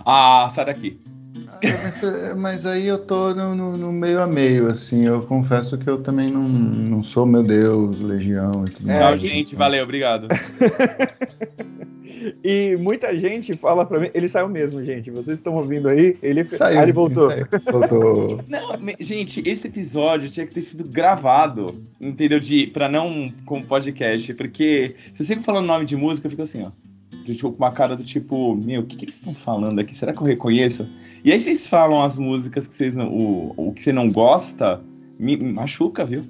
Ah, 0.04 0.48
sai 0.52 0.66
daqui. 0.66 1.00
Mas, 1.62 2.34
mas, 2.36 2.66
aí 2.66 2.86
eu 2.86 2.98
tô 2.98 3.34
no, 3.34 3.54
no, 3.54 3.76
no, 3.76 3.92
meio 3.92 4.20
a 4.20 4.26
meio, 4.26 4.70
assim. 4.70 5.06
Eu 5.06 5.22
confesso 5.22 5.78
que 5.78 5.88
eu 5.88 6.02
também 6.02 6.28
não, 6.28 6.42
não 6.42 7.02
sou, 7.02 7.24
meu 7.24 7.42
Deus, 7.42 8.02
Legião 8.02 8.64
e 8.66 8.70
tudo 8.70 8.90
é, 8.90 8.98
mais. 8.98 8.98
Tchau, 8.98 9.18
gente. 9.18 9.56
Valeu, 9.56 9.82
obrigado. 9.82 10.28
e 12.44 12.76
muita 12.76 13.18
gente 13.18 13.56
fala 13.56 13.86
pra 13.86 13.98
mim. 13.98 14.10
Ele 14.12 14.28
saiu 14.28 14.48
mesmo, 14.48 14.84
gente. 14.84 15.10
Vocês 15.10 15.38
estão 15.38 15.54
ouvindo 15.54 15.88
aí? 15.88 16.18
Ele 16.22 16.44
saiu. 16.50 16.78
Ah, 16.78 16.82
ele 16.82 16.92
voltou. 16.92 17.30
Saiu. 17.30 17.46
Voltou. 17.70 18.44
Não, 18.48 18.76
gente, 19.00 19.42
esse 19.46 19.66
episódio 19.66 20.28
tinha 20.28 20.46
que 20.46 20.54
ter 20.54 20.62
sido 20.62 20.84
gravado, 20.84 21.82
entendeu? 22.00 22.38
De, 22.38 22.66
pra 22.66 22.88
não 22.88 23.32
como 23.46 23.64
podcast. 23.64 24.32
Porque 24.34 24.96
se 25.12 25.24
você 25.24 25.34
fica 25.34 25.44
falando 25.44 25.66
nome 25.66 25.84
de 25.84 25.96
música, 25.96 26.26
eu 26.26 26.30
fico 26.30 26.42
assim, 26.42 26.64
ó 26.64 26.70
tipo, 27.32 27.52
com 27.52 27.58
uma 27.58 27.72
cara 27.72 27.96
do 27.96 28.02
tipo, 28.04 28.54
meu, 28.54 28.82
o 28.82 28.86
que, 28.86 28.96
que 28.96 29.04
eles 29.04 29.14
estão 29.14 29.32
falando 29.32 29.78
aqui? 29.78 29.94
Será 29.94 30.12
que 30.12 30.20
eu 30.20 30.26
reconheço? 30.26 30.88
E 31.24 31.32
aí 31.32 31.38
vocês 31.40 31.68
falam 31.68 32.02
as 32.02 32.18
músicas 32.18 32.66
que 32.66 32.74
vocês 32.74 32.92
não, 32.92 33.08
o, 33.08 33.54
o 33.56 33.72
que 33.72 33.80
você 33.80 33.92
não 33.92 34.10
gosta, 34.10 34.82
me 35.18 35.36
machuca, 35.36 36.04
viu? 36.04 36.26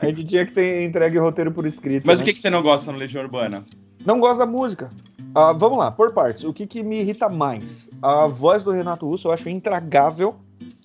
A 0.00 0.06
gente 0.06 0.24
tinha 0.24 0.46
que 0.46 0.52
ter 0.52 0.82
entregue 0.82 1.18
o 1.18 1.22
roteiro 1.22 1.52
por 1.52 1.66
escrito. 1.66 2.06
Mas 2.06 2.18
né? 2.18 2.22
o 2.22 2.24
que, 2.24 2.32
que 2.32 2.40
você 2.40 2.50
não 2.50 2.62
gosta 2.62 2.90
no 2.90 2.98
Legião 2.98 3.22
Urbana? 3.22 3.64
Não 4.04 4.18
gosto 4.18 4.38
da 4.38 4.46
música. 4.46 4.90
Uh, 5.30 5.56
vamos 5.56 5.78
lá, 5.78 5.90
por 5.90 6.12
partes. 6.12 6.42
O 6.42 6.52
que, 6.52 6.66
que 6.66 6.82
me 6.82 7.00
irrita 7.00 7.28
mais? 7.28 7.88
A 8.02 8.26
voz 8.26 8.62
do 8.62 8.70
Renato 8.70 9.06
Russo 9.06 9.28
eu 9.28 9.32
acho 9.32 9.48
intragável. 9.48 10.36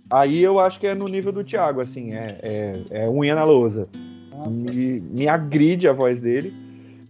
Aí 0.10 0.44
eu 0.44 0.60
acho 0.60 0.80
que 0.80 0.86
é 0.86 0.94
no 0.94 1.06
nível 1.08 1.32
do 1.32 1.44
Thiago, 1.44 1.82
assim, 1.82 2.14
é, 2.14 2.40
é, 2.44 2.82
é 2.92 3.10
unha 3.10 3.34
na 3.34 3.44
lousa. 3.44 3.88
Me, 4.52 5.00
me 5.00 5.28
agride 5.28 5.88
a 5.88 5.94
voz 5.94 6.22
dele. 6.22 6.54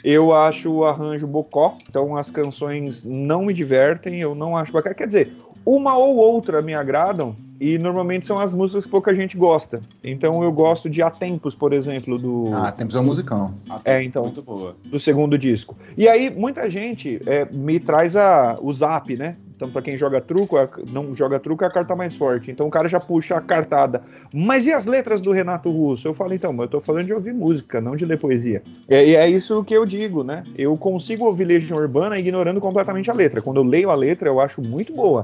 Eu 0.07 0.35
acho 0.35 0.71
o 0.71 0.85
arranjo 0.85 1.25
bocó, 1.25 1.79
então 1.89 2.15
as 2.15 2.29
canções 2.29 3.03
não 3.03 3.43
me 3.43 3.51
divertem, 3.51 4.21
eu 4.21 4.35
não 4.35 4.55
acho 4.55 4.71
bacana. 4.71 4.93
Quer 4.93 5.07
dizer, 5.07 5.33
uma 5.65 5.97
ou 5.97 6.17
outra 6.17 6.61
me 6.61 6.75
agradam, 6.75 7.35
e 7.59 7.79
normalmente 7.79 8.27
são 8.27 8.37
as 8.39 8.53
músicas 8.53 8.85
que 8.85 8.91
pouca 8.91 9.15
gente 9.15 9.35
gosta. 9.35 9.81
Então 10.03 10.43
eu 10.43 10.51
gosto 10.51 10.87
de 10.87 11.01
A 11.01 11.09
Tempos, 11.09 11.55
por 11.55 11.73
exemplo, 11.73 12.19
do. 12.19 12.53
Ah, 12.53 12.71
Tempos 12.71 12.95
é 12.95 12.99
um 12.99 13.03
musicão. 13.03 13.55
É, 13.83 14.03
então. 14.03 14.23
Muito 14.23 14.43
boa. 14.43 14.75
Do 14.85 14.99
segundo 14.99 15.39
disco. 15.39 15.75
E 15.97 16.07
aí, 16.07 16.29
muita 16.29 16.69
gente 16.69 17.19
é, 17.25 17.45
me 17.45 17.79
traz 17.79 18.15
a, 18.15 18.59
o 18.61 18.71
zap, 18.71 19.15
né? 19.15 19.37
Então, 19.55 19.69
para 19.69 19.81
quem 19.81 19.97
joga 19.97 20.19
truco, 20.19 20.57
não 20.91 21.15
joga 21.15 21.39
truco 21.39 21.63
é 21.63 21.67
a 21.67 21.71
carta 21.71 21.95
mais 21.95 22.15
forte. 22.15 22.51
Então 22.51 22.67
o 22.67 22.69
cara 22.69 22.89
já 22.89 22.99
puxa 22.99 23.37
a 23.37 23.41
cartada. 23.41 24.03
Mas 24.33 24.65
e 24.65 24.73
as 24.73 24.85
letras 24.85 25.21
do 25.21 25.31
Renato 25.31 25.71
Russo? 25.71 26.07
Eu 26.07 26.13
falo, 26.13 26.33
então, 26.33 26.51
mas 26.51 26.65
eu 26.65 26.71
tô 26.71 26.81
falando 26.81 27.05
de 27.05 27.13
ouvir 27.13 27.33
música, 27.33 27.79
não 27.79 27.95
de 27.95 28.05
ler 28.05 28.19
poesia. 28.19 28.61
E, 28.89 29.15
é 29.15 29.29
isso 29.29 29.63
que 29.63 29.73
eu 29.73 29.85
digo, 29.85 30.23
né? 30.23 30.43
Eu 30.57 30.75
consigo 30.75 31.25
ouvir 31.25 31.45
Legião 31.45 31.79
Urbana 31.79 32.19
ignorando 32.19 32.59
completamente 32.59 33.09
a 33.09 33.13
letra. 33.13 33.41
Quando 33.41 33.57
eu 33.57 33.63
leio 33.63 33.89
a 33.89 33.95
letra, 33.95 34.27
eu 34.27 34.41
acho 34.41 34.61
muito 34.61 34.93
boa. 34.93 35.23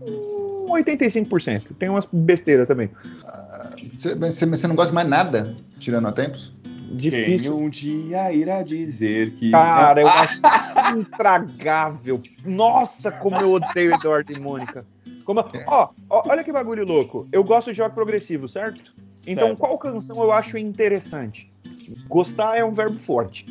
Um 0.00 0.72
85%. 0.72 1.76
Tem 1.78 1.88
umas 1.88 2.08
besteiras 2.10 2.66
também. 2.66 2.90
Você, 3.92 4.46
você 4.46 4.66
não 4.66 4.74
gosta 4.74 4.94
mais 4.94 5.08
nada, 5.08 5.54
tirando 5.78 6.08
a 6.08 6.12
tempos? 6.12 6.52
Difícil. 6.90 7.56
Quem 7.56 7.66
um 7.66 7.68
dia 7.68 8.32
irá 8.32 8.62
dizer 8.62 9.32
que. 9.32 9.50
Cara, 9.50 10.00
eu 10.00 10.08
acho 10.08 10.40
intragável. 10.96 12.20
Nossa, 12.44 13.10
como 13.10 13.36
eu 13.36 13.52
odeio 13.52 13.94
Eduardo 13.94 14.32
e 14.32 14.38
Mônica. 14.38 14.86
Como... 15.24 15.44
Ó, 15.66 15.88
ó, 16.08 16.22
olha 16.28 16.44
que 16.44 16.52
bagulho 16.52 16.86
louco. 16.86 17.26
Eu 17.32 17.42
gosto 17.42 17.72
de 17.72 17.80
rock 17.80 17.94
progressivo, 17.94 18.46
certo? 18.46 18.94
Então, 19.26 19.48
Certo. 19.48 19.58
qual 19.58 19.76
canção 19.76 20.22
eu 20.22 20.30
acho 20.30 20.56
interessante? 20.56 21.50
Gostar 22.08 22.56
é 22.56 22.64
um 22.64 22.72
verbo 22.72 22.98
forte. 22.98 23.44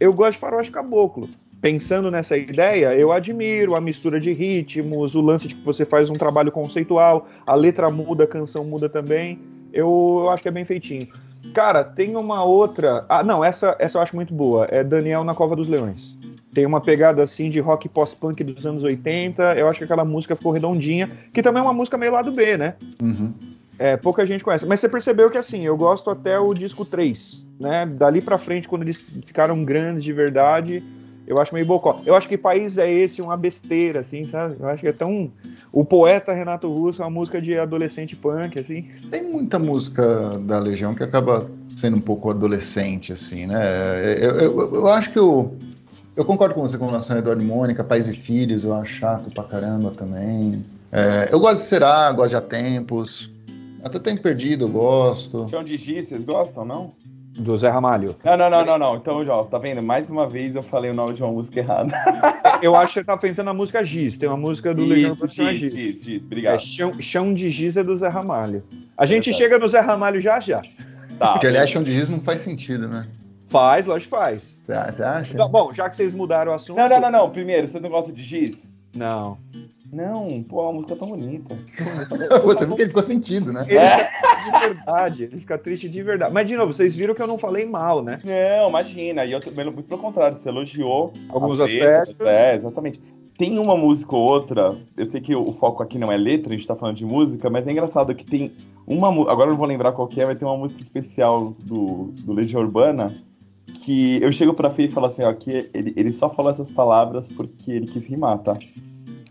Eu 0.00 0.12
gosto 0.12 0.32
de 0.32 0.38
faroeste 0.38 0.72
caboclo. 0.72 1.28
Pensando 1.60 2.10
nessa 2.10 2.36
ideia, 2.36 2.92
eu 2.92 3.12
admiro 3.12 3.76
a 3.76 3.80
mistura 3.80 4.18
de 4.18 4.32
ritmos, 4.32 5.14
o 5.14 5.20
lance 5.20 5.46
de 5.46 5.54
que 5.54 5.64
você 5.64 5.84
faz 5.84 6.10
um 6.10 6.14
trabalho 6.14 6.50
conceitual, 6.50 7.28
a 7.46 7.54
letra 7.54 7.88
muda, 7.88 8.24
a 8.24 8.26
canção 8.26 8.64
muda 8.64 8.88
também. 8.88 9.38
Eu, 9.72 10.16
eu 10.22 10.30
acho 10.30 10.42
que 10.42 10.48
é 10.48 10.52
bem 10.52 10.64
feitinho. 10.64 11.06
Cara, 11.52 11.84
tem 11.84 12.16
uma 12.16 12.44
outra. 12.44 13.04
Ah, 13.08 13.22
não, 13.22 13.44
essa, 13.44 13.76
essa 13.78 13.98
eu 13.98 14.02
acho 14.02 14.16
muito 14.16 14.32
boa. 14.32 14.66
É 14.70 14.82
Daniel 14.82 15.24
na 15.24 15.34
Cova 15.34 15.54
dos 15.54 15.68
Leões. 15.68 16.16
Tem 16.52 16.66
uma 16.66 16.80
pegada 16.80 17.22
assim 17.22 17.48
de 17.48 17.60
rock 17.60 17.88
pós-punk 17.88 18.44
dos 18.44 18.66
anos 18.66 18.82
80. 18.82 19.54
Eu 19.54 19.68
acho 19.68 19.78
que 19.78 19.84
aquela 19.84 20.04
música 20.04 20.36
ficou 20.36 20.52
redondinha, 20.52 21.10
que 21.32 21.42
também 21.42 21.60
é 21.60 21.64
uma 21.64 21.72
música 21.72 21.96
meio 21.96 22.12
lado 22.12 22.30
B, 22.30 22.56
né? 22.58 22.74
Uhum. 23.02 23.32
É, 23.78 23.96
pouca 23.96 24.24
gente 24.26 24.44
conhece. 24.44 24.66
Mas 24.66 24.80
você 24.80 24.88
percebeu 24.88 25.30
que 25.30 25.38
assim, 25.38 25.64
eu 25.64 25.76
gosto 25.76 26.10
até 26.10 26.38
o 26.38 26.52
disco 26.52 26.84
3, 26.84 27.46
né? 27.58 27.86
Dali 27.86 28.20
pra 28.20 28.38
frente, 28.38 28.68
quando 28.68 28.82
eles 28.82 29.10
ficaram 29.24 29.64
grandes 29.64 30.04
de 30.04 30.12
verdade, 30.12 30.82
eu 31.26 31.38
acho 31.40 31.54
meio 31.54 31.66
bocó. 31.66 32.00
Eu 32.04 32.14
acho 32.14 32.28
que 32.28 32.36
país 32.36 32.78
é 32.78 32.90
esse, 32.90 33.22
uma 33.22 33.36
besteira, 33.36 34.00
assim, 34.00 34.28
sabe? 34.28 34.56
Eu 34.58 34.68
acho 34.68 34.80
que 34.80 34.88
é 34.88 34.92
tão. 34.92 35.30
O 35.72 35.84
poeta 35.84 36.32
Renato 36.32 36.70
Russo 36.70 37.02
é 37.02 37.04
uma 37.04 37.10
música 37.10 37.40
de 37.40 37.58
adolescente 37.58 38.16
punk, 38.16 38.58
assim. 38.60 38.88
Tem 39.10 39.22
muita 39.22 39.58
música 39.58 40.38
da 40.40 40.58
Legião 40.58 40.94
que 40.94 41.02
acaba 41.02 41.48
sendo 41.76 41.96
um 41.96 42.00
pouco 42.00 42.30
adolescente, 42.30 43.12
assim, 43.12 43.46
né? 43.46 44.14
Eu, 44.18 44.30
eu, 44.36 44.74
eu 44.74 44.88
acho 44.88 45.10
que 45.10 45.18
eu, 45.18 45.56
eu 46.14 46.24
concordo 46.24 46.54
com 46.54 46.62
você 46.62 46.76
com 46.76 46.86
relação 46.86 47.16
a 47.16 47.18
Eduardo 47.18 47.42
e 47.42 47.46
Mônica, 47.46 47.82
Pais 47.82 48.08
e 48.08 48.14
Filhos, 48.14 48.64
eu 48.64 48.74
acho 48.74 48.92
chato 48.92 49.30
pra 49.30 49.44
caramba 49.44 49.90
também. 49.90 50.64
É, 50.90 51.30
eu 51.32 51.40
gosto 51.40 51.56
de 51.56 51.62
Será, 51.62 52.12
gosto 52.12 52.30
de 52.30 52.36
Há 52.36 52.40
Tempos. 52.40 53.30
Até 53.82 53.98
Tempo 53.98 54.22
Perdido 54.22 54.66
eu 54.66 54.68
gosto. 54.68 55.48
Chão 55.48 55.64
de 55.64 55.76
Giz, 55.76 56.08
vocês 56.08 56.22
gostam, 56.22 56.64
não? 56.64 56.92
Do 57.34 57.56
Zé 57.56 57.70
Ramalho. 57.70 58.14
Não, 58.22 58.36
não, 58.36 58.50
não, 58.50 58.64
não, 58.64 58.78
não. 58.78 58.96
Então, 58.96 59.24
já, 59.24 59.42
tá 59.44 59.58
vendo? 59.58 59.82
Mais 59.82 60.10
uma 60.10 60.28
vez 60.28 60.54
eu 60.54 60.62
falei 60.62 60.90
o 60.90 60.94
nome 60.94 61.14
de 61.14 61.22
uma 61.22 61.32
música 61.32 61.60
errada. 61.60 61.92
Eu 62.60 62.76
acho 62.76 62.88
que 62.88 63.00
você 63.00 63.04
tá 63.04 63.16
pensando 63.16 63.46
na 63.46 63.54
música 63.54 63.82
Giz. 63.82 64.16
Tem 64.16 64.28
uma 64.28 64.36
música 64.36 64.72
do 64.74 64.84
Legião 64.84 65.14
Giz, 65.14 65.32
Giz. 65.32 65.72
Giz, 65.72 66.04
Giz. 66.04 66.22
É, 66.22 66.26
Obrigado. 66.26 66.60
chão, 66.60 67.00
chão 67.00 67.34
de 67.34 67.50
Giz 67.50 67.76
é 67.76 67.82
do 67.82 67.96
Zé 67.96 68.06
Ramalho. 68.08 68.62
A 68.96 69.06
gente 69.06 69.30
Verdade. 69.30 69.44
chega 69.44 69.58
no 69.58 69.68
Zé 69.68 69.80
Ramalho 69.80 70.20
já 70.20 70.38
já. 70.38 70.60
Tá. 71.18 71.32
Porque 71.32 71.46
aliás, 71.46 71.70
Chão 71.70 71.82
de 71.82 71.92
Giz 71.92 72.08
não 72.08 72.20
faz 72.20 72.42
sentido, 72.42 72.86
né? 72.86 73.08
Faz, 73.48 73.84
lógico 73.86 74.10
que 74.10 74.16
faz. 74.22 74.60
Você 74.62 74.72
você 74.72 75.02
acha? 75.02 75.34
Então, 75.34 75.48
Bom, 75.48 75.72
já 75.74 75.88
que 75.88 75.96
vocês 75.96 76.14
mudaram 76.14 76.52
o 76.52 76.54
assunto. 76.54 76.76
Não, 76.76 76.88
não, 76.88 77.00
não, 77.00 77.10
não. 77.10 77.30
Primeiro, 77.30 77.66
você 77.66 77.78
não 77.80 77.90
gosta 77.90 78.12
de 78.12 78.22
Giz? 78.22 78.71
Não. 78.94 79.38
Não, 79.92 80.42
pô, 80.42 80.66
a 80.66 80.72
música 80.72 80.94
é 80.94 80.96
tão 80.96 81.08
bonita. 81.08 81.54
Você 82.44 82.64
viu 82.64 82.76
que 82.76 82.82
ele 82.82 82.88
ficou 82.88 83.02
sentido, 83.02 83.52
né? 83.52 83.66
Ele 83.68 83.78
fica 83.78 84.42
de 84.42 84.74
verdade, 84.74 85.22
ele 85.24 85.40
fica 85.40 85.58
triste 85.58 85.86
de 85.86 86.02
verdade. 86.02 86.32
Mas, 86.32 86.46
de 86.46 86.56
novo, 86.56 86.72
vocês 86.72 86.94
viram 86.94 87.14
que 87.14 87.20
eu 87.20 87.26
não 87.26 87.36
falei 87.36 87.66
mal, 87.66 88.02
né? 88.02 88.18
Não, 88.24 88.70
imagina. 88.70 89.26
E 89.26 89.32
eu, 89.32 89.40
também, 89.40 89.66
muito 89.66 89.82
pelo 89.82 90.00
contrário, 90.00 90.34
você 90.34 90.48
elogiou 90.48 91.12
Alguns 91.28 91.60
as 91.60 91.70
letras, 91.70 92.08
aspectos. 92.08 92.26
É, 92.26 92.54
exatamente. 92.54 93.00
Tem 93.36 93.58
uma 93.58 93.76
música 93.76 94.16
ou 94.16 94.30
outra, 94.30 94.74
eu 94.96 95.04
sei 95.04 95.20
que 95.20 95.34
o 95.34 95.52
foco 95.52 95.82
aqui 95.82 95.98
não 95.98 96.10
é 96.10 96.16
letra, 96.16 96.52
a 96.52 96.56
gente 96.56 96.66
tá 96.66 96.76
falando 96.76 96.96
de 96.96 97.04
música, 97.04 97.50
mas 97.50 97.66
é 97.66 97.72
engraçado 97.72 98.14
que 98.14 98.24
tem 98.24 98.52
uma 98.86 99.08
agora 99.08 99.48
eu 99.48 99.52
não 99.52 99.56
vou 99.56 99.66
lembrar 99.66 99.92
qual 99.92 100.06
que 100.06 100.20
é, 100.20 100.26
mas 100.26 100.36
tem 100.36 100.46
uma 100.46 100.56
música 100.56 100.82
especial 100.82 101.50
do, 101.60 102.12
do 102.24 102.32
Legião 102.32 102.62
Urbana 102.62 103.12
que 103.66 104.22
eu 104.22 104.32
chego 104.32 104.54
pra 104.54 104.70
Fê 104.70 104.84
e 104.84 104.90
falo 104.90 105.06
assim, 105.06 105.22
ó, 105.24 105.32
que 105.32 105.68
ele, 105.74 105.92
ele 105.96 106.12
só 106.12 106.28
falou 106.30 106.50
essas 106.50 106.70
palavras 106.70 107.30
porque 107.30 107.70
ele 107.72 107.86
quis 107.86 108.06
rimar, 108.06 108.38
tá? 108.38 108.56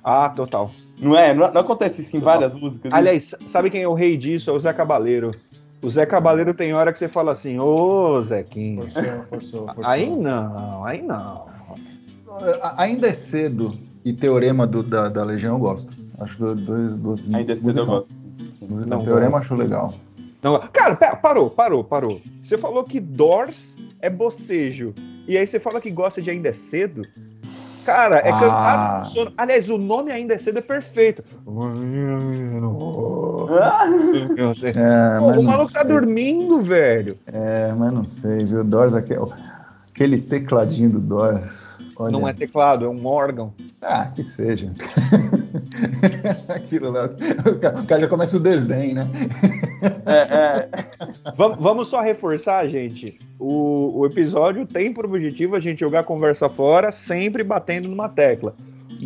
Ah, 0.04 0.30
total. 0.30 0.70
Não 1.00 1.16
é? 1.16 1.34
Não, 1.34 1.52
não 1.54 1.62
acontece 1.62 2.02
isso 2.02 2.18
em 2.18 2.20
várias 2.20 2.54
músicas? 2.54 2.92
Aliás, 2.94 3.36
sabe 3.46 3.70
quem 3.70 3.84
é 3.84 3.88
o 3.88 3.94
rei 3.94 4.18
disso? 4.18 4.50
É 4.50 4.54
o 4.54 4.60
Zé 4.60 4.74
Cabaleiro. 4.74 5.32
O 5.84 5.90
Zé 5.90 6.06
Cabaleiro 6.06 6.54
tem 6.54 6.74
hora 6.74 6.92
que 6.92 7.00
você 7.00 7.08
fala 7.08 7.32
assim, 7.32 7.60
ô 7.60 8.22
Zequinho. 8.24 8.82
Forçou, 8.90 9.24
forçou, 9.30 9.66
forçou. 9.68 9.86
Aí 9.86 10.10
não, 10.16 10.84
aí 10.86 11.02
não. 11.02 11.46
Ainda 12.78 13.08
é 13.10 13.14
cedo 13.14 13.74
e 14.04 14.14
Teorema 14.14 14.66
do- 14.66 14.84
da, 14.84 15.08
da 15.10 15.24
Legião 15.24 15.56
eu 15.56 15.60
gosto. 15.60 15.94
Acho 16.20 16.38
do- 16.38 16.56
dois. 16.56 16.94
dois 16.96 17.24
Ainda 17.34 17.56
cedo 17.56 17.80
eu 17.80 17.86
gosto. 17.86 18.12
Não, 18.70 18.78
Não, 18.86 19.04
Teorema 19.04 19.34
eu 19.34 19.40
acho 19.40 19.56
legal. 19.56 19.94
Não, 20.42 20.60
cara, 20.72 20.96
pera, 20.96 21.16
parou, 21.16 21.50
parou, 21.50 21.84
parou. 21.84 22.20
Você 22.42 22.58
falou 22.58 22.84
que 22.84 23.00
Doors 23.00 23.76
é 24.02 24.10
bocejo. 24.10 24.94
E 25.28 25.38
aí 25.38 25.46
você 25.46 25.60
fala 25.60 25.80
que 25.80 25.92
gosta 25.92 26.22
de 26.22 26.30
Ainda 26.30 26.50
é 26.50 26.54
Cedo? 26.54 27.04
Cara, 27.86 28.18
é 28.20 28.30
Ah. 28.32 28.40
cantado 28.40 29.00
com 29.00 29.06
sono. 29.06 29.34
Aliás, 29.38 29.70
o 29.70 29.78
nome 29.78 30.12
Ainda 30.12 30.36
é 30.36 30.38
Cedo 30.38 30.60
é 30.60 30.62
perfeito. 30.62 31.24
É, 34.76 35.20
Pô, 35.20 35.40
o 35.40 35.44
maluco 35.44 35.74
tá 35.74 35.84
dormindo, 35.84 36.62
velho. 36.62 37.18
É, 37.26 37.74
mas 37.78 37.94
não 37.94 38.06
sei, 38.06 38.46
viu? 38.46 38.64
Doors, 38.64 38.94
aquele, 38.94 39.20
aquele 39.90 40.18
tecladinho 40.22 40.90
do 40.92 41.00
Doors. 41.00 41.71
Olha. 41.96 42.12
Não 42.12 42.28
é 42.28 42.34
teclado, 42.34 42.86
é 42.86 42.90
um 42.90 43.06
órgão. 43.06 43.54
Ah, 43.82 44.06
que 44.08 44.24
seja. 44.24 44.72
Aquilo 46.50 46.92
lá. 46.92 47.06
O 47.06 47.86
cara- 47.86 48.02
já 48.02 48.08
começa 48.08 48.38
o 48.38 48.40
desdém, 48.40 48.94
né? 48.94 49.08
É, 50.06 50.18
é, 50.18 50.70
Vam- 51.36 51.56
Vamos 51.60 51.88
só 51.88 52.02
reforçar, 52.02 52.68
gente. 52.68 53.20
O, 53.40 54.00
o 54.00 54.06
episódio 54.06 54.66
tem 54.66 54.94
por 54.94 55.06
objetivo 55.06 55.56
a 55.56 55.60
gente 55.60 55.80
jogar 55.80 56.02
a 56.02 56.04
conversa 56.04 56.48
fora, 56.50 56.92
sempre 56.92 57.44
batendo 57.44 57.88
numa 57.90 58.10
tecla. 58.10 58.56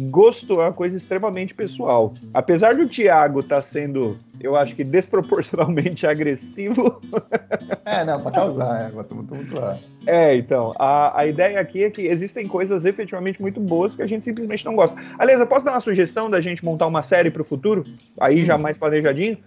Gosto 0.10 0.54
é 0.62 0.66
uma 0.66 0.74
coisa 0.74 0.96
extremamente 0.98 1.54
pessoal. 1.54 2.14
Apesar 2.34 2.76
do 2.76 2.88
Thiago 2.88 3.40
estar 3.40 3.62
sendo, 3.62 4.18
eu 4.42 4.56
acho 4.56 4.76
que 4.76 4.84
desproporcionalmente 4.84 6.06
agressivo. 6.08 7.02
É, 7.86 8.04
não, 8.04 8.20
pra 8.22 8.32
causar, 8.32 8.90
é. 8.90 8.92
Muito, 8.94 9.16
muito, 9.16 9.36
muito 9.36 9.60
lá. 9.60 9.78
É, 10.06 10.36
então, 10.36 10.74
a, 10.78 11.20
a 11.22 11.26
ideia 11.28 11.60
aqui 11.60 11.84
é 11.84 11.90
que 11.90 12.02
existem 12.02 12.48
coisas 12.48 12.86
efetivamente 12.86 13.42
muito 13.42 13.60
boas 13.60 13.96
que 13.96 14.02
a 14.02 14.08
gente 14.08 14.26
simplesmente 14.26 14.66
não 14.66 14.76
gosta. 14.76 14.98
Aliás, 15.18 15.40
eu 15.40 15.48
posso 15.48 15.66
dar 15.66 15.72
uma 15.74 15.80
sugestão 15.82 16.30
da 16.30 16.42
gente 16.42 16.64
montar 16.64 16.88
uma 16.88 17.02
série 17.02 17.30
pro 17.32 17.44
futuro? 17.46 17.86
Aí 18.20 18.44
já 18.44 18.58
mais 18.58 18.78
planejadinho? 18.78 19.38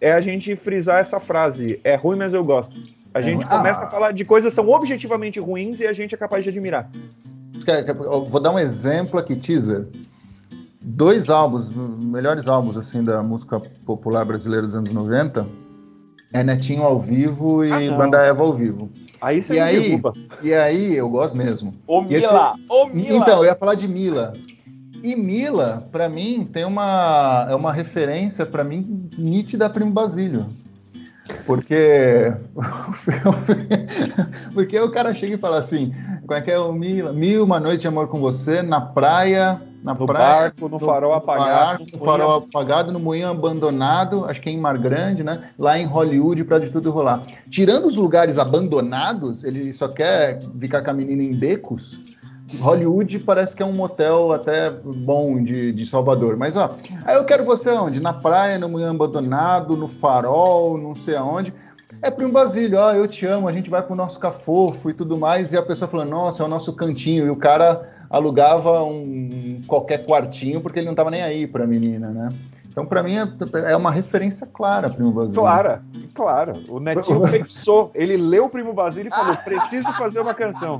É 0.00 0.12
a 0.12 0.20
gente 0.20 0.54
frisar 0.56 0.98
essa 1.00 1.18
frase: 1.18 1.80
é 1.82 1.94
ruim, 1.96 2.16
mas 2.18 2.32
eu 2.34 2.44
gosto. 2.44 2.76
A 3.14 3.20
É 3.20 3.22
gente 3.22 3.44
ruim. 3.44 3.56
começa 3.56 3.80
Ah. 3.82 3.86
a 3.86 3.90
falar 3.90 4.12
de 4.12 4.24
coisas 4.24 4.52
que 4.52 4.56
são 4.56 4.68
objetivamente 4.68 5.40
ruins 5.40 5.80
e 5.80 5.86
a 5.86 5.92
gente 5.92 6.14
é 6.14 6.18
capaz 6.18 6.44
de 6.44 6.50
admirar. 6.50 6.88
Vou 8.30 8.40
dar 8.40 8.50
um 8.52 8.58
exemplo 8.58 9.18
aqui, 9.18 9.36
teaser. 9.36 9.86
Dois 10.80 11.28
álbuns, 11.30 11.68
melhores 11.68 12.46
álbuns 12.48 12.76
assim 12.76 13.02
da 13.02 13.22
música 13.22 13.60
popular 13.84 14.24
brasileira 14.24 14.62
dos 14.64 14.76
anos 14.76 14.92
90 14.92 15.46
é 16.32 16.44
Netinho 16.44 16.82
ao 16.84 17.00
vivo 17.00 17.64
e 17.64 17.72
Ah. 17.90 17.96
Banda 17.96 18.18
Eva 18.24 18.42
ao 18.44 18.52
vivo. 18.52 18.88
Aí 19.20 19.42
você 19.42 19.54
E 19.54 19.56
me 19.56 19.60
aí? 19.62 19.80
derruba. 19.88 20.12
E 20.42 20.52
aí, 20.52 20.94
eu 20.96 21.08
gosto 21.08 21.36
mesmo. 21.36 21.74
Ô 21.86 22.02
E 22.02 22.14
esse- 22.14 22.26
Mila! 22.26 22.54
Ô 22.68 22.86
Mila! 22.86 23.16
Então, 23.16 23.38
eu 23.38 23.44
ia 23.46 23.54
falar 23.54 23.74
de 23.74 23.88
Mila. 23.88 24.34
E 25.02 25.16
Mila, 25.16 25.88
pra 25.90 26.08
mim, 26.08 26.48
tem 26.52 26.64
uma, 26.64 27.46
é 27.48 27.54
uma 27.54 27.72
referência, 27.72 28.44
pra 28.44 28.62
mim, 28.62 29.08
nítida 29.16 29.66
a 29.66 29.70
Primo 29.70 29.90
Basílio. 29.92 30.46
Porque, 31.46 32.32
porque 34.52 34.80
o 34.80 34.90
cara 34.90 35.14
chega 35.14 35.36
e 35.36 35.38
fala 35.38 35.58
assim, 35.58 35.94
como 36.22 36.34
é 36.34 36.40
que 36.40 36.50
é 36.50 36.58
o 36.58 36.72
Mila? 36.72 37.12
Mil 37.12 37.44
uma 37.44 37.60
noite 37.60 37.82
de 37.82 37.88
amor 37.88 38.08
com 38.08 38.18
você, 38.18 38.62
na 38.62 38.80
praia, 38.80 39.60
Na 39.82 39.94
No 39.94 40.06
praia, 40.06 40.40
barco, 40.42 40.68
no 40.68 40.80
farol 40.80 41.14
apagado, 41.14 41.48
barco, 41.48 41.84
no 41.92 42.04
farol 42.04 42.34
apagado, 42.38 42.92
no 42.92 42.98
moinho 42.98 43.28
abandonado, 43.28 44.24
acho 44.24 44.40
que 44.40 44.48
é 44.48 44.52
em 44.52 44.58
Mar 44.58 44.76
Grande, 44.76 45.22
né? 45.22 45.50
Lá 45.56 45.78
em 45.78 45.86
Hollywood, 45.86 46.42
pra 46.44 46.58
de 46.58 46.70
tudo 46.70 46.90
rolar. 46.90 47.24
Tirando 47.48 47.86
os 47.86 47.96
lugares 47.96 48.38
abandonados, 48.38 49.44
ele 49.44 49.72
só 49.72 49.86
quer 49.86 50.40
ficar 50.58 50.82
com 50.82 50.90
a 50.90 50.94
menina 50.94 51.22
em 51.22 51.32
becos. 51.32 52.00
Hollywood 52.60 53.18
parece 53.20 53.54
que 53.54 53.62
é 53.62 53.66
um 53.66 53.72
motel 53.72 54.32
até 54.32 54.70
bom 54.70 55.42
de, 55.42 55.72
de 55.72 55.86
Salvador. 55.86 56.36
Mas, 56.36 56.56
ó, 56.56 56.74
aí 57.04 57.16
eu 57.16 57.24
quero 57.24 57.44
você 57.44 57.70
onde? 57.70 58.00
Na 58.00 58.12
praia, 58.12 58.58
no 58.58 58.68
moinho 58.68 58.90
abandonado, 58.90 59.76
no 59.76 59.86
farol, 59.86 60.76
não 60.78 60.94
sei 60.94 61.16
aonde. 61.16 61.52
É 62.02 62.10
Primo 62.10 62.32
Basílio, 62.32 62.78
ó, 62.78 62.92
eu 62.92 63.06
te 63.06 63.24
amo, 63.26 63.48
a 63.48 63.52
gente 63.52 63.70
vai 63.70 63.82
pro 63.82 63.94
nosso 63.94 64.20
cafofo 64.20 64.90
e 64.90 64.94
tudo 64.94 65.16
mais. 65.16 65.52
E 65.52 65.56
a 65.56 65.62
pessoa 65.62 65.88
falando, 65.88 66.10
nossa, 66.10 66.42
é 66.42 66.46
o 66.46 66.48
nosso 66.48 66.72
cantinho. 66.72 67.26
E 67.26 67.30
o 67.30 67.36
cara 67.36 67.88
alugava 68.10 68.82
um 68.82 69.60
qualquer 69.66 70.04
quartinho 70.06 70.60
porque 70.60 70.78
ele 70.78 70.86
não 70.86 70.94
tava 70.94 71.10
nem 71.10 71.22
aí 71.22 71.46
pra 71.46 71.66
menina, 71.66 72.10
né? 72.10 72.28
Então, 72.76 72.84
pra 72.84 73.02
mim, 73.02 73.14
é, 73.16 73.72
é 73.72 73.74
uma 73.74 73.90
referência 73.90 74.46
clara, 74.46 74.90
Primo 74.90 75.10
Basílio. 75.10 75.40
Clara, 75.40 75.82
clara. 76.12 76.52
O 76.68 76.78
Netinho 76.78 77.22
pensou, 77.32 77.90
ele 77.94 78.18
leu 78.18 78.44
o 78.44 78.50
Primo 78.50 78.74
Basílio 78.74 79.08
e 79.08 79.16
falou: 79.16 79.34
preciso 79.42 79.90
fazer 79.94 80.20
uma 80.20 80.34
canção. 80.34 80.78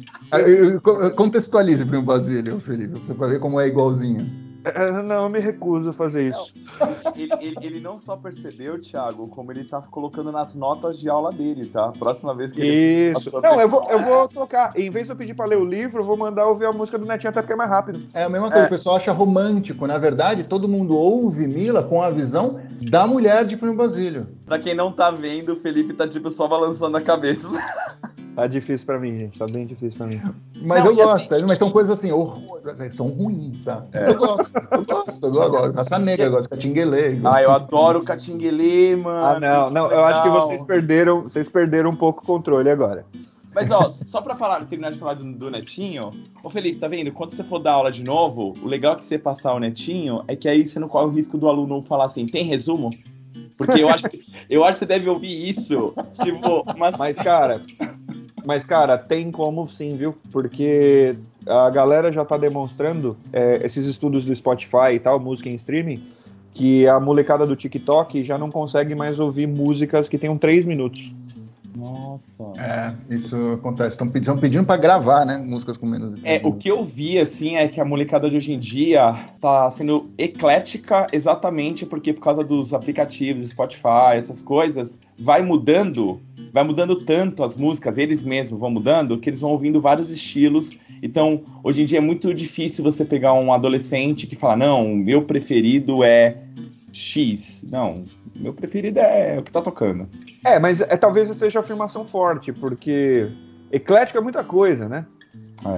Contextualize, 1.16 1.86
Primo 1.86 2.02
Basílio, 2.02 2.60
Felipe, 2.60 3.00
pra 3.00 3.02
você 3.02 3.32
ver 3.32 3.40
como 3.40 3.58
é 3.58 3.66
igualzinho. 3.66 4.30
É, 4.74 4.90
Não, 5.02 5.22
eu 5.24 5.28
me 5.30 5.38
recuso 5.38 5.90
a 5.90 5.92
fazer 5.92 6.28
isso. 6.30 6.52
Ele, 7.16 7.30
ele- 7.40 7.56
ele 7.62 7.80
não 7.80 7.96
só 7.98 8.14
percebeu, 8.16 8.78
Thiago, 8.78 9.28
como 9.28 9.50
ele 9.50 9.64
tá 9.64 9.80
colocando 9.90 10.30
nas 10.30 10.54
notas 10.54 10.98
de 11.00 11.08
aula 11.08 11.32
dele, 11.32 11.64
tá? 11.64 11.90
Próxima 11.98 12.34
vez 12.34 12.52
que 12.52 12.60
ele. 12.60 13.12
Isso. 13.12 13.30
Não, 13.40 13.58
eu 13.58 13.66
vou, 13.66 13.88
eu 13.90 13.98
vou 14.02 14.28
tocar. 14.28 14.72
Em 14.76 14.90
vez 14.90 15.06
de 15.06 15.12
eu 15.12 15.16
pedir 15.16 15.32
pra 15.32 15.46
ler 15.46 15.56
o 15.56 15.64
livro, 15.64 16.00
eu 16.00 16.04
vou 16.04 16.14
mandar 16.18 16.46
ouvir 16.46 16.66
a 16.66 16.72
música 16.72 16.98
do 16.98 17.06
Netinho 17.06 17.30
até 17.30 17.40
ficar 17.40 17.56
mais 17.56 17.70
rápido. 17.70 18.02
É 18.12 18.24
a 18.24 18.28
mesma 18.28 18.50
coisa, 18.50 18.66
o 18.66 18.68
pessoal 18.68 18.96
acha 18.96 19.12
romântico. 19.12 19.86
Na 19.86 19.96
verdade, 19.96 20.44
todo 20.44 20.68
mundo 20.68 20.94
ouve 20.98 21.46
Mila 21.46 21.82
com 21.82 22.02
a 22.02 22.10
visão 22.10 22.60
da 22.82 23.06
mulher 23.06 23.46
de 23.46 23.56
Primo 23.56 23.74
Basílio. 23.76 24.26
Pra 24.44 24.58
quem 24.58 24.74
não 24.74 24.92
tá 24.92 25.10
vendo, 25.10 25.54
o 25.54 25.56
Felipe 25.56 25.94
tá 25.94 26.06
tipo 26.06 26.28
só 26.28 26.46
balançando 26.46 26.98
a 26.98 27.00
cabeça. 27.00 27.48
Tá 28.36 28.46
difícil 28.46 28.84
pra 28.86 28.98
mim, 28.98 29.18
gente. 29.18 29.38
Tá 29.38 29.46
bem 29.46 29.66
difícil 29.66 29.96
pra 29.96 30.06
mim. 30.06 30.20
Mas 30.60 30.84
Não, 30.84 30.92
eu 30.92 31.10
assim- 31.10 31.28
gosto, 31.30 31.46
mas 31.46 31.58
são 31.58 31.70
coisas 31.70 31.98
assim, 31.98 32.12
horror- 32.12 32.60
são 32.90 33.06
ruins, 33.08 33.62
tá? 33.62 33.82
É. 33.94 34.10
Eu 34.10 34.14
gosto, 34.18 34.50
eu 34.72 34.84
gosto, 34.84 35.26
eu 35.26 35.50
gosto. 35.50 35.74
Raça 35.74 35.98
negra, 35.98 36.26
eu 36.26 36.30
gosto 36.30 36.42
de 36.44 36.48
catinguelê. 36.50 37.18
Ah, 37.24 37.42
eu 37.42 37.50
adoro 37.50 38.00
o 38.00 38.04
Catinguelê, 38.04 38.94
mano. 38.94 39.24
Ah, 39.26 39.40
não, 39.40 39.70
não. 39.70 39.90
Eu 39.90 40.04
acho 40.04 40.22
que 40.22 40.28
vocês 40.28 40.62
perderam, 40.62 41.22
vocês 41.22 41.48
perderam 41.48 41.90
um 41.90 41.96
pouco 41.96 42.22
o 42.22 42.26
controle 42.26 42.68
agora. 42.68 43.06
Mas 43.54 43.70
ó, 43.70 43.90
só 44.04 44.20
pra 44.20 44.36
falar, 44.36 44.66
terminar 44.66 44.92
de 44.92 44.98
falar 44.98 45.14
do, 45.14 45.24
do 45.32 45.50
Netinho, 45.50 46.10
ô 46.44 46.50
Felipe, 46.50 46.78
tá 46.78 46.88
vendo? 46.88 47.10
Quando 47.12 47.30
você 47.32 47.42
for 47.42 47.58
dar 47.58 47.72
aula 47.72 47.90
de 47.90 48.04
novo, 48.04 48.52
o 48.62 48.68
legal 48.68 48.92
é 48.92 48.96
que 48.96 49.04
você 49.06 49.18
passar 49.18 49.54
o 49.54 49.58
Netinho 49.58 50.22
é 50.28 50.36
que 50.36 50.46
aí 50.46 50.66
você 50.66 50.78
não 50.78 50.88
corre 50.88 51.06
o 51.06 51.10
risco 51.10 51.38
do 51.38 51.48
aluno 51.48 51.82
falar 51.88 52.04
assim, 52.04 52.26
tem 52.26 52.44
resumo? 52.44 52.90
Porque 53.56 53.80
eu 53.82 53.88
acho 53.88 54.04
que, 54.04 54.22
eu 54.50 54.62
acho 54.62 54.74
que 54.74 54.78
você 54.80 54.84
deve 54.86 55.08
ouvir 55.08 55.48
isso. 55.48 55.94
Tipo, 56.22 56.62
mas, 56.76 56.94
Mas, 56.98 57.16
cara, 57.16 57.62
mas, 58.46 58.64
cara, 58.64 58.96
tem 58.96 59.32
como 59.32 59.68
sim, 59.68 59.96
viu? 59.96 60.14
Porque 60.30 61.16
a 61.44 61.68
galera 61.68 62.12
já 62.12 62.24
tá 62.24 62.38
demonstrando, 62.38 63.16
é, 63.32 63.60
esses 63.64 63.86
estudos 63.86 64.24
do 64.24 64.32
Spotify 64.32 64.92
e 64.94 65.00
tal, 65.00 65.18
música 65.18 65.48
em 65.48 65.56
streaming, 65.56 66.00
que 66.54 66.86
a 66.86 67.00
molecada 67.00 67.44
do 67.44 67.56
TikTok 67.56 68.22
já 68.22 68.38
não 68.38 68.48
consegue 68.48 68.94
mais 68.94 69.18
ouvir 69.18 69.48
músicas 69.48 70.08
que 70.08 70.16
tenham 70.16 70.38
três 70.38 70.64
minutos. 70.64 71.12
Nossa. 71.76 72.42
É, 72.56 72.94
isso 73.14 73.36
acontece. 73.52 73.90
Estão 73.90 74.08
pedindo, 74.08 74.38
pedindo 74.38 74.64
pra 74.64 74.78
gravar, 74.78 75.26
né? 75.26 75.36
Músicas 75.36 75.76
com 75.76 75.84
menos 75.84 76.18
É, 76.24 76.40
o 76.42 76.52
que 76.52 76.70
eu 76.70 76.82
vi, 76.82 77.18
assim, 77.18 77.56
é 77.56 77.68
que 77.68 77.78
a 77.78 77.84
molecada 77.84 78.30
de 78.30 78.36
hoje 78.36 78.54
em 78.54 78.58
dia 78.58 79.14
tá 79.40 79.70
sendo 79.70 80.08
eclética 80.16 81.06
exatamente 81.12 81.84
porque 81.84 82.14
por 82.14 82.22
causa 82.22 82.42
dos 82.42 82.72
aplicativos, 82.72 83.46
Spotify, 83.50 84.16
essas 84.16 84.40
coisas, 84.40 84.98
vai 85.18 85.42
mudando, 85.42 86.18
vai 86.50 86.64
mudando 86.64 86.96
tanto 87.04 87.44
as 87.44 87.54
músicas, 87.54 87.98
eles 87.98 88.22
mesmos 88.22 88.58
vão 88.58 88.70
mudando, 88.70 89.18
que 89.18 89.28
eles 89.28 89.42
vão 89.42 89.50
ouvindo 89.50 89.78
vários 89.78 90.10
estilos. 90.10 90.78
Então, 91.02 91.42
hoje 91.62 91.82
em 91.82 91.84
dia 91.84 91.98
é 91.98 92.02
muito 92.02 92.32
difícil 92.32 92.82
você 92.82 93.04
pegar 93.04 93.34
um 93.34 93.52
adolescente 93.52 94.26
que 94.26 94.34
fala, 94.34 94.56
não, 94.56 94.88
meu 94.94 95.22
preferido 95.22 96.02
é 96.02 96.38
X. 96.96 97.62
Não, 97.70 98.04
meu 98.34 98.54
preferido 98.54 98.98
é 98.98 99.38
o 99.38 99.42
que 99.42 99.52
tá 99.52 99.60
tocando. 99.60 100.08
É, 100.42 100.58
mas 100.58 100.80
é, 100.80 100.96
talvez 100.96 101.28
seja 101.36 101.60
afirmação 101.60 102.06
forte, 102.06 102.52
porque 102.52 103.28
eclético 103.70 104.18
é 104.18 104.22
muita 104.22 104.42
coisa, 104.42 104.88
né? 104.88 105.06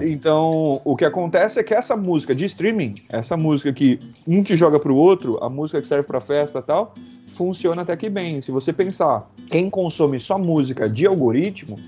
É. 0.00 0.08
Então, 0.08 0.80
o 0.84 0.96
que 0.96 1.04
acontece 1.04 1.58
é 1.58 1.62
que 1.64 1.74
essa 1.74 1.96
música 1.96 2.34
de 2.34 2.44
streaming, 2.44 2.94
essa 3.10 3.36
música 3.36 3.72
que 3.72 3.98
um 4.26 4.42
te 4.42 4.56
joga 4.56 4.78
pro 4.78 4.94
outro, 4.94 5.42
a 5.42 5.50
música 5.50 5.80
que 5.80 5.88
serve 5.88 6.06
pra 6.06 6.20
festa 6.20 6.60
e 6.60 6.62
tal, 6.62 6.94
funciona 7.26 7.82
até 7.82 7.96
que 7.96 8.08
bem. 8.08 8.40
Se 8.40 8.52
você 8.52 8.72
pensar, 8.72 9.28
quem 9.50 9.68
consome 9.68 10.20
só 10.20 10.38
música 10.38 10.88
de 10.88 11.06
algoritmo, 11.06 11.78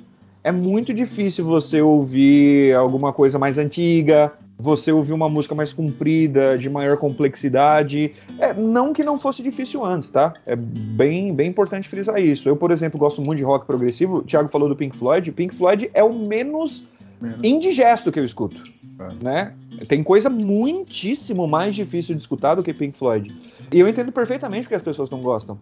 é 0.43 0.51
muito 0.51 0.93
difícil 0.93 1.45
você 1.45 1.81
ouvir 1.81 2.75
alguma 2.75 3.13
coisa 3.13 3.39
mais 3.39 3.59
antiga, 3.59 4.33
você 4.61 4.93
ouvir 4.93 5.13
uma 5.13 5.29
música 5.29 5.55
mais 5.55 5.73
comprida, 5.73 6.59
de 6.59 6.69
maior 6.69 6.97
complexidade. 6.97 8.13
É, 8.39 8.53
não 8.53 8.93
que 8.93 9.03
não 9.03 9.19
fosse 9.19 9.43
difícil 9.43 9.85
antes, 9.85 10.11
tá? 10.11 10.35
É 10.45 10.55
bem, 10.55 11.35
bem 11.35 11.49
importante 11.49 11.89
frisar 11.89 12.21
isso. 12.21 12.49
Eu, 12.49 12.57
por 12.57 12.71
exemplo, 12.71 12.99
gosto 12.99 13.23
muito 13.23 13.39
de 13.39 13.45
rock 13.45 13.67
progressivo. 13.67 14.19
O 14.19 14.23
Thiago 14.23 14.49
falou 14.49 14.69
do 14.69 14.77
Pink 14.77 14.97
Floyd. 14.97 15.33
Pink 15.33 15.55
Floyd 15.55 15.91
é 15.95 16.05
o 16.05 16.13
menos 16.13 16.85
Menos. 17.21 17.39
indigesto 17.43 18.13
que 18.13 18.19
eu 18.19 18.25
escuto. 18.25 18.63
É. 18.99 19.25
Né? 19.25 19.53
Tem 19.89 20.03
coisa 20.03 20.29
muitíssimo 20.29 21.47
mais 21.47 21.75
difícil 21.75 22.15
de 22.15 22.21
escutar 22.21 22.55
do 22.55 22.63
que 22.63 22.75
Pink 22.75 22.99
Floyd. 22.99 23.33
E 23.73 23.79
eu 23.79 23.89
entendo 23.89 24.11
perfeitamente 24.11 24.63
porque 24.63 24.75
as 24.75 24.83
pessoas 24.83 25.09
não 25.11 25.21
gostam. 25.21 25.59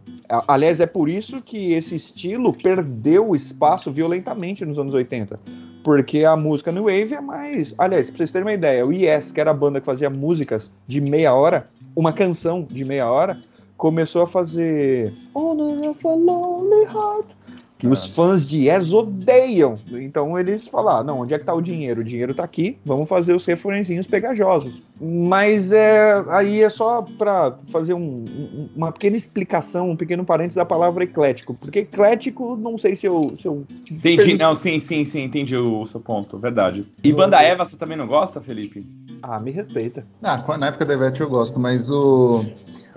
Aliás, 0.46 0.80
é 0.80 0.86
por 0.86 1.08
isso 1.08 1.42
que 1.42 1.72
esse 1.74 1.94
estilo 1.94 2.54
perdeu 2.54 3.34
espaço 3.34 3.92
violentamente 3.92 4.64
nos 4.64 4.78
anos 4.78 4.94
80. 4.94 5.38
Porque 5.84 6.24
a 6.24 6.34
música 6.34 6.72
New 6.72 6.84
Wave 6.84 7.14
é 7.14 7.20
mais. 7.20 7.74
Aliás, 7.76 8.08
pra 8.08 8.18
vocês 8.18 8.30
terem 8.30 8.46
uma 8.46 8.52
ideia, 8.54 8.86
o 8.86 8.92
Yes, 8.92 9.30
que 9.30 9.40
era 9.40 9.50
a 9.50 9.54
banda 9.54 9.80
que 9.80 9.86
fazia 9.86 10.08
músicas 10.08 10.70
de 10.86 11.00
meia 11.00 11.34
hora, 11.34 11.66
uma 11.94 12.12
canção 12.12 12.62
de 12.62 12.84
meia 12.84 13.10
hora, 13.10 13.38
começou 13.76 14.22
a 14.22 14.26
fazer. 14.26 15.12
Honor 15.34 15.90
of 15.90 16.06
a 16.06 16.14
Lonely 16.14 16.84
Heart. 16.84 17.37
Que 17.78 17.86
os 17.86 18.04
Ah. 18.06 18.12
fãs 18.12 18.44
de 18.46 18.68
Yes 18.68 18.92
odeiam. 18.92 19.76
Então 19.92 20.36
eles 20.38 20.66
falaram: 20.66 21.06
não, 21.06 21.20
onde 21.20 21.32
é 21.32 21.38
que 21.38 21.44
tá 21.44 21.54
o 21.54 21.60
dinheiro? 21.62 22.00
O 22.00 22.04
dinheiro 22.04 22.34
tá 22.34 22.42
aqui, 22.42 22.76
vamos 22.84 23.08
fazer 23.08 23.34
os 23.34 23.44
refrõezinhos 23.46 24.06
pegajosos. 24.06 24.82
Mas 25.00 25.70
é, 25.70 26.24
aí 26.28 26.60
é 26.60 26.68
só 26.68 27.02
pra 27.02 27.56
fazer 27.70 27.94
um- 27.94 28.24
um- 28.28 28.68
uma 28.74 28.90
pequena 28.90 29.16
explicação, 29.16 29.90
um 29.90 29.96
pequeno 29.96 30.24
parênteses 30.24 30.56
da 30.56 30.64
palavra 30.64 31.04
eclético. 31.04 31.54
Porque 31.54 31.80
eclético, 31.80 32.56
não 32.56 32.76
sei 32.76 32.96
se 32.96 33.06
eu. 33.06 33.34
Se 33.40 33.46
eu 33.46 33.64
Entendi, 33.90 34.36
não, 34.36 34.56
sim, 34.56 34.80
sim, 34.80 35.04
sim, 35.04 35.22
entendi 35.22 35.56
o 35.56 35.86
seu 35.86 36.00
ponto, 36.00 36.36
verdade. 36.36 36.84
E 37.04 37.12
Banda 37.12 37.40
Eva, 37.40 37.64
você 37.64 37.76
também 37.76 37.96
não 37.96 38.08
gosta, 38.08 38.40
Felipe? 38.40 38.84
Ah, 39.22 39.38
me 39.40 39.50
respeita. 39.50 40.04
Ah, 40.22 40.42
na 40.58 40.66
época 40.68 40.84
da 40.84 40.94
Ivete 40.94 41.20
eu 41.20 41.28
gosto, 41.28 41.58
mas 41.58 41.90
o. 41.90 42.44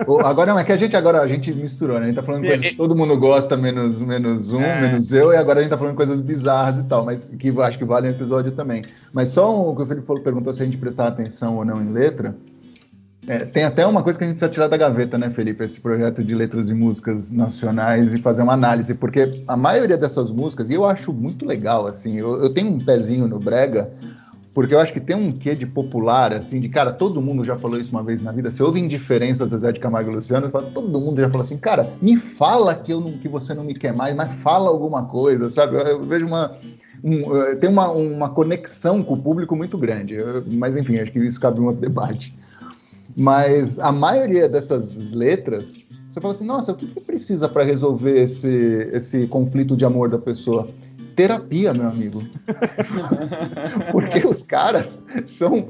o- 0.08 0.20
agora 0.20 0.52
não, 0.52 0.60
é 0.60 0.64
que 0.64 0.72
a 0.72 0.78
gente 0.78 0.96
agora 0.96 1.22
a 1.22 1.28
gente 1.28 1.54
misturou, 1.54 1.98
né? 2.00 2.04
A 2.06 2.08
gente 2.08 2.16
tá 2.16 2.24
falando 2.24 2.44
coisas 2.46 2.66
que 2.68 2.76
todo 2.76 2.96
mundo 2.96 3.18
gosta, 3.18 3.56
menos, 3.58 4.00
menos 4.00 4.52
um, 4.54 4.62
É. 4.62 4.82
menos 4.82 5.12
eu, 5.12 5.32
e 5.34 5.36
agora 5.38 5.60
a 5.60 5.64
gente 5.64 5.72
tá 5.72 5.78
falando 5.78 5.96
coisas 5.96 6.20
bizarras 6.20 6.80
e 6.80 6.84
tal, 6.84 7.06
mas 7.06 7.30
que 7.30 7.48
eu 7.50 7.62
acho 7.62 7.78
que 7.78 7.86
vale 7.86 8.08
um 8.08 8.12
episódio 8.12 8.52
também. 8.52 8.84
Mas 9.14 9.30
só 9.30 9.56
um, 9.56 9.70
o 9.72 9.76
que 9.76 9.82
o 9.82 9.86
Felipe 9.86 10.06
falou, 10.08 10.22
perguntou 10.24 10.54
se 10.54 10.62
a 10.62 10.66
gente 10.66 10.78
prestar 10.78 11.08
atenção 11.08 11.58
ou 11.58 11.66
não 11.66 11.82
em 11.82 11.92
letra. 11.92 12.36
É, 13.28 13.38
tem 13.46 13.64
até 13.64 13.86
uma 13.86 14.02
coisa 14.02 14.18
que 14.18 14.26
a 14.26 14.28
gente 14.28 14.38
precisa 14.38 14.52
tirar 14.52 14.68
da 14.68 14.76
gaveta, 14.76 15.16
né, 15.16 15.30
Felipe? 15.30 15.64
Esse 15.64 15.80
projeto 15.80 16.24
de 16.24 16.34
letras 16.34 16.72
e 16.72 16.74
músicas 16.74 17.32
nacionais 17.32 18.16
e 18.16 18.22
fazer 18.22 18.42
uma 18.42 18.54
análise, 18.54 18.96
porque 18.96 19.44
a 19.48 19.56
maioria 19.56 19.96
dessas 19.96 20.32
músicas, 20.32 20.72
e 20.72 20.74
eu 20.74 20.86
acho 20.86 21.14
muito 21.14 21.46
legal, 21.46 21.86
assim, 21.86 22.18
eu, 22.18 22.42
eu 22.44 22.52
tenho 22.52 22.72
um 22.72 22.80
pezinho 22.84 23.28
no 23.28 23.38
Brega, 23.38 23.92
porque 24.54 24.76
eu 24.76 24.80
acho 24.80 24.92
que 24.92 25.00
tem 25.00 25.16
um 25.16 25.32
quê 25.32 25.56
de 25.56 25.66
popular, 25.66 26.34
assim, 26.34 26.60
de 26.60 26.68
cara, 26.68 26.92
todo 26.92 27.22
mundo 27.22 27.46
já 27.46 27.58
falou 27.58 27.80
isso 27.80 27.92
uma 27.92 28.04
vez 28.04 28.22
na 28.22 28.34
vida. 28.34 28.52
Você 28.52 28.62
ouve 28.62 28.80
indiferenças 28.80 29.52
Zezé 29.52 29.72
de 29.72 29.80
Camargo 29.80 30.12
e 30.12 30.16
Luciano, 30.16 30.50
todo 30.50 31.00
mundo 31.00 31.22
já 31.22 31.30
falou 31.30 31.46
assim, 31.46 31.58
cara, 31.58 31.94
me 32.02 32.18
fala 32.18 32.76
que, 32.76 32.92
eu 32.92 33.00
não, 33.00 33.14
que 33.14 33.30
você 33.30 33.54
não 33.54 33.64
me 33.64 33.74
quer 33.74 33.94
mais, 33.94 34.14
mas 34.14 34.34
fala 34.36 34.70
alguma 34.70 35.06
coisa, 35.06 35.50
sabe? 35.50 35.78
Eu, 35.78 35.82
eu 35.82 36.04
vejo 36.04 36.26
uma. 36.26 36.52
um, 37.02 37.38
eh, 37.38 37.56
tem 37.56 37.70
uma, 37.70 37.90
uma 37.92 38.30
conexão 38.30 39.02
com 39.02 39.14
o 39.14 39.22
público 39.22 39.56
muito 39.56 39.78
grande. 39.78 40.18
Mas 40.58 40.76
enfim, 40.76 41.00
acho 41.00 41.14
que 41.14 41.20
isso 41.20 41.40
cabe 41.40 41.62
um 41.62 41.68
outro 41.68 41.82
debate. 41.82 42.36
Mas 43.16 43.80
a 43.80 43.92
maioria 43.92 44.50
dessas 44.50 45.00
letras, 45.12 45.86
você 46.10 46.20
fala 46.20 46.34
assim, 46.34 46.46
nossa, 46.46 46.74
o 46.74 46.76
que, 46.76 46.88
que 46.88 47.00
precisa 47.00 47.48
para 47.48 47.64
resolver 47.64 48.22
esse, 48.22 48.50
esse 48.92 49.28
conflito 49.28 49.78
de 49.78 49.86
amor 49.86 50.10
da 50.10 50.18
pessoa? 50.18 50.70
Terapia, 51.22 51.72
meu 51.72 51.88
amigo. 51.88 52.24
Porque 53.92 54.26
os 54.26 54.42
caras 54.42 55.04
são 55.28 55.68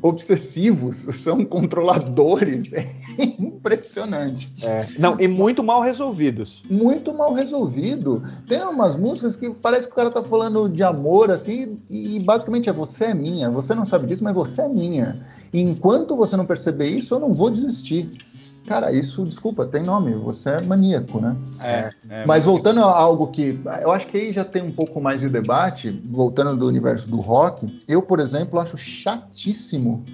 obsessivos, 0.00 1.08
são 1.16 1.44
controladores. 1.44 2.72
É 2.72 2.86
impressionante. 3.18 4.52
É. 4.62 4.86
Não, 4.98 5.18
e 5.20 5.26
muito 5.26 5.64
mal 5.64 5.82
resolvidos. 5.82 6.62
Muito 6.70 7.12
mal 7.12 7.32
resolvido. 7.32 8.22
Tem 8.46 8.62
umas 8.62 8.96
músicas 8.96 9.34
que 9.36 9.50
parece 9.54 9.88
que 9.88 9.92
o 9.92 9.96
cara 9.96 10.10
tá 10.10 10.22
falando 10.22 10.68
de 10.68 10.84
amor, 10.84 11.30
assim, 11.30 11.78
e 11.90 12.20
basicamente 12.20 12.68
é 12.68 12.72
você 12.72 13.06
é 13.06 13.14
minha. 13.14 13.50
Você 13.50 13.74
não 13.74 13.84
sabe 13.84 14.06
disso, 14.06 14.22
mas 14.22 14.34
você 14.34 14.62
é 14.62 14.68
minha. 14.68 15.26
E 15.52 15.60
enquanto 15.60 16.14
você 16.14 16.36
não 16.36 16.46
perceber 16.46 16.88
isso, 16.88 17.14
eu 17.14 17.18
não 17.18 17.32
vou 17.32 17.50
desistir. 17.50 18.12
Cara, 18.66 18.92
isso, 18.92 19.24
desculpa, 19.24 19.64
tem 19.64 19.82
nome, 19.82 20.12
você 20.14 20.50
é 20.50 20.60
maníaco, 20.62 21.20
né? 21.20 21.36
É, 21.62 21.90
é, 22.10 22.26
Mas 22.26 22.44
voltando 22.44 22.80
a 22.80 22.84
algo 22.98 23.28
que 23.28 23.58
eu 23.82 23.92
acho 23.92 24.08
que 24.08 24.16
aí 24.16 24.32
já 24.32 24.44
tem 24.44 24.60
um 24.62 24.72
pouco 24.72 25.00
mais 25.00 25.20
de 25.20 25.28
debate, 25.28 25.90
voltando 26.10 26.56
do 26.56 26.66
universo 26.66 27.08
do 27.08 27.18
rock, 27.20 27.82
eu, 27.88 28.02
por 28.02 28.18
exemplo, 28.18 28.58
acho 28.58 28.76
chatíssimo 28.76 30.04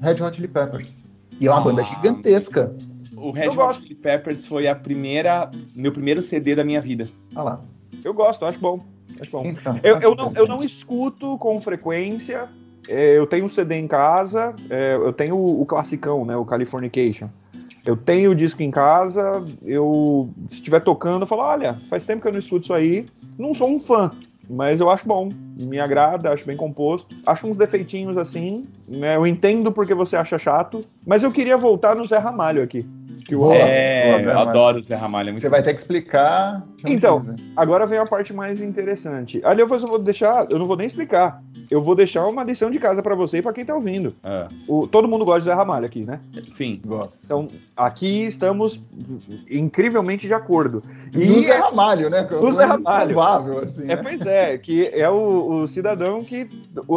Red 0.00 0.22
Hot 0.22 0.36
Chili 0.36 0.48
Peppers. 0.48 0.92
E 1.40 1.46
é 1.46 1.50
uma 1.50 1.60
Ah. 1.60 1.62
banda 1.64 1.82
gigantesca. 1.82 2.74
O 3.16 3.30
Red 3.30 3.44
Eu 3.46 3.50
Hot 3.52 3.56
gosto. 3.56 3.82
Chili 3.82 3.94
Peppers 3.94 4.46
foi 4.46 4.68
a 4.68 4.74
primeira, 4.74 5.50
meu 5.74 5.90
primeiro 5.92 6.22
CD 6.22 6.54
da 6.54 6.64
minha 6.64 6.80
vida. 6.80 7.08
Olha 7.34 7.44
lá. 7.44 7.60
Eu 8.04 8.12
gosto, 8.12 8.44
acho 8.44 8.58
bom. 8.58 8.80
Acho 9.20 9.30
bom. 9.30 9.44
Então, 9.46 9.78
Eu, 9.82 10.00
eu, 10.00 10.14
não, 10.14 10.32
eu 10.34 10.46
não 10.46 10.62
escuto 10.62 11.38
com 11.38 11.60
frequência. 11.60 12.48
É, 12.88 13.16
eu 13.16 13.26
tenho 13.26 13.44
um 13.44 13.48
CD 13.48 13.76
em 13.76 13.86
casa, 13.86 14.54
é, 14.68 14.96
eu 14.96 15.12
tenho 15.12 15.36
o, 15.36 15.62
o 15.62 15.64
classicão, 15.66 16.24
né? 16.24 16.36
O 16.36 16.44
Californication. 16.44 17.28
Eu 17.84 17.96
tenho 17.96 18.30
o 18.30 18.34
disco 18.34 18.62
em 18.62 18.70
casa, 18.70 19.44
eu 19.64 20.30
se 20.48 20.54
estiver 20.56 20.80
tocando, 20.80 21.22
eu 21.22 21.26
falo, 21.26 21.42
olha, 21.42 21.74
faz 21.90 22.04
tempo 22.04 22.22
que 22.22 22.28
eu 22.28 22.32
não 22.32 22.38
escuto 22.38 22.62
isso 22.64 22.74
aí. 22.74 23.06
Não 23.38 23.52
sou 23.52 23.68
um 23.68 23.80
fã, 23.80 24.10
mas 24.48 24.78
eu 24.78 24.88
acho 24.88 25.06
bom, 25.06 25.30
me 25.56 25.80
agrada, 25.80 26.30
acho 26.32 26.46
bem 26.46 26.56
composto. 26.56 27.14
Acho 27.26 27.46
uns 27.48 27.56
defeitinhos 27.56 28.16
assim, 28.16 28.66
né? 28.86 29.16
Eu 29.16 29.26
entendo 29.26 29.72
porque 29.72 29.94
você 29.94 30.14
acha 30.16 30.38
chato, 30.38 30.84
mas 31.06 31.22
eu 31.24 31.32
queria 31.32 31.56
voltar 31.58 31.96
no 31.96 32.04
Zé 32.04 32.18
Ramalho 32.18 32.62
aqui. 32.62 32.86
Que 33.24 33.34
o- 33.36 33.52
é, 33.52 34.02
boa, 34.04 34.20
eu 34.32 34.38
adoro 34.38 34.78
o 34.78 34.82
Zé 34.82 34.94
Ramalho. 34.94 35.28
é 35.28 35.32
muito 35.32 35.42
Você 35.42 35.48
vai 35.48 35.62
ter 35.62 35.72
que 35.72 35.80
explicar. 35.80 36.64
Então. 36.86 37.22
Agora 37.56 37.86
vem 37.86 37.98
a 37.98 38.06
parte 38.06 38.32
mais 38.32 38.60
interessante. 38.60 39.40
Ali 39.44 39.60
eu 39.60 39.66
vou 39.68 39.98
deixar, 39.98 40.46
eu 40.50 40.58
não 40.58 40.66
vou 40.66 40.76
nem 40.76 40.86
explicar. 40.86 41.40
Eu 41.72 41.82
vou 41.82 41.94
deixar 41.94 42.26
uma 42.26 42.44
lição 42.44 42.70
de 42.70 42.78
casa 42.78 43.02
pra 43.02 43.14
você 43.14 43.38
e 43.38 43.42
pra 43.42 43.52
quem 43.52 43.64
tá 43.64 43.74
ouvindo. 43.74 44.14
Ah, 44.22 44.48
O- 44.68 44.86
todo 44.86 45.08
mundo 45.08 45.24
gosta 45.24 45.40
de 45.40 45.46
Zé 45.46 45.54
Ramalho 45.54 45.86
aqui, 45.86 46.04
né? 46.04 46.20
sim. 46.50 46.78
Gosto. 46.84 47.18
Então, 47.24 47.48
aqui 47.74 48.26
estamos 48.26 48.78
incrivelmente 49.50 50.26
de 50.26 50.34
acordo. 50.34 50.82
E 51.14 51.26
do 51.26 51.40
Zé 51.42 51.52
é, 51.52 51.58
Ramalho, 51.58 52.10
né? 52.10 52.22
Do 52.24 52.52
Zé 52.52 52.64
Ramalho. 52.64 53.14
Provável, 53.14 53.58
assim. 53.60 53.84
é, 53.84 53.96
né? 53.96 54.02
pois 54.02 54.20
é, 54.26 54.58
que 54.58 54.86
é 54.88 55.08
o, 55.08 55.62
o 55.62 55.68
cidadão 55.68 56.22
que 56.22 56.48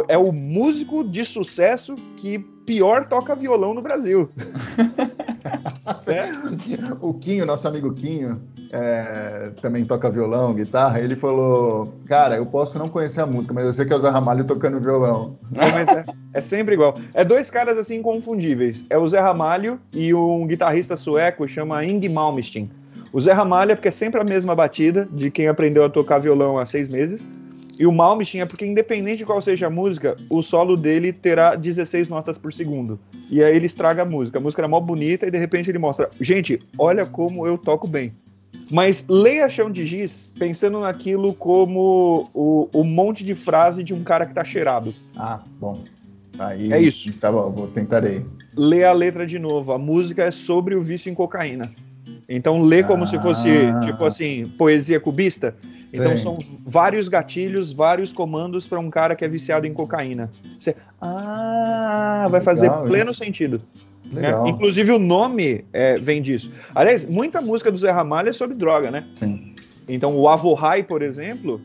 é 0.10 0.18
o 0.18 0.32
músico 0.32 1.04
de 1.04 1.24
sucesso 1.24 1.96
que 2.18 2.40
pior 2.66 3.08
toca 3.08 3.34
violão 3.36 3.74
no 3.74 3.82
Brasil. 3.82 4.30
Certo? 6.00 6.58
O 7.02 7.14
Quinho, 7.14 7.46
nosso 7.46 7.68
amigo 7.68 7.94
Quinho, 7.94 8.42
é, 8.72 9.52
também 9.62 9.86
toca 9.86 10.10
violão, 10.10 10.54
guitarra. 10.54 11.00
Ele 11.00 11.16
falou: 11.16 11.94
Cara, 12.08 12.36
eu 12.36 12.46
posso 12.46 12.80
não 12.80 12.90
conhecer 12.90 13.22
a 13.22 13.26
música, 13.26 13.54
mas 13.54 13.66
eu 13.66 13.74
sei 13.74 13.86
que 13.86 13.94
é 13.94 13.96
o 13.96 14.00
Zé 14.00 14.10
Ramalho 14.10 14.46
tocando 14.46 14.80
violão. 14.80 15.38
É, 15.54 15.72
mas 15.72 15.88
é, 15.90 16.06
é 16.34 16.42
sempre 16.42 16.74
igual. 16.74 16.98
É 17.14 17.24
dois 17.24 17.50
caras 17.50 17.78
assim 17.78 17.96
inconfundíveis. 17.98 18.86
É 18.90 18.98
o 18.98 19.08
Zé 19.08 19.20
Ramalho 19.20 19.80
e 19.94 20.14
um 20.14 20.46
guitarrista 20.48 20.98
sueco 20.98 21.48
chama 21.48 21.86
Ing 21.86 22.08
Malmsteen. 22.10 22.72
O 23.14 23.22
Zé 23.22 23.32
Ramalho 23.32 23.72
é 23.72 23.76
porque 23.76 23.88
é 23.88 23.92
sempre 23.92 24.20
a 24.20 24.24
mesma 24.24 24.54
batida 24.56 25.08
de 25.12 25.32
quem 25.32 25.48
aprendeu 25.48 25.86
a 25.86 25.90
tocar 25.90 26.20
violão 26.20 26.58
há 26.58 26.66
seis 26.66 26.90
meses. 26.90 27.28
E 27.80 27.86
o 27.86 27.92
Malmsteen 27.92 28.42
é 28.42 28.46
porque, 28.46 28.66
independente 28.66 29.18
de 29.18 29.26
qual 29.26 29.42
seja 29.42 29.68
a 29.68 29.70
música, 29.70 30.16
o 30.30 30.42
solo 30.42 30.78
dele 30.78 31.12
terá 31.12 31.56
16 31.56 32.08
notas 32.08 32.38
por 32.38 32.54
segundo. 32.54 33.00
E 33.30 33.44
aí 33.44 33.56
ele 33.56 33.66
estraga 33.66 34.04
a 34.04 34.06
música. 34.06 34.38
A 34.38 34.42
música 34.42 34.62
era 34.62 34.68
mó 34.68 34.80
bonita 34.80 35.28
e 35.28 35.32
de 35.32 35.38
repente 35.38 35.70
ele 35.70 35.80
mostra: 35.80 36.10
Gente, 36.22 36.60
olha 36.78 37.06
como 37.06 37.46
eu 37.46 37.58
toco 37.58 37.88
bem. 37.88 38.14
Mas 38.72 39.06
leia 39.08 39.50
Chão 39.50 39.70
de 39.70 39.86
Giz 39.86 40.32
pensando 40.40 40.80
naquilo 40.80 41.34
como 41.34 42.30
o, 42.34 42.70
o 42.74 42.84
monte 42.84 43.24
de 43.24 43.36
frase 43.36 43.84
de 43.84 43.94
um 43.94 44.04
cara 44.04 44.26
que 44.26 44.34
tá 44.34 44.44
cheirado. 44.44 44.94
Ah, 45.16 45.42
bom. 45.60 45.82
Aí, 46.40 46.72
É 46.72 46.80
isso. 46.80 47.14
Tá 47.20 47.32
bom, 47.32 47.52
vou 47.52 47.68
tentarei. 47.68 48.26
lê 48.56 48.84
a 48.84 48.94
letra 48.94 49.26
de 49.28 49.38
novo. 49.38 49.72
A 49.74 49.78
música 49.78 50.24
é 50.24 50.32
sobre 50.32 50.76
o 50.76 50.82
vício 50.82 51.12
em 51.12 51.14
cocaína. 51.14 51.70
Então 52.28 52.60
lê 52.64 52.84
como 52.84 53.04
Ah. 53.04 53.08
se 53.08 53.20
fosse, 53.20 53.50
tipo 53.86 54.04
assim, 54.04 54.48
poesia 54.58 55.00
cubista. 55.00 55.56
Então 55.94 56.18
Sim. 56.18 56.24
são 56.24 56.40
vários 56.66 57.08
gatilhos, 57.08 57.72
vários 57.72 58.12
comandos 58.12 58.66
para 58.68 58.80
um 58.80 58.90
cara 58.90 59.16
que 59.16 59.24
é 59.24 59.28
viciado 59.28 59.66
em 59.68 59.74
cocaína. 59.74 60.30
Você, 60.60 60.76
ah, 61.00 62.28
vai 62.30 62.42
fazer 62.42 62.70
pleno 62.88 63.12
isso. 63.12 63.24
sentido. 63.24 63.62
né? 64.12 64.32
Inclusive 64.48 64.92
o 64.92 65.00
nome 65.00 65.66
é, 65.74 65.96
vem 65.96 66.22
disso. 66.22 66.52
Aliás, 66.76 67.04
muita 67.06 67.42
música 67.42 67.72
do 67.72 67.78
Zé 67.78 67.90
Ramalho 67.92 68.30
é 68.30 68.34
sobre 68.34 68.56
droga, 68.56 68.92
né? 68.92 69.04
Sim. 69.16 69.54
Então 69.88 70.16
o 70.16 70.28
Avorrai, 70.30 70.84
por 70.84 71.02
exemplo, 71.02 71.60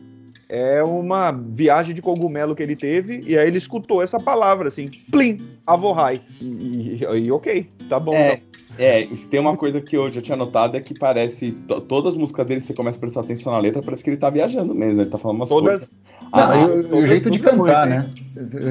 é 0.49 0.83
uma 0.83 1.31
viagem 1.31 1.93
de 1.95 2.01
cogumelo 2.01 2.55
que 2.55 2.63
ele 2.63 2.75
teve 2.75 3.21
e 3.25 3.37
aí 3.37 3.47
ele 3.47 3.57
escutou 3.57 4.01
essa 4.01 4.19
palavra 4.19 4.67
assim, 4.69 4.89
plim, 5.11 5.39
Avorrai. 5.65 6.19
E, 6.41 6.99
e- 7.03 7.19
e 7.25 7.31
ok, 7.31 7.69
tá 7.87 7.99
bom. 7.99 8.15
É, 8.15 8.33
então. 8.33 8.60
É, 8.77 9.07
se 9.13 9.27
tem 9.27 9.39
uma 9.39 9.55
coisa 9.57 9.79
que 9.81 9.95
eu 9.95 10.11
já 10.11 10.21
tinha 10.21 10.35
notado 10.37 10.75
é 10.77 10.79
que 10.81 10.97
parece. 10.97 11.51
to- 11.51 11.81
todas 11.81 12.13
as 12.13 12.19
músicas 12.19 12.45
dele, 12.47 12.61
você 12.61 12.73
começa 12.73 12.97
a 12.97 13.01
prestar 13.01 13.21
atenção 13.21 13.51
na 13.53 13.59
letra, 13.59 13.81
parece 13.81 14.03
que 14.03 14.09
ele 14.09 14.17
tá 14.17 14.29
viajando 14.29 14.73
mesmo. 14.73 15.01
Ele 15.01 15.09
tá 15.09 15.17
falando 15.17 15.37
umas 15.37 15.49
Todas. 15.49 15.71
coisas. 15.71 15.91
Não, 16.33 16.39
Ah, 16.51 16.55
e, 16.57 16.65
o- 16.65 16.77
e 16.77 16.79
o 16.79 16.83
todas 16.89 17.09
jeito 17.09 17.29
de 17.31 17.39
é 17.39 17.41
cantar, 17.41 17.87
muito, 17.87 17.89
né? 17.89 18.09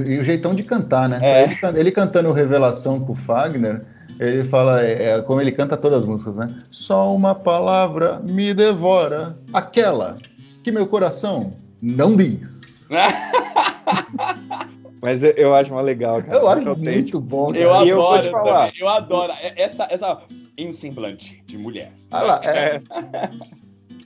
E 0.07 0.18
o 0.18 0.24
jeitão 0.24 0.55
de 0.55 0.62
cantar, 0.62 1.09
né? 1.09 1.18
É. 1.22 1.44
Ele, 1.44 1.80
ele 1.80 1.90
cantando 1.92 2.32
Revelação 2.32 3.01
com 3.01 3.12
o 3.12 3.14
Fagner, 3.14 3.84
ele 4.18 4.44
fala, 4.44 4.82
é, 4.82 5.11
é 5.18 5.22
como 5.22 5.40
ele 5.40 5.53
canta 5.53 5.76
todas 5.76 6.01
as 6.01 6.05
músicas, 6.05 6.36
né? 6.36 6.55
Só 6.70 7.14
uma 7.14 7.34
palavra 7.34 8.20
me 8.20 8.53
devora, 8.55 9.36
aquela 9.53 10.16
que 10.62 10.70
meu 10.72 10.86
coração 10.86 11.55
não 11.80 12.14
diz. 12.16 12.61
Mas 15.03 15.22
eu, 15.22 15.30
eu 15.32 15.55
acho 15.55 15.72
mais 15.72 15.84
legal, 15.86 16.22
cara. 16.22 16.34
Eu 16.38 16.48
acho 16.48 16.68
autêntico. 16.68 16.92
muito 16.92 17.20
bom, 17.20 17.46
cara. 17.48 17.59
Eu 17.59 17.84
E 17.84 17.88
eu 17.88 17.96
vou 17.96 18.07
adoro, 18.09 18.22
te 18.22 18.30
falar. 18.30 18.66
também, 18.66 18.80
eu 18.80 18.88
adoro. 18.88 19.32
É- 19.40 19.62
Essa, 19.62 19.86
essa. 19.90 20.18
Em 20.59 20.68
um 20.68 20.72
semblante 20.72 21.42
de 21.46 21.57
mulher. 21.57 21.90
Olha 22.12 22.24
lá, 22.26 22.40
é, 22.44 22.82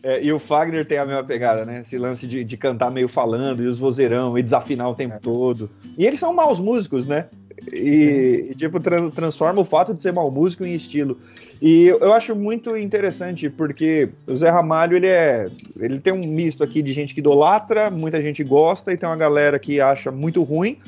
É, 0.06 0.22
e 0.22 0.30
o 0.30 0.38
Fagner 0.38 0.84
tem 0.86 0.98
a 0.98 1.06
mesma 1.06 1.24
pegada, 1.24 1.64
né? 1.64 1.80
Esse 1.80 1.96
lance 1.96 2.26
de, 2.26 2.44
de 2.44 2.56
cantar 2.58 2.90
meio 2.90 3.08
falando 3.08 3.62
e 3.62 3.66
os 3.66 3.78
vozeirão 3.78 4.36
e 4.36 4.42
desafinar 4.42 4.88
o 4.90 4.92
É. 4.92 4.94
tempo 4.96 5.18
todo. 5.18 5.70
E 5.96 6.06
eles 6.06 6.18
são 6.20 6.32
maus 6.34 6.60
músicos, 6.60 7.06
né? 7.06 7.26
E, 7.72 8.48
e, 8.50 8.54
tipo, 8.54 8.80
tran- 8.80 9.10
transforma 9.10 9.60
o 9.60 9.64
fato 9.64 9.94
de 9.94 10.02
ser 10.02 10.12
mau 10.12 10.30
músico 10.30 10.64
em 10.64 10.74
estilo. 10.74 11.18
E 11.60 11.84
eu, 11.84 11.98
eu 12.00 12.12
acho 12.12 12.34
muito 12.34 12.76
interessante 12.76 13.48
porque 13.48 14.08
o 14.26 14.36
Zé 14.36 14.50
Ramalho, 14.50 14.96
ele 14.96 15.06
é. 15.06 15.48
Ele 15.78 15.98
tem 15.98 16.12
um 16.12 16.26
misto 16.26 16.62
aqui 16.62 16.82
de 16.82 16.92
gente 16.92 17.14
que 17.14 17.20
idolatra, 17.20 17.90
muita 17.90 18.22
gente 18.22 18.42
gosta, 18.44 18.92
e 18.92 18.96
tem 18.96 19.08
uma 19.08 19.16
galera 19.16 19.58
que 19.58 19.80
acha 19.80 20.10
muito 20.10 20.42
ruim. 20.42 20.78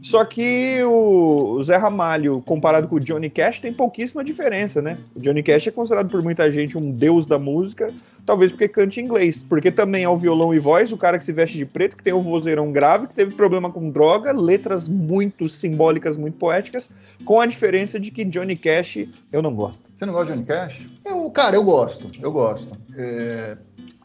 Só 0.00 0.24
que 0.24 0.82
o, 0.84 1.60
Zé 1.62 1.76
Ramalho, 1.76 2.40
comparado 2.42 2.86
com 2.86 2.96
o 2.96 3.00
Johnny 3.00 3.28
Cash, 3.28 3.60
tem 3.60 3.72
pouquíssima 3.72 4.22
diferença, 4.22 4.80
né? 4.80 4.96
O 5.14 5.20
Johnny 5.20 5.42
Cash 5.42 5.66
é 5.66 5.70
considerado 5.70 6.10
por 6.10 6.22
muita 6.22 6.50
gente 6.50 6.78
um 6.78 6.90
deus 6.90 7.26
da 7.26 7.38
música, 7.38 7.92
talvez 8.24 8.52
porque 8.52 8.68
cante 8.68 9.00
inglês. 9.00 9.44
Porque 9.48 9.70
também 9.70 10.04
é 10.04 10.08
o 10.08 10.16
violão 10.16 10.54
e 10.54 10.58
voz, 10.58 10.92
o 10.92 10.96
cara 10.96 11.18
que 11.18 11.24
se 11.24 11.32
veste 11.32 11.58
de 11.58 11.66
preto, 11.66 11.96
que 11.96 12.04
tem 12.04 12.12
o 12.12 12.22
vozeirão 12.22 12.70
grave, 12.70 13.08
que 13.08 13.14
teve 13.14 13.34
problema 13.34 13.70
com 13.70 13.90
droga, 13.90 14.32
letras 14.32 14.88
muito 14.88 15.48
simbólicas, 15.48 16.16
muito 16.16 16.38
poéticas, 16.38 16.88
com 17.24 17.40
a 17.40 17.46
diferença 17.46 17.98
de 17.98 18.10
que 18.10 18.24
Johnny 18.24 18.56
Cash 18.56 18.98
eu 19.32 19.42
não 19.42 19.54
gosto. 19.54 19.80
Você 19.92 20.06
não 20.06 20.12
gosta 20.12 20.28
de 20.28 20.32
Johnny 20.34 20.46
Cash? 20.46 20.86
Eu, 21.04 21.28
cara, 21.30 21.56
eu 21.56 21.64
gosto, 21.64 22.08
eu 22.22 22.30
gosto. 22.30 22.68
É, 22.96 23.58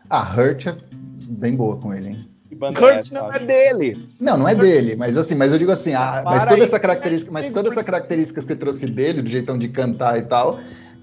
A 0.10 0.22
Hurt 0.22 0.66
é 0.68 0.76
bem 1.30 1.56
boa 1.56 1.78
com 1.78 1.94
ele, 1.94 2.10
hein? 2.10 2.33
Banda 2.72 2.80
é 2.80 2.94
Kurt 2.96 3.12
não 3.12 3.34
é 3.34 3.40
dele. 3.40 4.10
Não, 4.20 4.38
não 4.38 4.48
é 4.48 4.56
dele, 4.56 4.96
mas 4.96 5.18
assim, 5.18 5.36
mas 5.36 5.52
eu 5.52 5.58
digo 5.58 5.72
assim, 5.72 5.94
a- 5.94 6.22
Para 6.22 6.24
mas 6.24 6.44
toda 6.44 6.56
aí. 6.56 6.62
essa 6.62 6.80
característica, 6.80 7.32
mas 7.32 7.50
toda 7.50 7.70
essa 7.70 7.84
característica 7.84 8.40
que 8.42 8.48
você 8.48 8.56
trouxe 8.56 8.86
dele, 8.86 9.22
do 9.22 9.30
jeitão 9.30 9.58
de 9.58 9.68
cantar 9.68 10.18
e 10.18 10.24
tal, 10.24 10.60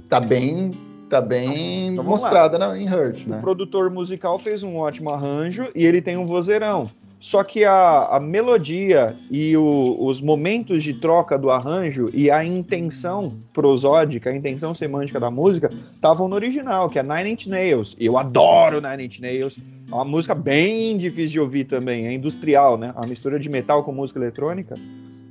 tá 0.09 0.19
bem, 0.21 0.73
tá 1.09 1.21
bem 1.21 1.89
Então 1.93 2.05
vamos 2.05 2.21
mostrada 2.21 2.59
na, 2.59 2.79
em 2.79 2.89
Hurt, 2.89 3.27
O 3.27 3.31
né? 3.31 3.39
produtor 3.41 3.91
musical 3.91 4.39
fez 4.39 4.63
um 4.63 4.77
ótimo 4.77 5.11
arranjo 5.11 5.69
e 5.75 5.85
ele 5.85 6.01
tem 6.01 6.17
um 6.17 6.27
vozeirão. 6.27 6.89
Só 7.21 7.45
que 7.45 7.65
a, 7.67 8.07
a 8.13 8.19
melodia 8.19 9.15
e 9.31 9.55
o- 9.55 9.97
os 10.01 10.23
momentos 10.23 10.83
de 10.83 10.95
troca 10.95 11.39
do 11.39 11.51
arranjo 11.51 12.09
e 12.15 12.31
a 12.31 12.43
intenção 12.43 13.35
prosódica, 13.53 14.31
a 14.31 14.35
intenção 14.35 14.75
semântica 14.75 15.21
da 15.21 15.31
música, 15.31 15.71
estavam 15.95 16.27
no 16.29 16.35
original, 16.35 16.89
que 16.89 16.99
é 16.99 17.03
Nine 17.03 17.33
Inch 17.33 17.47
Nails. 17.47 17.95
Eu 18.01 18.17
adoro 18.17 18.81
Nine 18.81 19.05
Inch 19.05 19.21
Nails. 19.21 19.59
É 19.91 19.95
uma 19.95 20.05
música 20.05 20.35
bem 20.35 20.97
difícil 20.97 21.33
de 21.33 21.41
ouvir 21.41 21.65
também, 21.65 22.07
é 22.07 22.13
industrial, 22.15 22.79
né? 22.79 22.93
A 22.97 23.07
mistura 23.07 23.39
de 23.39 23.51
metal 23.51 23.85
com 23.85 23.93
música 23.93 24.19
eletrônica. 24.19 24.75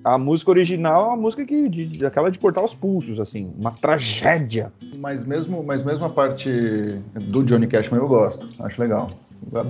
A 0.04 0.18
música 0.18 0.52
original 0.52 1.06
é 1.06 1.08
uma 1.08 1.18
música 1.18 1.44
que, 1.44 1.68
de, 1.68 1.86
de- 1.88 2.06
aquela 2.06 2.30
de 2.30 2.38
cortar 2.40 2.64
os 2.64 2.74
pulsos, 2.74 3.20
assim, 3.20 3.52
uma 3.58 3.72
tragédia. 3.72 4.72
Mas 4.98 5.26
mesmo, 5.26 5.64
mas 5.64 5.84
mesmo 5.84 6.06
a 6.06 6.10
parte 6.10 6.50
do 7.16 7.44
Johnny 7.44 7.68
Cashman 7.68 8.00
eu 8.00 8.08
gosto, 8.08 8.48
acho 8.60 8.80
legal. 8.80 9.10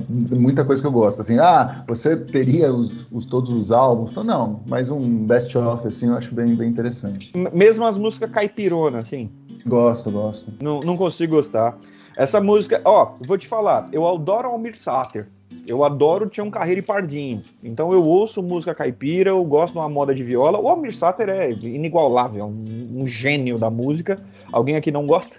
Muita 0.10 0.66
coisa 0.66 0.82
que 0.82 0.88
eu 0.88 0.92
gosto. 0.92 1.22
Assim, 1.22 1.38
ah, 1.40 1.84
você 1.88 2.18
teria 2.18 2.74
os, 2.74 3.08
os 3.12 3.26
todos 3.26 3.50
os 3.52 3.72
álbuns? 3.72 4.12
Então, 4.12 4.24
não, 4.24 4.62
mas 4.68 4.92
um 4.92 5.26
best-of, 5.26 5.88
assim, 5.88 6.08
eu 6.08 6.16
acho 6.16 6.34
bem, 6.34 6.56
bem 6.56 6.70
interessante. 6.70 7.32
Mesmo 7.54 7.86
as 7.86 7.98
músicas 7.98 8.32
caipirona, 8.32 9.00
assim. 9.00 9.30
Gosto, 9.66 10.10
gosto. 10.12 10.52
Não, 10.62 10.80
não 10.80 10.98
consigo 10.98 11.36
gostar. 11.36 11.78
Essa 12.18 12.42
música, 12.42 12.82
ó, 12.84 13.14
vou 13.26 13.38
te 13.38 13.48
falar, 13.48 13.88
eu 13.92 14.08
adoro 14.08 14.50
Almir 14.50 14.78
Sater. 14.78 15.28
Eu 15.68 15.84
adoro 15.84 16.30
Tião 16.30 16.50
Carreiro 16.50 16.80
e 16.80 16.84
Pardinho. 16.84 17.42
Então 17.64 17.94
eu 17.94 18.04
ouço 18.04 18.42
música 18.42 18.74
caipira, 18.74 19.30
eu 19.30 19.44
gosto 19.44 19.74
de 19.74 19.80
uma 19.80 19.90
moda 19.90 20.14
de 20.14 20.24
viola. 20.24 20.60
O 20.60 20.68
Almir 20.68 20.96
Sater 20.96 21.30
é 21.30 21.52
inigualável, 21.52 22.46
um, 22.46 23.02
um 23.02 23.08
gênio 23.08 23.58
da 23.58 23.70
música. 23.70 24.20
Alguém 24.52 24.76
aqui 24.76 24.92
não 24.92 25.06
gosta? 25.06 25.36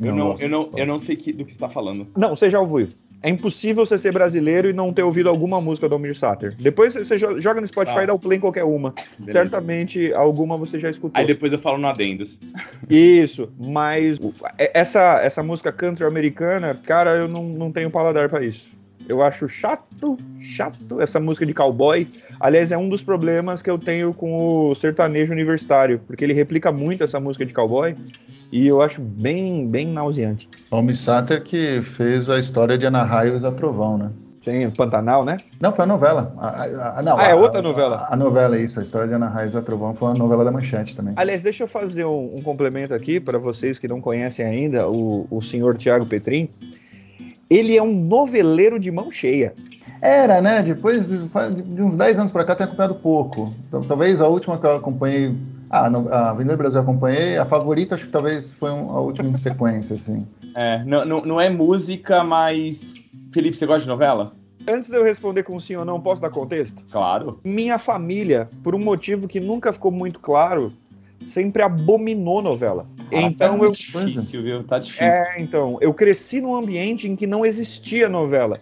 Eu 0.00 0.14
não, 0.14 0.34
eu 0.38 0.48
não, 0.48 0.68
eu 0.76 0.86
não 0.86 0.98
sei 0.98 1.16
que, 1.16 1.32
do 1.32 1.44
que 1.44 1.52
você 1.52 1.56
está 1.56 1.68
falando. 1.68 2.06
Não, 2.16 2.30
você 2.30 2.50
já 2.50 2.60
ouviu. 2.60 2.88
É 3.22 3.28
impossível 3.28 3.84
você 3.84 3.98
ser 3.98 4.12
brasileiro 4.12 4.70
e 4.70 4.72
não 4.72 4.92
ter 4.92 5.02
ouvido 5.02 5.28
alguma 5.28 5.60
música 5.60 5.88
do 5.88 5.94
Almir 5.94 6.16
Sater. 6.16 6.54
Depois 6.58 6.94
você 6.94 7.18
joga 7.18 7.60
no 7.60 7.66
Spotify 7.66 8.00
e 8.00 8.06
dá 8.06 8.14
o 8.14 8.18
play 8.18 8.38
em 8.38 8.40
qualquer 8.40 8.64
uma. 8.64 8.94
Beleza. 9.18 9.32
Certamente 9.38 10.12
alguma 10.14 10.56
você 10.56 10.78
já 10.78 10.90
escutou. 10.90 11.20
Aí 11.20 11.26
depois 11.26 11.52
eu 11.52 11.58
falo 11.58 11.76
no 11.76 11.86
Adendos. 11.86 12.38
Isso, 12.88 13.52
mas 13.58 14.18
essa, 14.56 15.20
essa 15.22 15.42
música 15.42 15.70
country 15.70 16.04
americana, 16.04 16.74
cara, 16.74 17.16
eu 17.16 17.28
não, 17.28 17.44
não 17.44 17.70
tenho 17.70 17.90
paladar 17.90 18.28
para 18.30 18.44
isso. 18.44 18.79
Eu 19.10 19.22
acho 19.22 19.48
chato, 19.48 20.16
chato 20.40 21.00
essa 21.00 21.18
música 21.18 21.44
de 21.44 21.52
cowboy. 21.52 22.06
Aliás, 22.38 22.70
é 22.70 22.78
um 22.78 22.88
dos 22.88 23.02
problemas 23.02 23.60
que 23.60 23.68
eu 23.68 23.76
tenho 23.76 24.14
com 24.14 24.70
o 24.70 24.74
sertanejo 24.76 25.32
universitário, 25.32 26.00
porque 26.06 26.22
ele 26.22 26.32
replica 26.32 26.70
muito 26.70 27.02
essa 27.02 27.18
música 27.18 27.44
de 27.44 27.52
cowboy 27.52 27.96
e 28.52 28.68
eu 28.68 28.80
acho 28.80 29.00
bem, 29.00 29.66
bem 29.66 29.88
nauseante. 29.88 30.48
Homem 30.70 30.94
Sater 30.94 31.42
que 31.42 31.82
fez 31.82 32.30
a 32.30 32.38
história 32.38 32.78
de 32.78 32.86
Ana 32.86 33.02
Raios 33.02 33.42
a 33.44 33.50
Trovão, 33.50 33.98
né? 33.98 34.10
Sim, 34.40 34.70
Pantanal, 34.70 35.24
né? 35.24 35.38
Não, 35.60 35.72
foi 35.72 35.84
a 35.84 35.88
novela. 35.88 36.32
A, 36.38 36.98
a, 37.00 37.02
não, 37.02 37.18
ah, 37.18 37.26
é 37.26 37.34
outra 37.34 37.60
novela? 37.60 38.06
A, 38.08 38.14
a, 38.14 38.16
novela, 38.16 38.56
isso. 38.58 38.78
A 38.78 38.82
história 38.84 39.08
de 39.08 39.14
Ana 39.14 39.28
Raiz 39.28 39.56
a 39.56 39.60
Trovão 39.60 39.92
foi 39.92 40.08
uma 40.08 40.14
novela 40.14 40.44
da 40.44 40.52
Manchete 40.52 40.94
também. 40.94 41.14
Aliás, 41.16 41.42
deixa 41.42 41.64
eu 41.64 41.68
fazer 41.68 42.04
um, 42.04 42.36
um 42.36 42.42
complemento 42.42 42.94
aqui 42.94 43.18
para 43.18 43.38
vocês 43.38 43.78
que 43.80 43.88
não 43.88 44.00
conhecem 44.00 44.46
ainda 44.46 44.88
o, 44.88 45.26
o 45.28 45.42
senhor 45.42 45.76
Tiago 45.76 46.06
Petrin 46.06 46.48
ele 47.50 47.76
é 47.76 47.82
um 47.82 47.92
noveleiro 47.92 48.78
de 48.78 48.90
mão 48.90 49.10
cheia. 49.10 49.52
Era, 50.00 50.40
né? 50.40 50.62
Depois 50.62 51.08
de 51.08 51.82
uns 51.82 51.96
10 51.96 52.18
anos 52.20 52.32
para 52.32 52.44
cá, 52.44 52.54
tem 52.54 52.64
acompanhado 52.64 52.94
pouco. 52.94 53.52
Então, 53.68 53.82
talvez 53.82 54.22
a 54.22 54.28
última 54.28 54.56
que 54.56 54.64
eu 54.64 54.76
acompanhei. 54.76 55.34
Ah, 55.68 55.88
a 56.10 56.30
Avenida 56.30 56.56
Brasil 56.56 56.78
eu 56.78 56.82
acompanhei. 56.82 57.36
A 57.36 57.44
favorita, 57.44 57.94
acho 57.96 58.06
que 58.06 58.12
talvez 58.12 58.50
foi 58.50 58.70
um, 58.70 58.90
a 58.90 59.00
última 59.00 59.28
em 59.28 59.34
sequência, 59.34 59.96
assim. 59.96 60.26
É, 60.54 60.82
não, 60.84 61.04
não, 61.04 61.20
não 61.20 61.40
é 61.40 61.50
música, 61.50 62.24
mas. 62.24 62.94
Felipe, 63.32 63.58
você 63.58 63.66
gosta 63.66 63.82
de 63.82 63.88
novela? 63.88 64.32
Antes 64.68 64.90
de 64.90 64.96
eu 64.96 65.04
responder 65.04 65.42
com 65.42 65.58
sim 65.60 65.76
ou 65.76 65.84
não, 65.84 66.00
posso 66.00 66.20
dar 66.20 66.30
contexto? 66.30 66.82
Claro. 66.90 67.40
Minha 67.44 67.78
família, 67.78 68.48
por 68.62 68.74
um 68.74 68.78
motivo 68.78 69.26
que 69.26 69.40
nunca 69.40 69.72
ficou 69.72 69.90
muito 69.90 70.18
claro, 70.20 70.72
sempre 71.26 71.62
abominou 71.62 72.42
novela. 72.42 72.86
Ah, 73.12 73.22
então 73.22 73.58
tá 73.58 73.64
eu 73.64 73.72
difícil, 73.72 74.42
viu? 74.42 74.64
Tá 74.64 74.78
difícil. 74.78 75.06
É, 75.06 75.36
então, 75.38 75.78
eu 75.80 75.92
cresci 75.92 76.40
num 76.40 76.54
ambiente 76.54 77.08
em 77.08 77.16
que 77.16 77.26
não 77.26 77.44
existia 77.44 78.08
novela. 78.08 78.58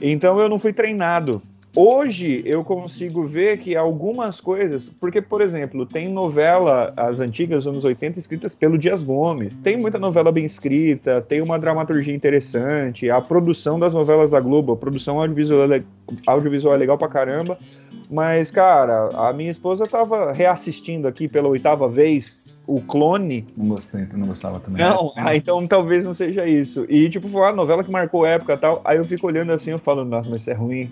Então 0.00 0.38
eu 0.40 0.48
não 0.48 0.58
fui 0.58 0.72
treinado. 0.72 1.40
Hoje 1.74 2.42
eu 2.44 2.62
consigo 2.62 3.26
ver 3.26 3.56
que 3.58 3.74
algumas 3.74 4.42
coisas, 4.42 4.90
porque, 5.00 5.22
por 5.22 5.40
exemplo, 5.40 5.86
tem 5.86 6.06
novela, 6.06 6.92
as 6.94 7.18
antigas, 7.18 7.66
anos 7.66 7.82
80, 7.82 8.18
escritas 8.18 8.54
pelo 8.54 8.76
Dias 8.76 9.02
Gomes. 9.02 9.54
Tem 9.54 9.78
muita 9.78 9.98
novela 9.98 10.30
bem 10.30 10.44
escrita, 10.44 11.22
tem 11.22 11.40
uma 11.40 11.58
dramaturgia 11.58 12.14
interessante, 12.14 13.08
a 13.08 13.22
produção 13.22 13.78
das 13.78 13.94
novelas 13.94 14.32
da 14.32 14.38
Globo, 14.38 14.74
a 14.74 14.76
produção 14.76 15.18
audiovisual, 15.18 15.72
é, 15.72 15.82
audiovisual 16.26 16.74
é 16.74 16.76
legal 16.76 16.98
pra 16.98 17.08
caramba. 17.08 17.58
Mas, 18.12 18.50
cara, 18.50 19.08
a 19.14 19.32
minha 19.32 19.50
esposa 19.50 19.86
tava 19.86 20.32
reassistindo 20.32 21.08
aqui 21.08 21.26
pela 21.26 21.48
oitava 21.48 21.88
vez 21.88 22.36
o 22.66 22.78
clone. 22.78 23.46
Não 23.56 23.68
gostei, 23.68 24.06
não 24.12 24.26
gostava 24.26 24.60
também. 24.60 24.84
Não, 24.84 25.14
ah, 25.16 25.34
então 25.34 25.66
talvez 25.66 26.04
não 26.04 26.12
seja 26.12 26.44
isso. 26.44 26.84
E, 26.90 27.08
tipo, 27.08 27.26
foi 27.26 27.40
uma 27.40 27.52
novela 27.52 27.82
que 27.82 27.90
marcou 27.90 28.26
época 28.26 28.52
e 28.52 28.56
tal. 28.58 28.82
Aí 28.84 28.98
eu 28.98 29.06
fico 29.06 29.26
olhando 29.26 29.50
assim, 29.50 29.70
eu 29.70 29.78
falo, 29.78 30.04
nossa, 30.04 30.28
mas 30.28 30.42
isso 30.42 30.50
é 30.50 30.52
ruim. 30.52 30.90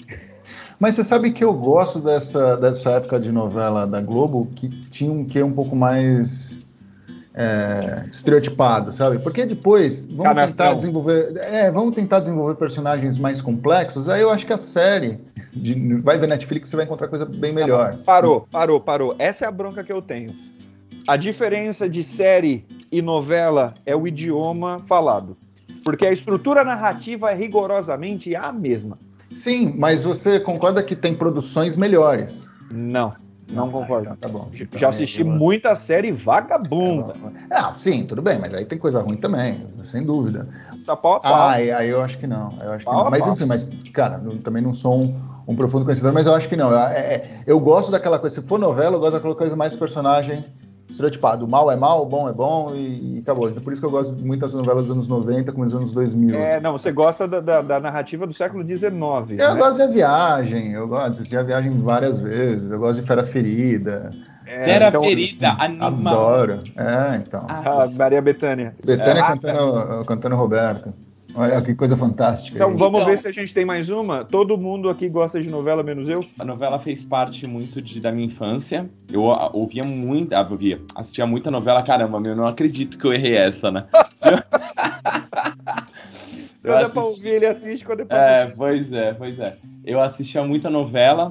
Mas 0.79 0.95
você 0.95 1.05
sabe 1.05 1.31
que 1.31 1.45
eu 1.45 1.53
gosto 1.53 2.01
dessa, 2.01 2.57
dessa 2.57 2.93
época 2.93 3.21
de 3.21 3.31
novela 3.31 3.87
da 3.87 4.01
Globo 4.01 4.49
que 4.57 4.67
tinha 4.69 5.13
um 5.13 5.23
que 5.23 5.43
um 5.43 5.53
pouco 5.53 5.77
mais 5.77 6.59
é, 7.35 8.07
estereotipado, 8.11 8.95
sabe? 8.95 9.19
Porque 9.19 9.45
depois 9.45 10.07
vamos 10.07 10.47
tentar 10.47 10.73
desenvolver, 10.73 11.37
é, 11.37 11.71
vamos 11.71 11.95
tentar 11.95 12.21
desenvolver 12.21 12.55
personagens 12.55 13.19
mais 13.19 13.43
complexos. 13.43 14.09
Aí 14.09 14.23
eu 14.23 14.31
acho 14.31 14.47
que 14.47 14.55
a 14.55 14.59
série 14.59 15.21
de, 15.53 15.95
vai 16.01 16.19
ver 16.19 16.29
Netflix 16.29 16.69
você 16.69 16.77
vai 16.77 16.85
encontrar 16.85 17.09
coisa 17.09 17.25
bem 17.25 17.53
melhor. 17.53 17.97
Parou, 18.05 18.47
parou, 18.51 18.81
parou. 18.81 19.17
Essa 19.19 19.45
é 19.45 19.49
a 19.49 19.53
bronca 19.53 19.83
que 19.83 19.93
eu 19.93 20.01
tenho. 20.01 20.35
A 21.07 21.17
diferença 21.17 21.89
de 21.89 22.05
série 22.05 22.65
e 22.91 23.03
novela 23.03 23.75
é 23.87 23.97
o 23.97 24.07
idioma 24.07 24.83
falado, 24.87 25.37
porque 25.85 26.07
a 26.07 26.13
estrutura 26.13 26.63
narrativa 26.65 27.31
é 27.31 27.35
rigorosamente 27.35 28.35
a 28.37 28.53
mesma. 28.53 28.99
Sim, 29.31 29.75
mas 29.77 30.05
você 30.05 30.41
concorda 30.41 30.83
que 30.83 30.97
tem 30.97 31.15
produções 31.15 31.77
melhores? 31.77 32.49
Não. 32.71 33.15
Não 33.53 33.69
ah, 33.69 33.71
concordo. 33.71 34.11
Então, 34.13 34.17
tá 34.17 34.29
bom. 34.29 34.49
Então, 34.53 34.79
Já 34.79 34.89
assisti 34.89 35.25
muita 35.25 35.75
série 35.75 36.13
vagabunda. 36.13 37.15
Não, 37.49 37.75
sim, 37.75 38.07
tudo 38.07 38.23
bem, 38.23 38.39
mas 38.39 38.55
aí 38.55 38.65
tem 38.65 38.79
coisa 38.79 39.01
ruim 39.01 39.17
também, 39.17 39.67
sem 39.83 40.05
dúvida. 40.05 40.49
Tá 40.87 40.97
pau 40.97 41.15
a 41.15 41.21
pau. 41.21 41.35
Ah, 41.35 41.53
aí, 41.53 41.71
aí 41.71 41.89
eu 41.89 42.01
acho 42.01 42.19
que 42.19 42.27
não. 42.27 42.53
Eu 42.61 42.73
acho 42.73 42.85
que 42.85 42.93
não. 42.93 43.11
Mas 43.11 43.27
enfim, 43.27 43.47
mas, 43.47 43.69
cara, 43.93 44.21
eu 44.25 44.39
também 44.39 44.63
não 44.63 44.73
sou 44.73 45.03
um, 45.03 45.21
um 45.51 45.57
profundo 45.57 45.85
conhecedor, 45.85 46.13
mas 46.13 46.27
eu 46.27 46.35
acho 46.35 46.49
que 46.49 46.57
não. 46.57 46.71
Eu, 46.71 46.79
é, 46.79 46.99
é, 46.99 47.31
eu 47.47 47.59
gosto 47.59 47.91
daquela 47.91 48.19
coisa, 48.19 48.41
se 48.41 48.47
for 48.47 48.59
novela, 48.59 48.97
eu 48.97 49.01
gosto 49.01 49.15
daquela 49.15 49.35
coisa 49.35 49.57
mais 49.57 49.75
personagem 49.75 50.45
estereotipado. 50.89 51.47
Mal 51.49 51.71
é 51.71 51.77
mal, 51.77 52.07
bom 52.07 52.29
é 52.29 52.33
bom 52.33 52.73
e, 52.75 53.17
e 53.17 53.19
acabou. 53.19 53.49
Então, 53.49 53.63
por 53.63 53.73
isso 53.73 53.83
que 53.83 53.87
eu 53.87 53.91
gosto 53.91 54.15
muito 54.15 54.41
das 54.41 54.55
novelas 54.55 54.87
dos 54.87 54.93
anos 54.93 55.09
90 55.09 55.53
com 55.53 55.63
os 55.63 55.75
anos 55.75 55.91
2000. 55.91 56.37
É, 56.37 56.55
assim. 56.55 56.63
não, 56.63 56.73
você 56.73 56.93
gosta 56.93 57.27
da, 57.27 57.41
da, 57.41 57.63
da, 57.63 57.81
narrativa 57.81 58.27
do 58.27 58.33
século 58.33 58.65
XIX. 58.65 58.91
Eu 58.93 59.55
né? 59.55 59.55
gosto 59.57 59.77
de 59.77 59.83
A 59.83 59.87
Viagem, 59.89 60.73
eu 60.73 60.87
gosto 60.87 61.05
de 61.07 61.11
assistir 61.11 61.37
A 61.37 61.43
Viagem 61.43 61.81
várias 61.81 62.21
vezes, 62.21 62.71
eu 62.71 62.79
gosto 62.79 63.01
de 63.01 63.07
Fera 63.07 63.25
Ferida. 63.25 64.13
É, 64.47 64.65
Fera 64.65 64.89
então, 64.89 65.03
Ferida, 65.03 65.49
assim, 65.49 65.81
anima. 65.81 66.11
Adoro. 66.11 66.61
É, 66.77 67.17
então. 67.17 67.45
Ah, 67.49 67.89
Maria 67.97 68.23
Bethânia. 68.23 68.75
Betânia 68.85 69.21
é, 69.21 69.27
cantando, 69.27 70.05
cantando 70.05 70.37
Roberto. 70.37 70.93
Olha 71.35 71.63
que 71.63 71.75
coisa 71.75 71.97
fantástica. 71.97 72.57
Então 72.57 72.77
vamos 72.77 73.01
então, 73.01 73.11
ver 73.11 73.19
se 73.19 73.29
a 73.29 73.33
gente 73.33 73.53
tem 73.55 73.65
mais 73.65 73.89
uma. 73.89 74.25
Todo 74.25 74.59
mundo 74.59 74.89
aqui 74.89 75.09
gosta 75.09 75.41
de 75.41 75.49
novela, 75.49 75.83
menos 75.83 76.09
eu? 76.09 76.21
A 76.39 76.45
novela 76.45 76.79
fez 76.79 77.05
parte 77.05 77.47
muito 77.47 77.81
de, 77.81 78.01
da 78.01 78.11
minha 78.13 78.27
infância. 78.27 78.91
Eu 79.13 79.23
ouvia 79.53 79.85
muito. 79.85 80.35
Ah, 80.35 80.47
ouvia. 80.49 80.81
Assistia 80.95 81.27
muita 81.27 81.51
novela. 81.51 81.83
Caramba, 81.83 82.21
meu, 82.21 82.35
não 82.35 82.47
acredito 82.47 82.99
que 82.99 83.05
eu 83.05 83.13
errei 83.13 83.37
essa, 83.37 83.71
né? 83.71 83.87
quando 86.63 86.77
assisti... 86.77 86.85
é 86.85 86.89
pra 86.89 87.05
ouvir, 87.05 87.29
ele 87.29 87.47
assiste 87.47 87.85
quando 87.85 88.01
é 88.01 88.05
pra 88.05 88.17
É, 88.17 88.51
pois 88.51 88.93
é, 88.93 89.13
pois 89.15 89.39
é. 89.39 89.57
Eu 89.85 90.01
assistia 90.01 90.45
muita 90.45 90.69
novela. 90.69 91.31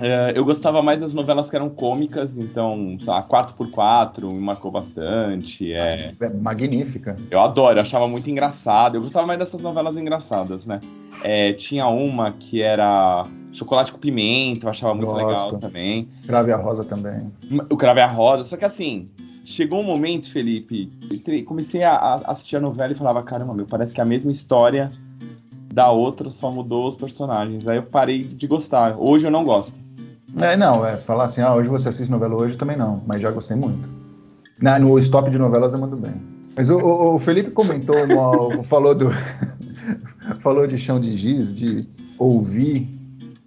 É, 0.00 0.32
eu 0.34 0.44
gostava 0.44 0.82
mais 0.82 0.98
das 0.98 1.12
novelas 1.12 1.50
que 1.50 1.56
eram 1.56 1.68
cômicas, 1.68 2.38
então, 2.38 2.96
sei 2.98 3.08
lá, 3.08 3.22
4x4 3.22 4.32
me 4.32 4.40
marcou 4.40 4.70
bastante. 4.70 5.72
É... 5.72 6.14
é 6.20 6.30
magnífica. 6.30 7.16
Eu 7.30 7.40
adoro, 7.40 7.78
eu 7.78 7.82
achava 7.82 8.08
muito 8.08 8.30
engraçado. 8.30 8.96
Eu 8.96 9.02
gostava 9.02 9.26
mais 9.26 9.38
dessas 9.38 9.60
novelas 9.60 9.96
engraçadas, 9.96 10.66
né? 10.66 10.80
É, 11.22 11.52
tinha 11.52 11.86
uma 11.86 12.32
que 12.32 12.62
era 12.62 13.26
Chocolate 13.52 13.92
com 13.92 13.98
Pimenta, 13.98 14.66
eu 14.66 14.70
achava 14.70 14.94
muito 14.94 15.10
Gosto. 15.10 15.26
legal 15.26 15.58
também. 15.58 16.08
Crave 16.26 16.52
a 16.52 16.56
Rosa 16.56 16.84
também. 16.84 17.30
O 17.68 17.76
Crave 17.76 18.00
a 18.00 18.06
Rosa, 18.06 18.44
só 18.44 18.56
que 18.56 18.64
assim, 18.64 19.06
chegou 19.44 19.80
um 19.80 19.84
momento, 19.84 20.30
Felipe, 20.30 20.90
comecei 21.46 21.82
a, 21.82 22.14
assistir 22.26 22.56
a 22.56 22.60
novela 22.60 22.92
e 22.92 22.96
falava, 22.96 23.22
caramba, 23.22 23.52
meu, 23.52 23.66
parece 23.66 23.92
que 23.92 24.00
é 24.00 24.02
a 24.02 24.06
mesma 24.06 24.30
história 24.30 24.90
da 25.72 25.90
outra, 25.90 26.30
só 26.30 26.50
mudou 26.50 26.88
os 26.88 26.96
personagens. 26.96 27.68
Aí 27.68 27.76
eu 27.76 27.82
parei 27.82 28.22
de 28.22 28.46
gostar. 28.46 28.96
Hoje 28.98 29.26
eu 29.26 29.30
não 29.30 29.44
gosto. 29.44 29.78
É, 30.38 30.56
não, 30.56 30.84
é 30.84 30.96
falar 30.96 31.24
assim, 31.24 31.40
ah, 31.40 31.54
hoje 31.54 31.68
você 31.68 31.88
assiste 31.88 32.10
novela 32.10 32.36
hoje 32.36 32.56
também 32.56 32.76
não, 32.76 33.02
mas 33.06 33.20
já 33.20 33.30
gostei 33.30 33.56
muito. 33.56 33.88
Na, 34.62 34.78
no 34.78 34.98
stop 34.98 35.30
de 35.30 35.38
novelas 35.38 35.72
eu 35.72 35.80
mando 35.80 35.96
bem. 35.96 36.14
Mas 36.56 36.70
o, 36.70 36.78
o, 36.78 37.14
o 37.14 37.18
Felipe 37.18 37.50
comentou, 37.50 37.96
uma, 38.04 38.62
falou 38.62 38.94
do. 38.94 39.10
falou 40.38 40.66
de 40.66 40.78
chão 40.78 41.00
de 41.00 41.12
giz, 41.16 41.54
de 41.54 41.88
ouvir, 42.18 42.88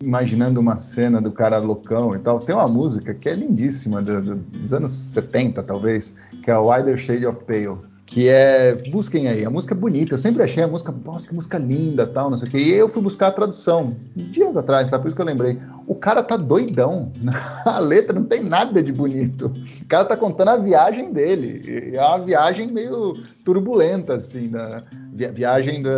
imaginando 0.02 0.60
uma 0.60 0.78
cena 0.78 1.22
do 1.22 1.32
cara 1.32 1.58
loucão 1.60 2.16
e 2.16 2.20
tal. 2.20 2.40
Tem 2.42 2.56
uma 2.56 2.68
música 2.68 3.14
que 3.14 3.30
é 3.30 3.36
lindíssima, 3.36 4.02
do, 4.02 4.22
do, 4.22 4.36
dos 4.36 4.74
anos 4.74 4.92
70, 4.92 5.64
talvez, 5.64 6.14
que 6.42 6.52
é 6.52 6.58
Wider 6.58 6.98
Shade 6.98 7.26
of 7.26 7.44
Pale 7.46 7.94
que 8.14 8.28
é, 8.28 8.76
busquem 8.92 9.28
aí, 9.28 9.44
a 9.44 9.50
música 9.50 9.74
é 9.74 9.78
bonita, 9.78 10.14
eu 10.14 10.20
sempre 10.20 10.44
achei 10.44 10.62
a 10.62 10.68
música, 10.68 10.94
nossa, 11.04 11.28
que 11.28 11.34
música 11.34 11.58
linda, 11.58 12.06
tal, 12.06 12.30
não 12.30 12.38
sei 12.38 12.48
o 12.48 12.52
quê, 12.52 12.60
e 12.60 12.72
eu 12.74 12.88
fui 12.88 13.02
buscar 13.02 13.30
a 13.30 13.32
tradução, 13.32 13.96
dias 14.16 14.56
atrás, 14.56 14.88
tá, 14.92 15.00
por 15.00 15.08
isso 15.08 15.16
que 15.16 15.22
eu 15.22 15.26
lembrei, 15.26 15.60
o 15.88 15.96
cara 15.96 16.24
tá 16.24 16.38
doidão, 16.38 17.12
a 17.66 17.80
letra 17.80 18.18
não 18.18 18.26
tem 18.26 18.44
nada 18.44 18.82
de 18.82 18.92
bonito, 18.92 19.54
o 19.82 19.86
cara 19.86 20.06
tá 20.06 20.18
contando 20.18 20.50
a 20.50 20.58
viagem 20.58 21.12
dele, 21.12 21.92
é 21.94 22.00
uma 22.00 22.20
viagem 22.20 22.68
meio 22.72 23.16
turbulenta, 23.44 24.16
assim, 24.16 24.50
da, 24.50 24.84
viagem 25.32 25.82
do, 25.82 25.90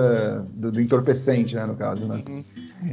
do, 0.50 0.72
do, 0.72 0.82
entorpecente, 0.82 1.56
né, 1.56 1.66
no 1.66 1.76
caso, 1.76 2.06
né? 2.06 2.24
Uhum. 2.28 2.44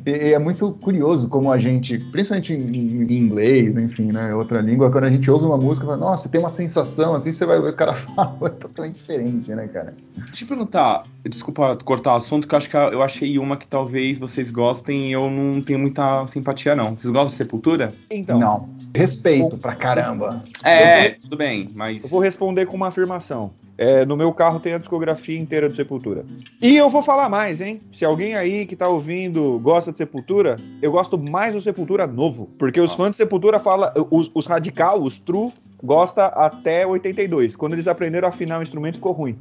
E, 0.06 0.10
e, 0.10 0.34
é 0.34 0.38
muito 0.38 0.70
curioso 0.72 1.28
como 1.28 1.50
a 1.50 1.58
gente, 1.58 1.98
principalmente 1.98 2.52
em, 2.52 2.70
em, 2.70 3.16
inglês, 3.16 3.76
enfim, 3.76 4.12
né, 4.12 4.34
outra 4.34 4.60
língua, 4.60 4.90
quando 4.90 5.04
a 5.04 5.10
gente 5.10 5.30
ouve 5.30 5.46
uma 5.46 5.56
música, 5.56 5.86
fala, 5.86 5.98
nossa, 5.98 6.28
tem 6.28 6.38
uma 6.38 6.48
sensação, 6.48 7.14
assim, 7.14 7.32
você 7.32 7.46
vai 7.46 7.60
ver 7.60 7.70
o 7.70 7.76
cara 7.76 7.94
fala, 8.14 8.36
é 8.46 8.50
totalmente 8.50 8.96
diferente, 8.96 9.50
né, 9.50 9.66
cara? 9.68 9.94
Deixa 10.26 10.44
eu 10.44 10.48
perguntar, 10.48 11.04
desculpa 11.28 11.76
cortar 11.76 12.12
o 12.12 12.16
assunto, 12.16 12.46
que 12.46 12.54
eu 12.54 12.58
acho 12.58 12.68
que 12.68 12.76
eu 12.76 13.02
achei 13.02 13.38
uma 13.38 13.56
que 13.56 13.66
talvez 13.66 14.18
vocês 14.18 14.50
gostem 14.50 15.08
e 15.08 15.12
eu 15.12 15.30
não 15.30 15.62
tenho 15.62 15.78
muita 15.78 16.26
simpatia, 16.26 16.74
não. 16.74 16.96
Vocês 16.96 17.12
gostam 17.12 17.30
de 17.30 17.36
Sepultura? 17.36 17.92
Então. 18.10 18.38
Não. 18.38 18.68
Respeito 18.94 19.56
pra 19.56 19.74
caramba. 19.74 20.42
É, 20.62 21.10
tudo 21.10 21.36
bem, 21.36 21.70
mas. 21.74 22.04
Eu 22.04 22.10
vou 22.10 22.20
responder 22.20 22.66
com 22.66 22.76
uma 22.76 22.88
afirmação. 22.88 23.52
É, 23.82 24.06
no 24.06 24.16
meu 24.16 24.32
carro 24.32 24.60
tem 24.60 24.74
a 24.74 24.78
discografia 24.78 25.36
inteira 25.36 25.68
do 25.68 25.74
Sepultura. 25.74 26.24
E 26.60 26.76
eu 26.76 26.88
vou 26.88 27.02
falar 27.02 27.28
mais, 27.28 27.60
hein? 27.60 27.80
Se 27.90 28.04
alguém 28.04 28.36
aí 28.36 28.64
que 28.64 28.76
tá 28.76 28.88
ouvindo 28.88 29.58
gosta 29.58 29.90
de 29.90 29.98
Sepultura, 29.98 30.54
eu 30.80 30.92
gosto 30.92 31.18
mais 31.18 31.52
do 31.52 31.60
Sepultura 31.60 32.06
novo. 32.06 32.48
Porque 32.56 32.80
os 32.80 32.92
ah. 32.92 32.96
fãs 32.96 33.10
de 33.10 33.16
Sepultura 33.16 33.58
falam. 33.58 33.90
Os, 34.08 34.30
os 34.32 34.46
radical, 34.46 35.02
os 35.02 35.18
true, 35.18 35.50
gosta 35.82 36.26
até 36.26 36.86
82. 36.86 37.56
Quando 37.56 37.72
eles 37.72 37.88
aprenderam 37.88 38.28
a 38.28 38.30
afinar 38.30 38.60
o 38.60 38.62
instrumento, 38.62 38.94
ficou 38.94 39.10
ruim. 39.10 39.36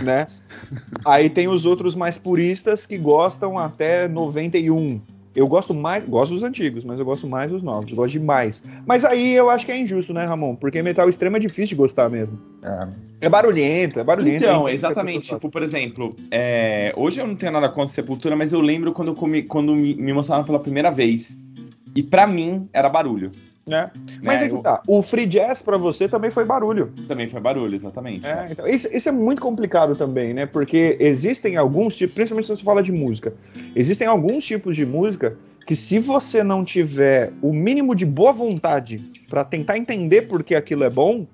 Né? 0.00 0.28
aí 1.04 1.28
tem 1.28 1.48
os 1.48 1.64
outros 1.64 1.96
mais 1.96 2.16
puristas 2.16 2.86
que 2.86 2.96
gostam 2.96 3.58
até 3.58 4.06
91. 4.06 5.00
Eu 5.36 5.46
gosto 5.46 5.74
mais, 5.74 6.02
gosto 6.04 6.32
dos 6.32 6.42
antigos, 6.42 6.82
mas 6.82 6.98
eu 6.98 7.04
gosto 7.04 7.26
mais 7.26 7.52
dos 7.52 7.62
novos, 7.62 7.92
gosto 7.92 8.12
demais. 8.12 8.62
Mas 8.86 9.04
aí 9.04 9.34
eu 9.34 9.50
acho 9.50 9.66
que 9.66 9.72
é 9.72 9.78
injusto, 9.78 10.14
né, 10.14 10.24
Ramon? 10.24 10.56
Porque 10.56 10.80
metal 10.82 11.08
extremo 11.10 11.36
é 11.36 11.38
difícil 11.38 11.68
de 11.68 11.74
gostar 11.74 12.08
mesmo. 12.08 12.38
É, 12.62 13.26
é 13.26 13.28
barulhento, 13.28 14.00
é 14.00 14.04
barulhento. 14.04 14.44
Então, 14.44 14.66
é 14.66 14.72
exatamente. 14.72 15.28
Tipo, 15.28 15.50
por 15.50 15.62
exemplo, 15.62 16.16
é... 16.30 16.90
hoje 16.96 17.20
eu 17.20 17.26
não 17.26 17.36
tenho 17.36 17.52
nada 17.52 17.68
contra 17.68 17.88
Sepultura, 17.88 18.34
mas 18.34 18.54
eu 18.54 18.60
lembro 18.62 18.92
quando, 18.92 19.08
eu 19.08 19.14
comi... 19.14 19.42
quando 19.42 19.76
me, 19.76 19.94
me 19.94 20.12
mostraram 20.14 20.42
pela 20.42 20.58
primeira 20.58 20.90
vez. 20.90 21.36
E 21.94 22.02
para 22.02 22.26
mim 22.26 22.66
era 22.72 22.88
barulho. 22.88 23.30
Né? 23.66 23.90
Mas 24.22 24.42
é 24.42 24.48
que 24.48 24.62
tá. 24.62 24.80
O 24.86 25.02
free 25.02 25.26
jazz 25.26 25.60
para 25.60 25.76
você 25.76 26.08
também 26.08 26.30
foi 26.30 26.44
barulho. 26.44 26.92
Também 27.08 27.28
foi 27.28 27.40
barulho, 27.40 27.74
exatamente. 27.74 28.24
É, 28.24 28.46
então, 28.48 28.64
isso, 28.64 28.88
isso, 28.94 29.08
é 29.08 29.12
muito 29.12 29.42
complicado 29.42 29.96
também, 29.96 30.32
né? 30.32 30.46
Porque 30.46 30.96
existem 31.00 31.56
alguns 31.56 31.96
tipos, 31.96 32.14
principalmente 32.14 32.46
se 32.46 32.56
você 32.56 32.62
fala 32.62 32.80
de 32.80 32.92
música, 32.92 33.34
existem 33.74 34.06
alguns 34.06 34.44
tipos 34.44 34.76
de 34.76 34.86
música 34.86 35.36
que 35.66 35.74
se 35.74 35.98
você 35.98 36.44
não 36.44 36.64
tiver 36.64 37.32
o 37.42 37.52
mínimo 37.52 37.92
de 37.96 38.06
boa 38.06 38.32
vontade 38.32 39.02
para 39.28 39.44
tentar 39.44 39.76
entender 39.76 40.22
por 40.22 40.44
que 40.44 40.54
aquilo 40.54 40.84
é 40.84 40.90
bom, 40.90 41.26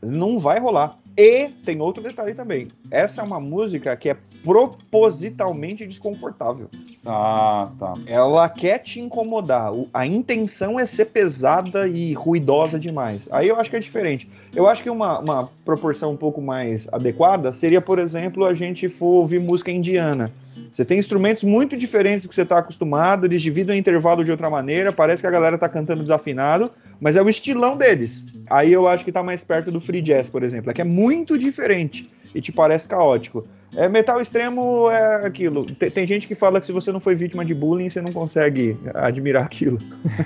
não 0.00 0.38
vai 0.38 0.58
rolar. 0.58 0.98
E 1.16 1.48
tem 1.64 1.80
outro 1.80 2.02
detalhe 2.02 2.34
também. 2.34 2.68
Essa 2.90 3.20
é 3.20 3.24
uma 3.24 3.38
música 3.38 3.96
que 3.96 4.08
é 4.08 4.16
propositalmente 4.42 5.86
desconfortável. 5.86 6.68
Ah, 7.06 7.70
tá. 7.78 7.94
Ela 8.06 8.48
quer 8.48 8.78
te 8.78 9.00
incomodar. 9.00 9.72
A 9.92 10.06
intenção 10.06 10.78
é 10.78 10.86
ser 10.86 11.06
pesada 11.06 11.86
e 11.86 12.12
ruidosa 12.14 12.78
demais. 12.78 13.28
Aí 13.30 13.48
eu 13.48 13.58
acho 13.58 13.70
que 13.70 13.76
é 13.76 13.80
diferente. 13.80 14.28
Eu 14.54 14.68
acho 14.68 14.82
que 14.82 14.90
uma, 14.90 15.20
uma 15.20 15.48
proporção 15.64 16.12
um 16.12 16.16
pouco 16.16 16.42
mais 16.42 16.88
adequada 16.90 17.54
seria, 17.54 17.80
por 17.80 17.98
exemplo, 17.98 18.44
a 18.44 18.54
gente 18.54 18.88
for 18.88 19.20
ouvir 19.20 19.40
música 19.40 19.70
indiana. 19.70 20.32
Você 20.72 20.84
tem 20.84 20.98
instrumentos 20.98 21.42
muito 21.42 21.76
diferentes 21.76 22.22
do 22.22 22.28
que 22.28 22.34
você 22.34 22.42
está 22.42 22.58
acostumado, 22.58 23.26
eles 23.26 23.42
dividem 23.42 23.76
o 23.76 23.78
intervalo 23.78 24.24
de 24.24 24.30
outra 24.30 24.50
maneira, 24.50 24.92
parece 24.92 25.22
que 25.22 25.26
a 25.26 25.30
galera 25.30 25.56
está 25.56 25.68
cantando 25.68 26.02
desafinado, 26.02 26.70
mas 27.00 27.16
é 27.16 27.22
o 27.22 27.28
estilão 27.28 27.76
deles. 27.76 28.26
Aí 28.48 28.72
eu 28.72 28.86
acho 28.86 29.04
que 29.04 29.10
está 29.10 29.22
mais 29.22 29.42
perto 29.42 29.70
do 29.70 29.80
free 29.80 30.02
jazz, 30.02 30.30
por 30.30 30.42
exemplo, 30.42 30.70
é 30.70 30.74
que 30.74 30.80
é 30.80 30.84
muito 30.84 31.38
diferente 31.38 32.10
e 32.34 32.40
te 32.40 32.52
parece 32.52 32.88
caótico. 32.88 33.46
É, 33.76 33.88
metal 33.88 34.20
extremo 34.20 34.88
é 34.90 35.26
aquilo. 35.26 35.64
Tem, 35.64 35.90
tem, 35.90 36.06
gente 36.06 36.28
que 36.28 36.34
fala 36.34 36.60
que 36.60 36.66
se 36.66 36.72
você 36.72 36.92
não 36.92 37.00
foi 37.00 37.14
vítima 37.14 37.44
de 37.44 37.54
bullying, 37.54 37.88
você 37.88 38.00
não 38.00 38.12
consegue 38.12 38.76
admirar 38.94 39.44
aquilo. 39.44 39.78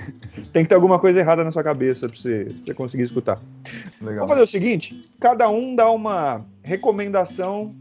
tem 0.53 0.63
que 0.63 0.69
ter 0.69 0.75
alguma 0.75 0.99
coisa 0.99 1.21
errada 1.21 1.43
na 1.43 1.51
sua 1.51 1.63
cabeça 1.63 2.09
pra 2.09 2.19
você, 2.19 2.45
pra 2.45 2.55
você 2.67 2.75
conseguir 2.75 3.05
escutar. 3.05 3.41
Legal. 4.01 4.27
Vamos 4.27 4.31
fazer 4.31 4.43
o 4.43 4.47
seguinte: 4.47 5.05
cada 5.19 5.49
um 5.49 5.75
dá 5.75 5.91
uma 5.91 6.45
recomendação 6.63 7.75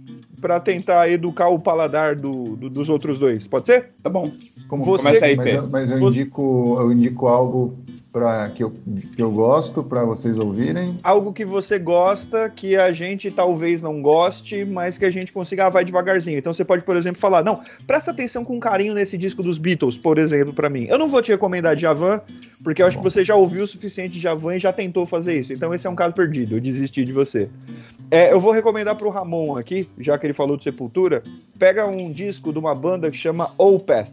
para 0.48 0.62
tentar 0.62 1.10
educar 1.10 1.50
o 1.50 1.60
paladar 1.60 2.16
do, 2.16 2.56
do, 2.56 2.70
dos 2.70 2.88
outros 2.88 3.20
dois. 3.20 3.46
Pode 3.46 3.66
ser? 3.66 3.90
Tá 4.02 4.10
bom. 4.10 4.32
Como 4.70 4.82
você, 4.82 5.04
começa 5.04 5.26
aí, 5.26 5.36
mas, 5.36 5.54
eu, 5.54 5.68
mas 5.68 5.92
eu 5.92 6.00
indico, 6.00 6.78
eu 6.80 6.90
indico 6.90 7.28
algo 7.28 7.78
para 8.18 8.50
que 8.50 8.64
eu, 8.64 8.74
que 9.16 9.22
eu 9.22 9.32
gosto 9.32 9.84
para 9.84 10.04
vocês 10.04 10.40
ouvirem. 10.40 10.98
Algo 11.04 11.32
que 11.32 11.46
você 11.46 11.78
gosta, 11.78 12.50
que 12.50 12.76
a 12.76 12.92
gente 12.92 13.30
talvez 13.30 13.80
não 13.80 14.02
goste, 14.02 14.66
mas 14.66 14.98
que 14.98 15.06
a 15.06 15.12
gente 15.12 15.32
consiga, 15.32 15.68
ah, 15.68 15.70
vai 15.70 15.86
devagarzinho. 15.86 16.40
Então 16.40 16.52
você 16.52 16.66
pode, 16.66 16.84
por 16.84 16.98
exemplo, 16.98 17.22
falar: 17.22 17.44
não, 17.44 17.62
presta 17.86 18.10
atenção 18.10 18.44
com 18.44 18.60
carinho 18.60 18.96
nesse 18.96 19.20
disco 19.20 19.44
dos 19.44 19.60
Beatles, 19.60 20.00
por 20.00 20.18
exemplo, 20.18 20.52
para 20.52 20.68
mim. 20.68 20.88
Eu 20.90 20.98
não 20.98 21.08
vou 21.08 21.22
te 21.22 21.32
recomendar 21.32 21.78
Javan, 21.78 22.20
porque 22.64 22.82
eu 22.82 22.88
acho 22.88 22.98
que 22.98 23.04
você 23.04 23.24
já 23.24 23.36
ouviu 23.36 23.66
o 23.66 23.68
suficiente 23.68 24.14
de 24.14 24.20
Javan 24.20 24.56
e 24.56 24.60
já 24.60 24.74
tentou 24.74 25.06
fazer 25.06 25.40
isso. 25.40 25.54
Então 25.54 25.72
esse 25.72 25.86
é 25.86 25.90
um 25.90 25.96
caso 25.96 26.16
perdido, 26.16 26.56
eu 26.56 26.62
desisti 26.62 27.06
de 27.06 27.14
você. 27.14 27.48
É, 28.10 28.34
eu 28.34 28.40
vou 28.40 28.52
recomendar 28.52 28.96
pro 28.96 29.10
Ramon 29.10 29.58
aqui, 29.58 29.88
já 30.00 30.18
que 30.18 30.26
ele 30.26 30.34
falou 30.34 30.58
de 30.58 30.64
Sepultura, 30.64 31.22
pega 31.60 31.86
um 31.86 32.12
disco 32.12 32.52
de 32.52 32.58
uma 32.58 32.74
banda 32.74 33.12
que 33.12 33.18
chama 33.18 33.52
Opeth. 33.60 34.08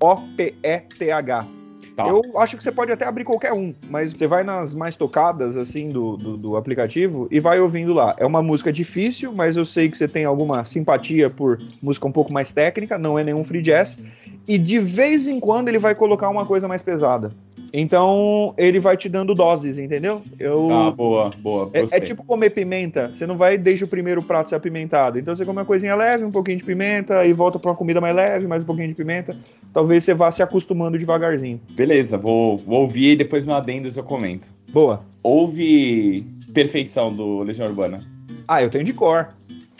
O-P-E-T-H 0.00 1.58
Tá. 1.98 2.06
Eu 2.06 2.38
acho 2.38 2.56
que 2.56 2.62
você 2.62 2.70
pode 2.70 2.92
até 2.92 3.04
abrir 3.04 3.24
qualquer 3.24 3.52
um, 3.52 3.74
mas 3.90 4.12
você 4.12 4.28
vai 4.28 4.44
nas 4.44 4.72
mais 4.72 4.94
tocadas, 4.94 5.56
assim, 5.56 5.88
do, 5.88 6.16
do, 6.16 6.36
do, 6.36 6.56
aplicativo 6.56 7.26
e 7.28 7.40
vai 7.40 7.58
ouvindo 7.58 7.92
lá. 7.92 8.14
É 8.18 8.24
uma 8.24 8.40
música 8.40 8.72
difícil, 8.72 9.32
mas 9.32 9.56
eu 9.56 9.64
sei 9.64 9.88
que 9.88 9.98
você 9.98 10.06
tem 10.06 10.24
alguma 10.24 10.64
simpatia 10.64 11.28
por 11.28 11.60
música 11.82 12.06
um 12.06 12.12
pouco 12.12 12.32
mais 12.32 12.52
técnica, 12.52 12.96
não 12.96 13.18
é 13.18 13.24
nenhum 13.24 13.42
free 13.42 13.62
jazz. 13.62 13.98
E 14.46 14.56
de 14.56 14.78
vez 14.78 15.26
em 15.26 15.40
quando 15.40 15.70
ele 15.70 15.78
vai 15.80 15.92
colocar 15.92 16.28
uma 16.28 16.46
coisa 16.46 16.68
mais 16.68 16.82
pesada. 16.82 17.32
Então 17.72 18.54
ele 18.56 18.80
vai 18.80 18.96
te 18.96 19.08
dando 19.08 19.34
doses, 19.34 19.78
entendeu? 19.78 20.22
Eu, 20.38 20.72
ah, 20.72 20.90
boa, 20.90 21.30
boa. 21.38 21.70
É, 21.72 21.80
é, 21.96 22.00
tipo 22.00 22.24
comer 22.24 22.50
pimenta. 22.50 23.08
Você 23.14 23.26
não 23.26 23.36
vai 23.36 23.58
desde 23.58 23.84
o 23.84 23.88
primeiro 23.88 24.22
prato 24.22 24.48
ser 24.48 24.54
apimentado. 24.54 25.18
Então 25.18 25.34
você 25.36 25.44
come 25.44 25.58
uma 25.58 25.64
coisinha 25.64 25.94
leve, 25.94 26.24
um 26.24 26.30
pouquinho 26.30 26.58
de 26.58 26.64
pimenta, 26.64 27.24
e 27.24 27.32
volta 27.32 27.58
para 27.58 27.70
uma 27.70 27.76
comida 27.76 28.00
mais 28.00 28.14
leve, 28.14 28.46
mais 28.46 28.62
um 28.62 28.66
pouquinho 28.66 28.88
de 28.88 28.94
pimenta. 28.94 29.36
Talvez 29.72 30.04
você 30.04 30.14
vá 30.14 30.30
se 30.30 30.42
acostumando 30.42 30.98
devagarzinho. 30.98 31.60
Beleza, 31.70 32.16
vou, 32.16 32.56
vou 32.56 32.80
ouvir 32.82 33.12
e 33.12 33.16
depois 33.16 33.44
no 33.46 33.54
adendo 33.54 33.88
eu 33.94 34.02
comento. 34.02 34.48
Boa. 34.70 35.02
Ouve 35.22 36.24
Perfeição 36.52 37.12
do 37.12 37.42
Legião 37.42 37.68
Urbana. 37.68 38.00
Ah, 38.46 38.62
eu 38.62 38.70
tenho 38.70 38.84
de 38.84 38.92
cor. 38.92 39.28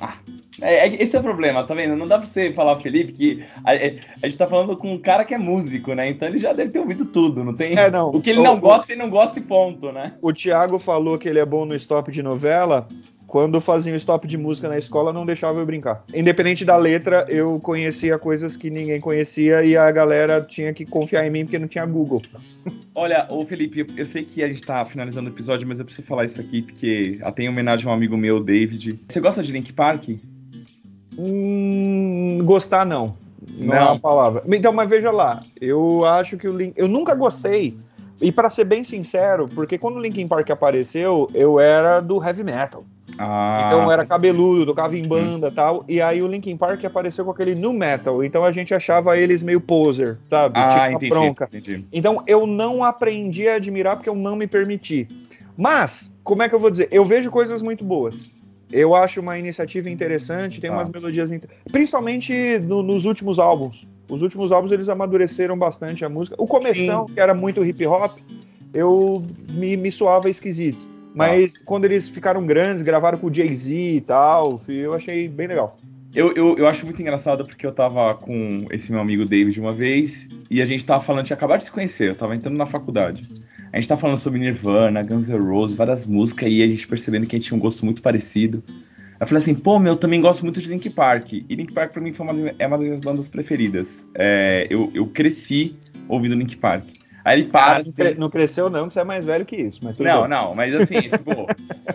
Ah, 0.01 0.19
é, 0.61 0.89
é, 0.89 1.03
esse 1.03 1.15
é 1.15 1.19
o 1.19 1.23
problema, 1.23 1.65
tá 1.65 1.75
vendo? 1.75 1.97
Não 1.97 2.07
dá 2.07 2.19
pra 2.19 2.27
você 2.27 2.53
falar, 2.53 2.79
Felipe, 2.81 3.13
que 3.13 3.45
a, 3.65 3.75
é, 3.75 3.97
a, 4.23 4.27
gente 4.27 4.39
tá 4.39 4.47
falando 4.47 4.77
com 4.77 4.93
um 4.93 4.99
cara 4.99 5.25
que 5.25 5.35
é 5.35 5.39
músico, 5.39 5.95
né? 5.95 6.09
Então 6.09 6.29
ele 6.29 6.39
já 6.39 6.53
deve 6.53 6.71
ter 6.71 6.81
ouvido 6.81 7.05
tudo, 7.05 7.45
não 7.45 7.55
tem? 7.55 7.77
É, 7.79 7.91
não. 7.91 8.11
O 8.11 8.21
que 8.21 8.31
ele 8.31 8.41
o, 8.41 8.43
não 8.43 8.59
gosta, 8.59 8.93
ele 8.93 9.03
não 9.03 9.11
gosta 9.11 9.39
e 9.39 9.43
ponto, 9.43 9.93
né? 9.93 10.15
O 10.21 10.33
Thiago 10.33 10.79
falou 10.79 11.19
que 11.19 11.29
ele 11.29 11.39
é 11.39 11.47
bom 11.47 11.65
no 11.65 11.75
stop 11.75 12.11
de 12.11 12.23
novela. 12.23 12.89
Quando 13.29 13.61
faziam 13.61 13.95
stop 13.97 14.27
de 14.27 14.39
música 14.39 14.71
na 14.71 14.79
escola, 14.79 15.13
não 15.13 15.27
deixava 15.27 15.59
eu 15.61 15.67
brincar. 15.67 16.03
Independente 16.15 16.65
da 16.65 16.79
letra, 16.79 17.27
eu 17.29 17.61
conhecia 17.61 18.19
coisas 18.19 18.57
que 18.57 18.71
ninguém 18.71 18.99
conhecia 18.99 19.63
e 19.63 19.77
a 19.77 19.91
galera 19.91 20.41
tinha 20.41 20.73
que 20.73 20.87
confiar 20.87 21.27
em 21.27 21.31
mim 21.31 21.45
porque 21.45 21.59
não 21.59 21.69
tinha 21.69 21.85
Google. 21.85 22.23
Olha, 22.95 23.27
ô 23.29 23.45
Felipe, 23.45 23.87
eu 23.99 24.07
sei 24.07 24.25
que 24.25 24.43
a 24.43 24.49
gente 24.49 24.63
tá 24.63 24.83
finalizando 24.87 25.29
o 25.29 25.33
episódio, 25.33 25.69
mas 25.69 25.79
eu 25.79 25.85
preciso 25.85 26.09
falar 26.09 26.25
isso 26.25 26.41
aqui 26.41 26.63
porque 26.63 27.21
tem 27.37 27.51
homenagem 27.51 27.87
a 27.87 27.91
um 27.91 27.95
amigo 27.95 28.17
meu, 28.17 28.43
David. 28.43 28.99
Você 29.07 29.21
gosta 29.21 29.43
de 29.43 29.53
Link 29.53 29.75
Park? 29.75 30.09
Hum, 31.19 32.39
gostar 32.45 32.87
não. 32.87 33.17
Não, 33.57 33.67
não 33.67 33.75
é 33.75 33.83
uma 33.83 33.99
palavra. 33.99 34.43
Então, 34.47 34.73
mas 34.73 34.89
veja 34.89 35.11
lá, 35.11 35.43
eu 35.61 36.05
acho 36.05 36.37
que 36.37 36.49
o 36.49 36.57
Link. 36.57 36.75
Eu 36.77 36.89
nunca 36.89 37.15
gostei. 37.15 37.77
E 38.21 38.33
para 38.33 38.51
ser 38.51 38.65
bem 38.65 38.83
sincero, 38.83 39.47
porque 39.55 39.79
quando 39.79 39.97
o 39.97 40.01
Linkin 40.01 40.27
Park 40.27 40.51
apareceu, 40.51 41.31
eu 41.33 41.61
era 41.61 42.01
do 42.01 42.23
heavy 42.23 42.43
metal. 42.43 42.85
Ah, 43.17 43.65
então 43.67 43.83
eu 43.83 43.91
era 43.91 44.05
cabeludo, 44.05 44.67
tocava 44.67 44.97
em 44.97 45.07
banda 45.07 45.51
tal. 45.51 45.85
E 45.89 46.01
aí 46.01 46.21
o 46.23 46.29
Linkin 46.29 46.57
Park 46.57 46.85
apareceu 46.85 47.25
com 47.25 47.31
aquele 47.31 47.55
nu 47.55 47.73
metal. 47.73 48.23
Então 48.23 48.45
a 48.45 48.53
gente 48.53 48.75
achava 48.75 49.17
eles 49.17 49.43
meio 49.43 49.61
poser, 49.61 50.19
sabe? 50.29 50.59
Ah, 50.59 50.69
tipo 50.69 50.97
entendi, 50.97 51.11
bronca. 51.11 51.49
Entendi. 51.53 51.85
Então 51.93 52.23
eu 52.27 52.47
não 52.47 52.83
aprendi 52.83 53.49
a 53.49 53.55
admirar 53.55 53.97
porque 53.97 54.09
eu 54.09 54.17
não 54.17 54.37
me 54.37 54.47
permiti. 54.47 55.09
Mas, 55.57 56.15
como 56.23 56.43
é 56.43 56.49
que 56.49 56.55
eu 56.55 56.61
vou 56.61 56.71
dizer? 56.71 56.89
Eu 56.91 57.05
vejo 57.05 57.31
coisas 57.31 57.61
muito 57.63 57.85
boas. 57.85 58.31
Eu 58.71 58.95
acho 58.95 59.21
uma 59.21 59.39
iniciativa 59.39 59.89
interessante, 59.89 60.61
tem 60.61 60.71
ah. 60.71 60.75
umas 60.75 60.89
melodias. 60.89 61.31
Principalmente 61.71 62.59
no, 62.59 62.83
nos 62.83 63.05
últimos 63.05 63.39
álbuns. 63.39 63.87
Os 64.09 64.23
últimos 64.23 64.53
álbuns 64.53 64.73
eles 64.73 64.89
amadureceram 64.89 65.59
bastante 65.59 66.05
a 66.05 66.09
música. 66.09 66.37
O 66.39 66.47
começão, 66.47 67.07
Sim. 67.07 67.15
que 67.15 67.21
era 67.21 67.35
muito 67.35 67.65
hip 67.65 67.87
hop, 67.87 68.19
eu 68.73 69.25
me, 69.53 69.77
me 69.77 69.93
soava 69.93 70.31
esquisito. 70.31 70.87
Mas 71.15 71.57
ah. 71.57 71.63
quando 71.65 71.85
eles 71.85 72.09
ficaram 72.09 72.47
grandes, 72.47 72.83
gravaram 72.83 73.19
com 73.19 73.27
o 73.27 73.35
Jay-Z 73.35 73.75
e 73.75 74.01
tal, 74.01 74.61
eu 74.69 74.95
achei 74.95 75.29
bem 75.29 75.47
legal. 75.47 75.79
Eu, 76.15 76.33
eu, 76.35 76.57
eu 76.57 76.67
acho 76.67 76.87
muito 76.87 77.01
engraçado 77.01 77.45
porque 77.45 77.67
eu 77.67 77.73
tava 77.73 78.15
com 78.15 78.65
esse 78.71 78.91
meu 78.91 79.01
amigo 79.01 79.27
David 79.27 79.61
uma 79.61 79.73
vez 79.73 80.29
e 80.51 80.63
a 80.63 80.65
gente 80.65 80.85
tava 80.85 81.03
falando, 81.03 81.27
tinha 81.27 81.37
acabado 81.37 81.59
de 81.59 81.67
se 81.67 81.71
conhecer, 81.71 82.09
eu 82.09 82.15
tava 82.15 82.35
entrando 82.35 82.57
na 82.57 82.67
faculdade. 82.67 83.29
A 83.73 83.77
gente 83.77 83.89
tá 83.89 83.97
falando 83.97 84.19
sobre 84.19 84.39
Nirvana, 84.39 85.03
Guns 85.03 85.29
N' 85.29 85.37
Roses, 85.39 85.77
várias 85.77 86.07
músicas, 86.07 86.49
e 86.51 86.63
a 86.63 86.67
gente 86.67 86.87
percebendo 86.87 87.27
que 87.27 87.37
a 87.37 87.39
gente 87.39 87.49
tinha 87.49 87.57
um 87.57 87.61
gosto 87.61 87.85
muito 87.85 88.01
parecido. 88.03 88.63
Eu 89.21 89.27
falei 89.27 89.43
assim, 89.43 89.55
pô, 89.55 89.79
meu, 89.79 89.95
eu 89.95 89.97
também 89.99 90.21
gosto 90.21 90.43
muito 90.45 90.61
de 90.63 90.69
Link 90.69 90.89
Park. 90.91 91.33
E 91.33 91.45
Link 91.55 91.73
Park 91.73 91.93
pra 91.93 92.01
mim 92.01 92.13
foi 92.13 92.25
uma, 92.27 92.53
é 92.59 92.67
uma 92.67 92.79
das 92.79 92.87
minhas 92.87 93.01
bandas 93.01 93.29
preferidas. 93.29 94.05
É, 94.15 94.67
eu, 94.71 94.91
eu 94.95 95.07
cresci 95.07 95.75
ouvindo 96.09 96.35
Link 96.37 96.57
Park. 96.57 96.85
Aí 97.25 97.41
ele 97.41 97.51
para. 97.51 97.79
Ah, 97.79 97.83
não, 97.85 97.93
cre- 97.93 98.15
não 98.15 98.31
cresceu, 98.31 98.71
não, 98.71 98.87
que 98.89 98.95
você 98.95 99.01
é 99.01 99.05
mais 99.05 99.25
velho 99.25 99.45
que 99.45 99.57
isso. 99.57 99.81
Mas 99.83 99.97
tudo 99.97 100.07
Não, 100.07 100.21
bem. 100.23 100.31
não, 100.31 100.55
mas 100.55 100.75
assim, 100.75 100.95
tipo, 101.11 101.47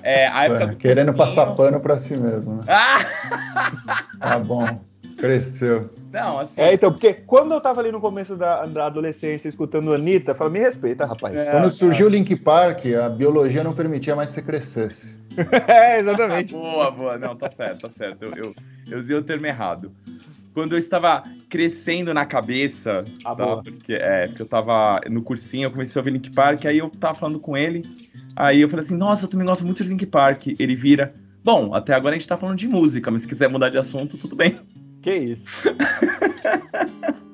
é, 0.04 0.28
a 0.28 0.44
época 0.44 0.68
do 0.68 0.76
querendo 0.76 1.14
cursinho- 1.14 1.18
passar 1.18 1.56
pano 1.56 1.80
pra 1.80 1.98
si 1.98 2.16
mesmo, 2.16 2.56
né? 2.56 2.62
Ah! 2.68 4.04
Tá 4.20 4.40
bom. 4.40 4.82
Cresceu. 5.18 5.90
Não, 6.14 6.38
assim. 6.38 6.62
É, 6.62 6.74
então, 6.76 6.92
porque 6.92 7.12
quando 7.14 7.54
eu 7.54 7.60
tava 7.60 7.82
ali 7.82 7.92
no 7.92 8.00
começo 8.00 8.36
da, 8.38 8.66
da 8.68 8.86
adolescência 8.86 9.50
escutando 9.50 9.92
Anitta, 9.92 10.32
eu 10.32 10.36
falei, 10.36 10.54
me 10.54 10.60
respeita, 10.60 11.08
rapaz. 11.08 11.36
É. 11.36 11.50
Quando 11.50 11.72
surgiu 11.72 12.06
o 12.06 12.10
Link 12.10 12.36
Park, 12.36 12.86
a 13.04 13.10
biologia 13.10 13.64
não 13.64 13.74
permitia 13.74 14.16
mais 14.16 14.30
que 14.30 14.36
você 14.36 14.42
crescesse. 14.44 15.18
É, 15.68 16.00
exatamente. 16.00 16.54
Boa, 16.54 16.92
boa. 16.92 17.18
Não, 17.18 17.36
tá 17.36 17.50
certo, 17.50 17.82
tá 17.82 17.90
certo. 17.90 18.24
Eu, 18.26 18.34
eu, 18.36 18.56
eu 18.92 19.00
usei 19.00 19.18
o 19.18 19.24
termo 19.24 19.48
errado. 19.48 19.92
Quando 20.54 20.74
eu 20.74 20.78
estava 20.78 21.24
crescendo 21.50 22.14
na 22.14 22.28
cabeça, 22.28 23.04
Ah, 23.26 23.36
tá? 23.36 23.46
boa. 23.46 23.64
porque, 23.64 23.94
é, 23.94 24.28
porque 24.28 24.44
eu 24.44 24.46
tava 24.48 25.02
no 25.10 25.24
cursinho, 25.24 25.66
eu 25.66 25.72
comecei 25.72 26.00
a 26.00 26.02
ouvir 26.02 26.12
Link 26.12 26.30
Park, 26.30 26.66
aí 26.66 26.78
eu 26.78 26.92
tava 26.92 27.16
falando 27.16 27.40
com 27.40 27.58
ele, 27.58 27.82
aí 28.36 28.62
eu 28.62 28.70
falei 28.70 28.86
assim, 28.86 28.96
nossa, 28.96 29.26
eu 29.26 29.30
também 29.30 29.48
gosto 29.48 29.66
muito 29.66 29.82
de 29.84 29.90
Link 29.90 30.06
Park. 30.06 30.46
Ele 30.60 30.76
vira, 30.76 31.16
bom, 31.44 31.74
até 31.74 31.96
agora 31.96 32.16
a 32.16 32.20
gente 32.20 32.28
tá 32.28 32.38
falando 32.38 32.60
de 32.60 32.68
música, 32.68 33.10
mas 33.10 33.24
se 33.24 33.28
quiser 33.28 33.50
mudar 33.50 33.70
de 33.70 33.80
assunto, 33.80 34.16
tudo 34.16 34.36
bem. 34.36 34.56
Que 35.04 35.14
isso. 35.14 35.46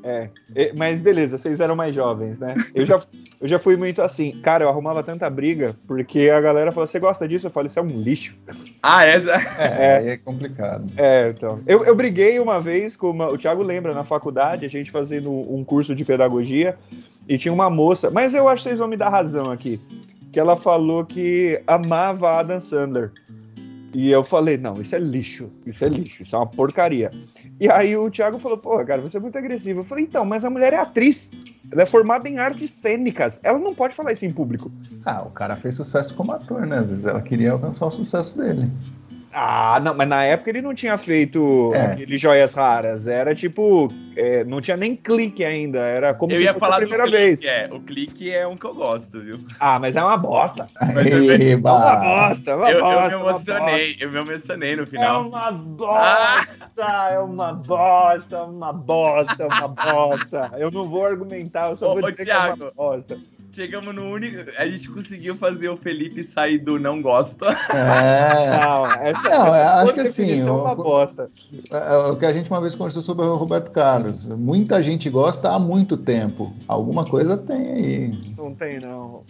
É, 0.01 0.29
é, 0.55 0.73
mas 0.75 0.99
beleza, 0.99 1.37
vocês 1.37 1.59
eram 1.59 1.75
mais 1.75 1.93
jovens, 1.93 2.39
né? 2.39 2.55
Eu 2.73 2.83
já, 2.85 2.99
eu 3.39 3.47
já 3.47 3.59
fui 3.59 3.77
muito 3.77 4.01
assim. 4.01 4.31
Cara, 4.41 4.63
eu 4.63 4.69
arrumava 4.69 5.03
tanta 5.03 5.29
briga, 5.29 5.75
porque 5.85 6.31
a 6.31 6.41
galera 6.41 6.71
falou, 6.71 6.87
você 6.87 6.99
gosta 6.99 7.27
disso? 7.27 7.45
Eu 7.45 7.51
falei, 7.51 7.67
isso 7.67 7.77
é 7.77 7.81
um 7.81 8.01
lixo. 8.01 8.35
Ah, 8.81 9.05
essa... 9.05 9.31
É, 9.59 9.97
aí 9.97 10.07
é 10.09 10.17
complicado. 10.17 10.85
É, 10.97 11.29
então. 11.29 11.59
Eu, 11.67 11.83
eu 11.83 11.93
briguei 11.95 12.39
uma 12.39 12.59
vez 12.59 12.95
com 12.95 13.11
uma, 13.11 13.29
o 13.29 13.37
Thiago 13.37 13.61
lembra, 13.61 13.93
na 13.93 14.03
faculdade, 14.03 14.65
a 14.65 14.69
gente 14.69 14.89
fazendo 14.89 15.29
um 15.29 15.63
curso 15.63 15.93
de 15.93 16.03
pedagogia, 16.03 16.75
e 17.27 17.37
tinha 17.37 17.53
uma 17.53 17.69
moça, 17.69 18.09
mas 18.09 18.33
eu 18.33 18.47
acho 18.47 18.63
que 18.63 18.69
vocês 18.69 18.79
vão 18.79 18.87
me 18.87 18.97
dar 18.97 19.09
razão 19.09 19.51
aqui, 19.51 19.79
que 20.31 20.39
ela 20.39 20.57
falou 20.57 21.05
que 21.05 21.61
amava 21.67 22.31
a 22.31 22.39
Adam 22.39 22.59
Sandler. 22.59 23.11
E 23.93 24.11
eu 24.11 24.23
falei, 24.23 24.57
não, 24.57 24.79
isso 24.79 24.95
é 24.95 24.99
lixo, 24.99 25.49
isso 25.65 25.83
é 25.83 25.89
lixo, 25.89 26.23
isso 26.23 26.35
é 26.35 26.39
uma 26.39 26.45
porcaria. 26.45 27.09
E 27.59 27.69
aí 27.69 27.97
o 27.97 28.09
Thiago 28.09 28.37
falou, 28.37 28.57
pô, 28.57 28.83
cara, 28.85 29.01
você 29.01 29.17
é 29.17 29.19
muito 29.19 29.37
agressivo. 29.37 29.79
Eu 29.79 29.83
falei, 29.83 30.03
então, 30.03 30.23
mas 30.23 30.45
a 30.45 30.49
mulher 30.49 30.73
é 30.73 30.77
atriz, 30.77 31.31
ela 31.71 31.81
é 31.81 31.85
formada 31.85 32.29
em 32.29 32.37
artes 32.37 32.69
cênicas, 32.69 33.39
ela 33.43 33.57
não 33.57 33.73
pode 33.73 33.95
falar 33.95 34.11
isso 34.11 34.25
em 34.25 34.31
público. 34.31 34.71
Ah, 35.05 35.23
o 35.23 35.31
cara 35.31 35.55
fez 35.55 35.75
sucesso 35.75 36.13
como 36.13 36.31
ator, 36.31 36.67
né? 36.67 36.77
Às 36.77 36.89
vezes 36.89 37.05
ela 37.05 37.21
queria 37.21 37.51
alcançar 37.51 37.87
o 37.87 37.91
sucesso 37.91 38.37
dele. 38.37 38.69
Ah, 39.31 39.79
não, 39.83 39.93
mas 39.93 40.07
na 40.07 40.23
época 40.23 40.49
ele 40.49 40.61
não 40.61 40.73
tinha 40.73 40.97
feito 40.97 41.71
É. 41.75 41.93
aquele 41.93 42.17
joias 42.17 42.53
raras. 42.53 43.05
Era 43.05 43.35
tipo. 43.35 43.87
é, 44.15 44.43
não 44.43 44.59
tinha 44.59 44.75
nem 44.75 44.95
clique 44.95 45.45
ainda. 45.45 45.79
Era 45.79 46.13
como 46.15 46.33
Eu 46.33 46.37
se 46.37 46.43
ia 46.43 46.49
fosse 46.53 46.59
falar 46.59 46.75
a 46.77 46.79
do 46.79 46.87
primeira 46.87 47.03
clique, 47.03 47.17
vez. 47.17 47.43
é. 47.45 47.69
O 47.71 47.79
clique 47.79 48.31
é 48.33 48.47
um 48.47 48.55
que 48.57 48.65
eu 48.65 48.73
gosto, 48.73 49.19
viu? 49.21 49.37
Ah, 49.59 49.77
mas 49.79 49.95
é 49.95 50.03
uma 50.03 50.17
bosta. 50.17 50.65
Mas 50.93 51.07
É 51.11 51.51
Eba! 51.51 51.71
uma 51.71 51.95
bosta, 52.27 52.51
é 52.51 52.55
uma 52.55 52.71
eu, 52.71 52.79
bosta. 52.81 53.11
eu 53.13 53.19
me 53.19 53.25
emocionei, 53.29 53.97
eu 53.99 54.11
me 54.11 54.17
emocionei 54.19 54.75
no 54.75 54.81
bosta. 54.83 54.95
É 54.95 54.99
final. 54.99 55.27
uma 55.27 55.51
bosta, 55.51 57.09
é 57.11 57.19
uma 57.19 57.53
bosta, 57.53 58.35
é 58.35 58.41
uma 58.41 58.73
bosta, 58.73 59.43
é 59.43 59.45
uma 59.45 59.67
bosta. 59.67 60.51
Eu 60.57 60.71
não 60.71 60.87
vou 60.89 61.05
argumentar, 61.05 61.69
eu 61.69 61.75
só 61.75 61.91
Ô, 61.91 61.95
vou 61.95 62.03
ô, 62.03 62.11
dizer 62.11 62.25
que 62.25 62.31
é 62.31 62.37
uma 62.37 62.55
Thiago. 62.57 62.71
bosta. 62.75 63.17
Chegamos 63.51 63.93
no 63.93 64.09
único. 64.11 64.49
A 64.57 64.65
gente 64.67 64.87
conseguiu 64.89 65.35
fazer 65.35 65.69
o 65.69 65.75
Felipe 65.77 66.23
sair 66.23 66.57
do 66.59 66.79
não 66.79 67.01
gosto. 67.01 67.43
É, 67.45 68.57
Não, 68.59 68.85
essa, 68.85 69.29
Não, 69.29 69.47
essa 69.55 69.81
acho 69.83 69.93
que 69.93 69.99
assim, 70.01 70.41
é 70.41 70.45
uma 70.51 70.71
o- 70.73 70.75
bosta. 70.75 71.29
é 71.71 71.97
o 72.11 72.15
que 72.15 72.25
a 72.25 72.33
gente 72.33 72.49
uma 72.49 72.61
vez 72.61 72.75
conversou 72.75 73.01
sobre 73.01 73.25
o 73.25 73.35
Roberto 73.35 73.71
Carlos. 73.71 74.27
Muita 74.27 74.81
gente 74.81 75.09
gosta 75.09 75.49
há 75.51 75.59
muito 75.59 75.97
tempo. 75.97 76.53
Alguma 76.67 77.03
coisa 77.03 77.37
tem 77.37 77.71
aí. 77.73 78.11
Não 78.37 78.53
tem, 78.53 78.79
não. 78.79 79.23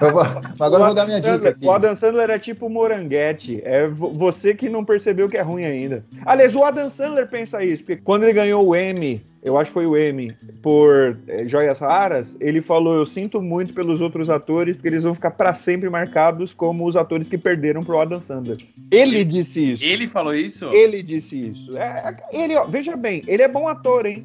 Eu 0.00 0.12
vou- 0.12 0.22
agora 0.60 0.82
eu 0.82 0.86
vou 0.86 0.94
dar 0.94 1.06
minha 1.06 1.20
dica 1.20 1.48
aqui. 1.50 1.66
O 1.66 1.70
Adam 1.72 1.94
Sandler 1.94 2.30
é 2.30 2.38
tipo 2.38 2.68
moranguete. 2.68 3.60
É 3.64 3.88
vo- 3.88 4.10
você 4.10 4.54
que 4.54 4.68
não 4.68 4.84
percebeu 4.84 5.28
que 5.28 5.36
é 5.36 5.42
ruim 5.42 5.64
ainda. 5.64 6.04
Aliás, 6.24 6.54
o 6.54 6.62
Adam 6.64 6.88
Sandler 6.88 7.28
pensa 7.28 7.62
isso, 7.64 7.84
porque 7.84 8.00
quando 8.02 8.24
ele 8.24 8.32
ganhou 8.32 8.66
o 8.66 8.74
Emmy, 8.76 9.24
eu 9.42 9.58
acho 9.58 9.70
que 9.70 9.74
foi 9.74 9.86
o 9.86 9.98
Emmy, 9.98 10.36
por 10.62 11.18
eh, 11.26 11.48
Joias 11.48 11.80
Raras, 11.80 12.36
ele 12.40 12.60
falou: 12.60 12.94
Eu 12.94 13.04
sinto 13.04 13.42
muito 13.42 13.74
pelos 13.74 14.00
outros 14.00 14.30
atores, 14.30 14.76
porque 14.76 14.88
eles 14.88 15.02
vão 15.02 15.14
ficar 15.14 15.32
pra 15.32 15.52
sempre 15.52 15.90
marcados 15.90 16.54
como 16.54 16.86
os 16.86 16.94
atores 16.94 17.28
que 17.28 17.36
perderam 17.36 17.82
pro 17.82 17.98
Adam 17.98 18.20
Sandler. 18.20 18.58
Ele 18.90 19.24
disse 19.24 19.72
isso. 19.72 19.84
Ele 19.84 20.06
falou 20.06 20.32
isso? 20.32 20.66
Ele 20.66 21.02
disse 21.02 21.48
isso. 21.48 21.76
É, 21.76 22.16
ele, 22.32 22.54
ó, 22.54 22.66
veja 22.66 22.96
bem, 22.96 23.24
ele 23.26 23.42
é 23.42 23.48
bom 23.48 23.66
ator, 23.66 24.06
hein? 24.06 24.24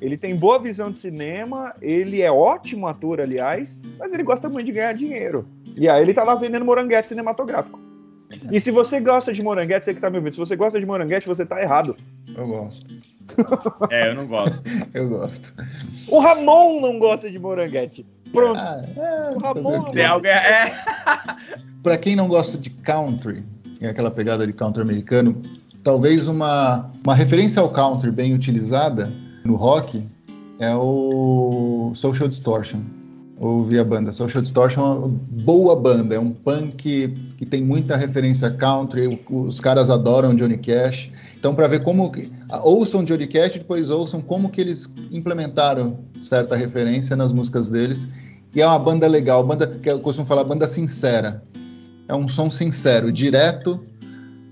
Ele 0.00 0.16
tem 0.16 0.34
boa 0.34 0.58
visão 0.58 0.90
de 0.90 0.98
cinema, 0.98 1.74
ele 1.80 2.22
é 2.22 2.30
ótimo 2.30 2.86
ator, 2.86 3.20
aliás, 3.20 3.78
mas 3.98 4.12
ele 4.12 4.22
gosta 4.22 4.48
muito 4.48 4.66
de 4.66 4.72
ganhar 4.72 4.92
dinheiro. 4.94 5.46
E 5.76 5.88
aí 5.88 6.02
ele 6.02 6.14
tá 6.14 6.22
lá 6.24 6.34
vendendo 6.34 6.64
moranguete 6.64 7.08
cinematográfico. 7.08 7.78
E 8.50 8.60
se 8.60 8.70
você 8.70 9.00
gosta 9.00 9.32
de 9.32 9.42
moranguete, 9.42 9.84
você 9.84 9.94
que 9.94 10.00
tá 10.00 10.10
me 10.10 10.16
ouvindo, 10.16 10.34
se 10.34 10.40
você 10.40 10.56
gosta 10.56 10.80
de 10.80 10.86
moranguete, 10.86 11.26
você 11.26 11.44
tá 11.44 11.60
errado. 11.60 11.96
Eu 12.36 12.46
gosto. 12.46 12.90
É, 13.90 14.10
eu 14.10 14.14
não 14.14 14.26
gosto. 14.26 14.62
Eu 14.94 15.08
gosto. 15.08 15.52
O 16.08 16.18
Ramon 16.20 16.80
não 16.80 16.98
gosta 16.98 17.30
de 17.30 17.38
moranguete. 17.38 18.06
Pronto. 18.32 18.58
Ah, 18.58 18.82
é, 18.96 19.30
O 19.34 19.38
Ramon 19.38 19.82
não? 19.82 19.92
Tem 19.92 20.04
algo. 20.04 20.26
É. 20.26 20.72
Pra 21.82 21.96
quem 21.98 22.16
não 22.16 22.28
gosta 22.28 22.56
de 22.58 22.70
country, 22.70 23.44
é 23.80 23.88
aquela 23.88 24.10
pegada 24.10 24.46
de 24.46 24.52
country 24.52 24.82
americano, 24.82 25.42
talvez 25.82 26.26
uma, 26.26 26.90
uma 27.04 27.14
referência 27.14 27.60
ao 27.60 27.68
country 27.68 28.10
bem 28.10 28.32
utilizada 28.32 29.12
no 29.44 29.54
rock 29.54 30.06
é 30.58 30.74
o 30.74 31.92
Social 31.94 32.28
Distortion. 32.28 32.80
Ouvi 33.38 33.78
a 33.78 33.84
banda. 33.84 34.12
Social 34.12 34.40
Distortion 34.40 34.80
é 34.80 34.84
uma 34.84 35.08
boa 35.08 35.76
banda, 35.76 36.14
é 36.14 36.18
um 36.18 36.30
punk 36.30 37.12
que 37.36 37.44
tem 37.44 37.62
muita 37.62 37.96
referência 37.96 38.50
country, 38.50 39.20
os 39.28 39.60
caras 39.60 39.90
adoram 39.90 40.34
Johnny 40.34 40.56
Cash. 40.56 41.10
Então, 41.44 41.54
para 41.54 41.68
ver 41.68 41.82
como. 41.82 42.10
que- 42.10 42.32
Ouçam 42.62 43.04
Johnny 43.04 43.26
Cash 43.26 43.56
e 43.56 43.58
depois 43.58 43.90
ouçam 43.90 44.22
como 44.22 44.48
que 44.48 44.62
eles 44.62 44.90
implementaram 45.12 45.98
certa 46.16 46.56
referência 46.56 47.14
nas 47.14 47.34
músicas 47.34 47.68
deles. 47.68 48.08
E 48.54 48.62
é 48.62 48.66
uma 48.66 48.78
banda 48.78 49.06
legal, 49.06 49.44
banda 49.44 49.66
que 49.66 49.90
eu 49.90 50.00
costumo 50.00 50.26
falar, 50.26 50.42
banda 50.44 50.66
sincera. 50.66 51.44
É 52.08 52.14
um 52.14 52.26
som 52.26 52.48
sincero, 52.50 53.12
direto, 53.12 53.84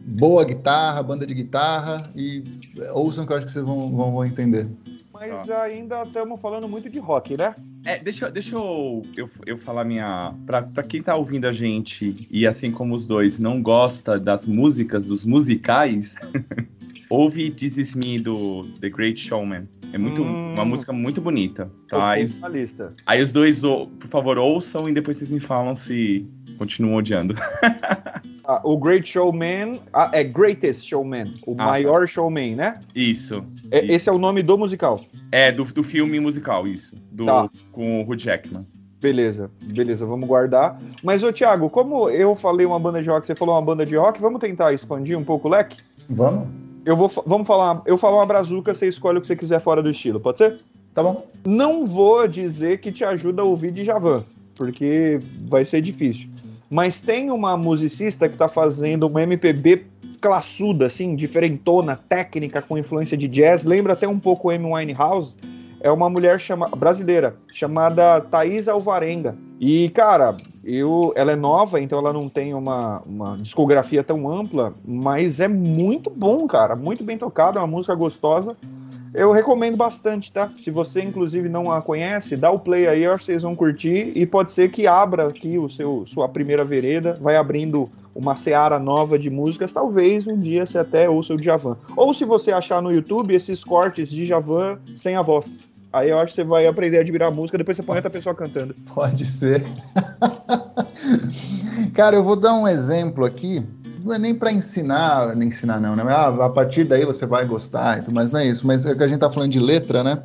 boa 0.05 0.45
guitarra, 0.45 1.03
banda 1.03 1.25
de 1.27 1.33
guitarra 1.33 2.11
e 2.15 2.45
ouçam 2.93 3.25
que 3.25 3.33
eu 3.33 3.39
acho 3.39 3.47
que 3.47 3.53
vocês 3.53 3.65
vão, 3.65 3.91
vão, 3.97 4.13
vão 4.13 4.27
entender. 4.27 4.69
Mas 5.15 5.49
ainda 5.49 6.03
estamos 6.03 6.39
falando 6.43 6.69
muito 6.69 6.91
de 6.91 6.99
rock, 6.99 7.39
né? 7.39 7.55
É, 7.87 7.99
deixa, 7.99 8.31
deixa 8.31 8.55
eu, 8.55 9.03
eu, 9.17 9.31
eu 9.47 9.57
falar 9.57 9.85
minha. 9.85 10.35
Pra, 10.45 10.61
pra 10.63 10.83
quem 10.83 11.03
tá 11.03 11.17
ouvindo 11.17 11.47
a 11.47 11.53
gente, 11.55 12.29
e 12.31 12.47
assim 12.47 12.71
como 12.71 12.95
os 12.95 13.07
dois, 13.07 13.39
não 13.39 13.63
gosta 13.63 14.19
das 14.21 14.47
músicas, 14.47 15.05
dos 15.07 15.25
musicais, 15.25 16.15
ouve 17.13 17.51
This 17.51 17.77
Is 17.77 17.95
Me 17.95 18.19
do 18.19 18.65
The 18.81 18.89
Great 18.89 19.21
Showman. 19.21 19.69
É 19.93 19.99
muito, 19.99 20.23
Hum. 20.23 20.55
uma 20.55 20.65
música 20.65 20.93
muito 20.93 21.21
bonita. 21.21 21.71
Tá? 21.89 22.13
Aí, 22.13 22.21
pontos 22.23 22.39
na 22.41 22.49
lista. 22.49 22.95
aí 23.07 23.23
os 23.23 23.31
dois, 23.31 23.61
por 23.61 24.09
favor, 24.09 24.39
ouçam 24.39 24.89
e 24.89 24.93
depois 24.93 25.19
vocês 25.19 25.29
me 25.29 25.39
falam 25.41 25.77
se 25.77 26.27
continuam 26.59 26.97
odiando. 26.97 27.35
Ah, 28.45 28.61
o 28.65 28.77
Great 28.77 29.09
Showman. 29.09 29.81
ah, 29.93 30.11
é 30.13 30.25
Greatest 30.25 30.89
Showman. 30.89 31.33
O 31.47 31.55
Ah, 31.57 31.65
maior 31.67 32.09
showman, 32.09 32.57
né? 32.57 32.81
Isso. 32.93 33.45
É- 33.71 33.85
Isso. 33.85 33.93
esse 33.93 34.09
é 34.09 34.13
o 34.13 34.19
nome 34.19 34.43
do 34.43 34.59
musical. 34.59 34.99
É, 35.31 35.53
do, 35.53 35.63
do 35.63 35.85
filme 35.85 36.19
musical, 36.19 36.67
isso. 36.67 36.97
Do, 37.13 37.25
Tá. 37.25 37.49
Com 37.71 38.01
o 38.01 38.05
Hugh 38.05 38.17
Jackman. 38.19 38.67
Beleza, 39.01 39.49
beleza, 39.63 40.05
vamos 40.05 40.27
guardar. 40.29 40.77
Mas, 41.05 41.23
ô 41.23 41.33
Thiago, 41.33 41.71
como 41.71 42.11
eu 42.11 42.35
falei 42.35 42.67
uma 42.67 42.81
banda 42.81 43.01
de 43.01 43.09
rock, 43.09 43.25
você 43.27 43.35
falou 43.35 43.55
uma 43.55 43.63
banda 43.63 43.87
de 43.87 43.95
rock, 43.95 44.21
vamos 44.21 44.41
tentar 44.41 44.73
expandir 44.73 45.17
um 45.17 45.25
pouco 45.25 45.47
o 45.47 45.51
leque? 45.53 45.77
Vamos? 46.11 46.49
Eu 46.85 46.97
vou, 46.97 47.11
vamos 47.25 47.47
falar, 47.47 47.81
eu 47.87 47.97
falo 47.97 48.17
uma 48.17 48.27
brazuca, 48.27 48.75
você 48.75 48.89
escolhe 48.89 49.19
o 49.19 49.21
que 49.21 49.27
você 49.27 49.37
quiser 49.37 49.61
fora 49.61 49.83
do 49.83 49.91
estilo, 49.91 50.19
pode 50.19 50.39
ser? 50.39 50.59
Tá 50.93 51.03
bom? 51.03 51.27
Não 51.47 51.87
vou 51.87 52.27
dizer 52.27 52.79
que 52.79 52.91
te 52.91 53.05
ajuda 53.05 53.43
a 53.43 53.45
ouvir 53.45 53.71
de 53.73 53.85
Javan, 53.85 54.25
porque 54.55 55.21
vai 55.49 55.65
ser 55.65 55.81
difícil. 55.81 56.29
Mas 56.69 57.01
tem 57.01 57.31
uma 57.31 57.57
musicista 57.57 58.29
que 58.29 58.37
tá 58.37 58.49
fazendo 58.49 59.07
uma 59.07 59.23
MPB 59.23 59.87
classuda, 60.21 60.87
assim, 60.87 61.15
diferentona, 61.17 61.97
técnica, 61.97 62.63
com 62.63 62.79
influência 62.79 63.17
de 63.17 63.29
jazz, 63.29 63.65
lembra 63.65 63.93
até 63.93 64.07
um 64.09 64.19
pouco 64.19 64.51
Amy 64.51 64.73
Winehouse. 64.73 65.35
É 65.81 65.91
uma 65.91 66.09
mulher 66.09 66.41
chama, 66.41 66.69
brasileira, 66.69 67.37
chamada 67.53 68.21
Thaís 68.21 68.69
Alvarenga. 68.69 69.37
E, 69.61 69.89
cara, 69.91 70.37
eu, 70.65 71.13
ela 71.17 71.33
é 71.33 71.37
nova, 71.37 71.81
então 71.81 71.99
ela 71.99 72.13
não 72.13 72.29
tem 72.29 72.55
uma, 72.55 73.03
uma 73.05 73.37
discografia 73.37 74.05
tão 74.05 74.31
ampla, 74.31 74.75
mas 74.85 75.41
é 75.41 75.49
muito 75.49 76.09
bom, 76.09 76.47
cara. 76.47 76.77
Muito 76.77 77.03
bem 77.03 77.19
tocada, 77.19 77.59
é 77.59 77.63
uma 77.63 77.67
música 77.67 77.95
gostosa. 77.95 78.57
Eu 79.15 79.31
recomendo 79.31 79.77
bastante, 79.77 80.33
tá? 80.33 80.51
Se 80.57 80.71
você, 80.71 81.03
inclusive, 81.03 81.47
não 81.49 81.71
a 81.71 81.83
conhece, 81.83 82.35
dá 82.35 82.51
o 82.51 82.59
play 82.59 82.87
aí, 82.87 83.07
vocês 83.07 83.43
vão 83.43 83.55
curtir. 83.55 84.13
E 84.17 84.25
pode 84.25 84.53
ser 84.53 84.71
que 84.71 84.87
abra 84.87 85.29
aqui 85.29 85.59
o 85.59 85.69
seu, 85.69 86.05
sua 86.07 86.29
primeira 86.29 86.65
vereda, 86.65 87.19
vai 87.21 87.37
abrindo 87.37 87.91
uma 88.15 88.37
seara 88.37 88.79
nova 88.79 89.19
de 89.19 89.29
músicas. 89.29 89.73
Talvez 89.73 90.27
um 90.27 90.39
dia 90.39 90.65
você 90.65 90.79
até 90.79 91.11
ouça 91.11 91.35
o 91.35 91.37
Djavan. 91.37 91.77
Ou 91.95 92.15
se 92.15 92.25
você 92.25 92.53
achar 92.53 92.81
no 92.81 92.91
YouTube 92.91 93.35
esses 93.35 93.63
cortes 93.63 94.11
de 94.11 94.25
Djavan 94.25 94.79
sem 94.95 95.15
a 95.15 95.23
voz. 95.23 95.61
Aí 95.93 96.09
eu 96.09 96.19
acho 96.19 96.33
que 96.33 96.37
você 96.37 96.45
vai 96.45 96.67
aprender 96.67 96.99
a 96.99 97.01
admirar 97.03 97.29
a 97.29 97.31
música, 97.31 97.59
depois 97.59 97.77
você 97.77 97.83
põe 97.83 97.97
outra 97.97 98.11
pessoa 98.11 98.35
cantando. 98.35 98.75
Pode 98.95 99.27
ser. 99.27 99.63
Cara, 101.93 102.17
eu 102.17 102.25
vou 102.25 102.37
dar 102.37 102.55
um 102.55 102.67
exemplo 102.67 103.25
aqui. 103.27 103.63
Não 104.03 104.15
é 104.15 104.19
nem 104.19 104.35
para 104.35 104.51
ensinar, 104.51 105.37
nem 105.37 105.49
ensinar 105.49 105.79
não, 105.79 105.95
né? 105.95 106.03
Ah, 106.09 106.29
a 106.47 106.49
partir 106.49 106.85
daí 106.85 107.05
você 107.05 107.27
vai 107.27 107.45
gostar, 107.45 108.05
mas 108.13 108.31
não 108.31 108.41
é 108.41 108.47
isso. 108.47 108.67
Mas 108.67 108.87
é 108.87 108.95
que 108.95 109.03
a 109.03 109.07
gente 109.07 109.21
tá 109.21 109.31
falando 109.31 109.53
de 109.53 109.61
letra, 109.61 110.03
né? 110.03 110.23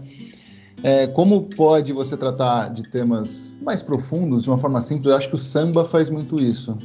É, 0.81 1.05
como 1.07 1.43
pode 1.43 1.91
você 1.91 2.15
tratar 2.15 2.69
de 2.69 2.83
temas 2.83 3.51
mais 3.61 3.81
profundos 3.81 4.43
de 4.43 4.49
uma 4.49 4.57
forma 4.57 4.79
simples? 4.79 5.11
Eu 5.11 5.17
acho 5.17 5.29
que 5.29 5.35
o 5.35 5.39
samba 5.39 5.83
faz 5.83 6.09
muito 6.09 6.41
isso, 6.41 6.77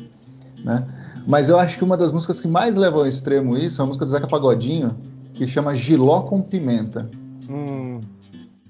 né? 0.65 0.87
Mas 1.27 1.49
eu 1.49 1.59
acho 1.59 1.79
que 1.79 1.85
uma 1.85 1.97
das 1.97 2.11
músicas 2.11 2.41
que 2.41 2.49
mais 2.49 2.75
leva 2.75 2.99
ao 2.99 3.07
extremo 3.07 3.57
isso 3.57 3.81
é 3.81 3.85
a 3.85 3.87
música 3.87 4.05
do 4.05 4.11
Zeca 4.11 4.27
Pagodinho, 4.27 4.97
que 5.35 5.47
chama 5.47 5.75
Giló 5.75 6.23
com 6.23 6.43
Pimenta. 6.43 7.09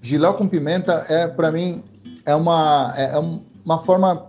Giló 0.02 0.32
com 0.32 0.48
pimenta 0.48 0.92
é, 1.08 1.28
para 1.28 1.52
mim, 1.52 1.82
é 2.26 2.34
uma, 2.34 2.92
é 2.98 3.18
uma 3.64 3.78
forma 3.78 4.26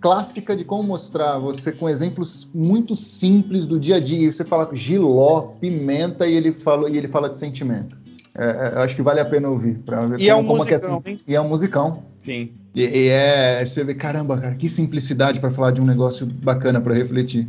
clássica 0.00 0.56
de 0.56 0.64
como 0.64 0.82
mostrar 0.82 1.38
você 1.38 1.70
com 1.70 1.88
exemplos 1.88 2.48
muito 2.52 2.96
simples 2.96 3.64
do 3.64 3.78
dia 3.78 3.96
a 3.96 4.00
dia. 4.00 4.28
E 4.28 4.32
você 4.32 4.44
fala 4.44 4.68
giló, 4.72 5.52
pimenta 5.60 6.26
e 6.26 6.34
ele 6.34 6.52
fala, 6.52 6.90
e 6.90 6.98
ele 6.98 7.06
fala 7.06 7.30
de 7.30 7.36
sentimento. 7.36 7.96
É, 8.36 8.44
é, 8.44 8.72
eu 8.74 8.80
acho 8.80 8.96
que 8.96 9.02
vale 9.02 9.20
a 9.20 9.24
pena 9.24 9.48
ouvir. 9.48 9.78
Pra 9.78 10.04
ver 10.04 10.20
E 10.20 10.28
é 10.28 10.34
um 10.34 10.44
como 10.44 10.66
que 10.66 10.72
musicão, 10.72 11.02
hein? 11.06 11.20
E 11.26 11.36
é 11.36 11.40
um 11.40 11.48
musicão. 11.48 12.02
Sim. 12.18 12.50
E, 12.74 12.82
e 12.82 13.08
é, 13.08 13.64
você 13.64 13.84
vê, 13.84 13.94
caramba, 13.94 14.38
cara, 14.38 14.54
que 14.54 14.68
simplicidade 14.68 15.38
para 15.38 15.50
falar 15.50 15.70
de 15.70 15.80
um 15.80 15.84
negócio 15.84 16.26
bacana 16.26 16.80
para 16.80 16.94
refletir. 16.94 17.48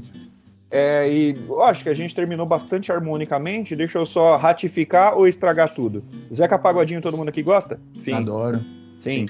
É, 0.75 1.07
e 1.07 1.35
eu 1.47 1.61
acho 1.61 1.83
que 1.83 1.89
a 1.89 1.93
gente 1.93 2.15
terminou 2.15 2.47
bastante 2.47 2.91
harmonicamente. 2.91 3.75
Deixa 3.75 3.99
eu 3.99 4.07
só 4.07 4.37
ratificar 4.37 5.15
ou 5.15 5.27
estragar 5.27 5.71
tudo. 5.71 6.03
Zeca 6.33 6.57
Pagodinho, 6.57 6.99
todo 6.99 7.15
mundo 7.15 7.29
aqui 7.29 7.43
gosta? 7.43 7.79
Sim. 7.95 8.13
Adoro, 8.13 8.59
Sim. 8.99 9.27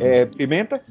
É, 0.00 0.24
Pimenta? 0.24 0.82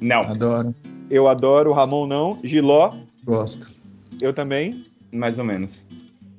Não, 0.00 0.22
adoro, 0.22 0.74
Eu 1.08 1.28
adoro. 1.28 1.72
Ramon 1.72 2.08
não. 2.08 2.40
Giló? 2.42 2.92
gosto. 3.24 3.72
Eu 4.20 4.32
também. 4.32 4.84
mais 5.12 5.38
ou 5.38 5.44
menos. 5.44 5.84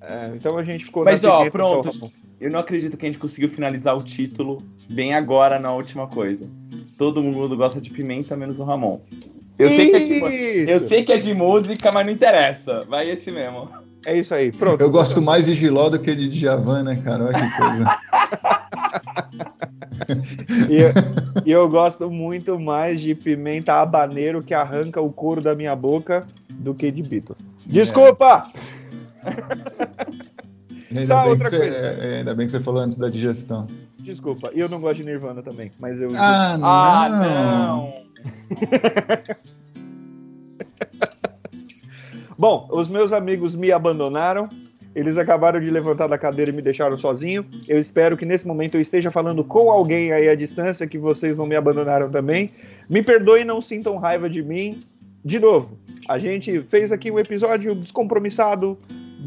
É, 0.02 0.34
então 0.36 0.58
a 0.58 0.64
gente 0.66 0.84
ficou 0.84 1.06
Mas, 1.06 1.24
ó, 1.24 1.38
Pimenta, 1.38 1.52
pronto. 1.58 1.93
só. 1.93 2.10
Eu 2.41 2.52
não 2.52 2.60
acredito 2.60 2.97
que 2.97 3.06
a 3.06 3.10
gente 3.10 3.20
conseguiu 3.20 3.47
finalizar 3.47 3.97
o 3.97 4.04
título 4.04 4.62
bem 4.89 5.14
agora 5.14 5.58
na 5.58 5.72
última 5.72 6.06
coisa. 6.06 6.45
Todo 6.97 7.24
mundo 7.24 7.56
gosta 7.56 7.80
de 7.80 7.89
pimenta, 7.91 8.36
menos 8.36 8.60
o 8.60 8.66
Ramon. 8.66 9.00
Eu 9.60 9.70
sei, 9.70 9.89
que 9.89 9.95
é 9.95 9.99
de, 9.99 10.72
eu 10.72 10.80
sei 10.80 11.03
que 11.03 11.12
é 11.12 11.18
de 11.18 11.34
música, 11.34 11.91
mas 11.93 12.05
não 12.05 12.14
interessa. 12.14 12.86
Vai 12.89 13.10
esse 13.10 13.30
mesmo. 13.30 13.68
É 14.05 14.18
isso 14.18 14.34
aí. 14.34 14.51
Pronto. 14.53 14.80
Eu 14.80 14.89
gosto 14.89 15.22
mais 15.22 15.45
de 15.47 15.53
Giló 15.53 15.89
do 15.89 15.99
que 15.99 16.16
de 16.16 16.30
Djavan, 16.30 16.84
né, 16.84 16.95
cara? 17.03 17.26
Olha 17.26 17.39
que 17.39 17.57
coisa. 17.57 17.99
E 20.70 20.78
eu, 20.78 20.89
e 21.45 21.51
eu 21.51 21.70
gosto 21.70 22.10
muito 22.10 22.60
mais 22.60 22.99
de 22.99 23.14
pimenta 23.14 23.74
habaneiro 23.76 24.41
que 24.41 24.53
arranca 24.53 24.99
o 24.99 25.12
couro 25.12 25.41
da 25.41 25.53
minha 25.53 25.76
boca 25.76 26.26
do 26.49 26.74
que 26.74 26.89
de 26.89 27.03
Beatles. 27.03 27.38
Desculpa! 27.66 28.43
Ainda, 30.89 31.05
Só 31.05 31.22
bem 31.22 31.30
outra 31.32 31.49
que 31.49 31.55
você, 31.55 31.60
coisa. 31.60 31.78
é, 31.78 32.18
ainda 32.20 32.34
bem 32.34 32.45
que 32.47 32.51
você 32.51 32.60
falou 32.60 32.82
antes 32.82 32.97
da 32.97 33.10
digestão. 33.10 33.68
Desculpa. 33.99 34.49
E 34.53 34.60
eu 34.60 34.68
não 34.70 34.80
gosto 34.80 34.95
de 34.97 35.03
Nirvana 35.03 35.43
também, 35.43 35.72
mas 35.80 36.01
eu. 36.01 36.10
Ah, 36.16 36.57
não! 36.57 36.68
Ah, 36.68 37.10
não! 37.10 37.93
Bom, 42.38 42.67
os 42.72 42.89
meus 42.89 43.11
amigos 43.11 43.55
me 43.55 43.72
abandonaram. 43.72 44.47
Eles 44.95 45.17
acabaram 45.17 45.59
de 45.59 45.70
levantar 45.70 46.07
da 46.07 46.17
cadeira 46.17 46.51
e 46.51 46.53
me 46.53 46.61
deixaram 46.61 46.97
sozinho. 46.97 47.45
Eu 47.67 47.80
espero 47.80 48.17
que 48.17 48.26
nesse 48.26 48.47
momento 48.47 48.76
eu 48.76 48.82
esteja 48.82 49.11
falando 49.11 49.43
com 49.43 49.70
alguém 49.70 50.11
aí 50.11 50.28
à 50.28 50.36
distância, 50.36 50.88
que 50.88 50.97
vocês 50.97 51.38
não 51.38 51.45
me 51.45 51.55
abandonaram 51.55 52.09
também. 52.09 52.51
Me 52.89 53.03
perdoem, 53.03 53.45
não 53.45 53.61
sintam 53.61 53.97
raiva 53.97 54.30
de 54.30 54.41
mim. 54.41 54.84
De 55.24 55.38
novo, 55.38 55.78
a 56.07 56.17
gente 56.17 56.61
fez 56.70 56.91
aqui 56.91 57.11
um 57.11 57.20
episódio 57.20 57.76
descompromissado, 57.76 58.78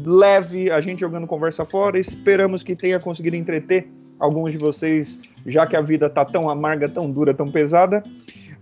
leve, 0.05 0.69
a 0.71 0.81
gente 0.81 0.99
jogando 0.99 1.27
conversa 1.27 1.63
fora. 1.63 1.99
Esperamos 1.99 2.61
que 2.63 2.75
tenha 2.75 2.99
conseguido 2.99 3.35
entreter 3.35 3.87
alguns 4.19 4.51
de 4.51 4.57
vocês, 4.57 5.19
já 5.45 5.65
que 5.67 5.75
a 5.75 5.81
vida 5.81 6.09
tá 6.09 6.25
tão 6.25 6.49
amarga, 6.49 6.89
tão 6.89 7.09
dura, 7.09 7.33
tão 7.33 7.49
pesada. 7.49 8.03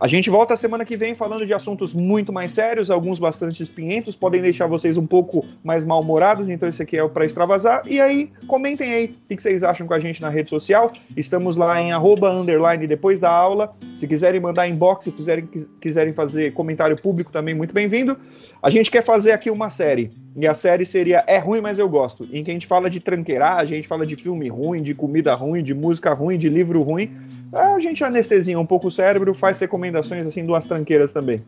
A 0.01 0.07
gente 0.07 0.31
volta 0.31 0.57
semana 0.57 0.83
que 0.83 0.97
vem 0.97 1.13
falando 1.13 1.45
de 1.45 1.53
assuntos 1.53 1.93
muito 1.93 2.33
mais 2.33 2.53
sérios, 2.53 2.89
alguns 2.89 3.19
bastante 3.19 3.61
espinhentos, 3.61 4.15
podem 4.15 4.41
deixar 4.41 4.65
vocês 4.65 4.97
um 4.97 5.05
pouco 5.05 5.45
mais 5.63 5.85
mal-humorados, 5.85 6.49
então 6.49 6.67
esse 6.67 6.81
aqui 6.81 6.97
é 6.97 7.03
o 7.03 7.09
para 7.09 7.23
extravasar. 7.23 7.83
E 7.85 8.01
aí, 8.01 8.31
comentem 8.47 8.91
aí 8.91 9.15
o 9.29 9.35
que 9.35 9.43
vocês 9.43 9.61
acham 9.61 9.85
com 9.85 9.93
a 9.93 9.99
gente 9.99 10.19
na 10.19 10.29
rede 10.29 10.49
social. 10.49 10.91
Estamos 11.15 11.55
lá 11.55 11.79
em 11.79 11.91
arroba, 11.91 12.31
underline, 12.31 12.87
depois 12.87 13.19
da 13.19 13.29
aula. 13.29 13.75
Se 13.95 14.07
quiserem 14.07 14.41
mandar 14.41 14.67
inbox, 14.67 15.03
se 15.03 15.11
quiserem, 15.11 15.47
quiserem 15.79 16.13
fazer 16.13 16.51
comentário 16.53 16.99
público 16.99 17.31
também, 17.31 17.53
muito 17.53 17.71
bem-vindo. 17.71 18.17
A 18.59 18.71
gente 18.71 18.89
quer 18.89 19.03
fazer 19.03 19.33
aqui 19.33 19.51
uma 19.51 19.69
série, 19.69 20.11
e 20.35 20.47
a 20.47 20.55
série 20.55 20.83
seria 20.83 21.23
É 21.27 21.37
Ruim, 21.37 21.61
Mas 21.61 21.77
Eu 21.77 21.87
Gosto, 21.87 22.27
em 22.33 22.43
que 22.43 22.49
a 22.49 22.53
gente 22.55 22.65
fala 22.65 22.89
de 22.89 22.99
tranqueiragem, 22.99 23.73
a 23.73 23.75
gente 23.75 23.87
fala 23.87 24.03
de 24.03 24.15
filme 24.15 24.49
ruim, 24.49 24.81
de 24.81 24.95
comida 24.95 25.35
ruim, 25.35 25.61
de 25.61 25.75
música 25.75 26.11
ruim, 26.11 26.39
de 26.39 26.49
livro 26.49 26.81
ruim. 26.81 27.11
A 27.53 27.79
gente 27.79 28.03
anestesia 28.03 28.59
um 28.59 28.65
pouco 28.65 28.87
o 28.87 28.91
cérebro, 28.91 29.33
faz 29.33 29.59
recomendações 29.59 30.25
assim, 30.25 30.45
duas 30.45 30.65
tranqueiras 30.65 31.11
também. 31.11 31.43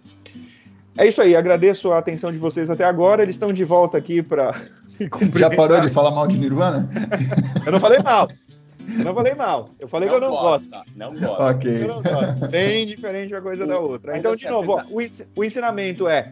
É 0.97 1.07
isso 1.07 1.21
aí, 1.21 1.35
agradeço 1.35 1.91
a 1.91 1.97
atenção 1.97 2.31
de 2.31 2.37
vocês 2.37 2.69
até 2.69 2.83
agora. 2.83 3.23
Eles 3.23 3.35
estão 3.35 3.51
de 3.51 3.63
volta 3.63 3.97
aqui 3.97 4.21
para. 4.21 4.61
Já 5.35 5.49
parou 5.49 5.79
de 5.81 5.89
falar 5.89 6.11
mal 6.11 6.27
de 6.27 6.37
Nirvana? 6.37 6.87
Eu 7.65 7.71
não 7.71 7.79
falei 7.79 7.99
mal. 7.99 8.29
Eu 8.97 9.05
não 9.05 9.15
falei 9.15 9.33
mal. 9.33 9.69
Eu 9.79 9.87
falei 9.87 10.09
que 10.09 10.15
eu 10.15 10.19
não 10.19 10.31
gosto. 10.31 10.69
Não 10.95 11.13
gosto. 11.13 11.41
ok. 11.41 11.83
Eu 11.83 11.87
não 11.87 12.03
gosto. 12.03 12.47
Bem 12.49 12.85
diferente 12.85 13.33
uma 13.33 13.41
coisa 13.41 13.65
da 13.65 13.79
outra. 13.79 14.17
Então, 14.17 14.33
assim, 14.33 14.43
de 14.43 14.49
novo, 14.49 14.73
ó, 14.73 14.83
o 15.35 15.43
ensinamento 15.43 16.07
é. 16.07 16.31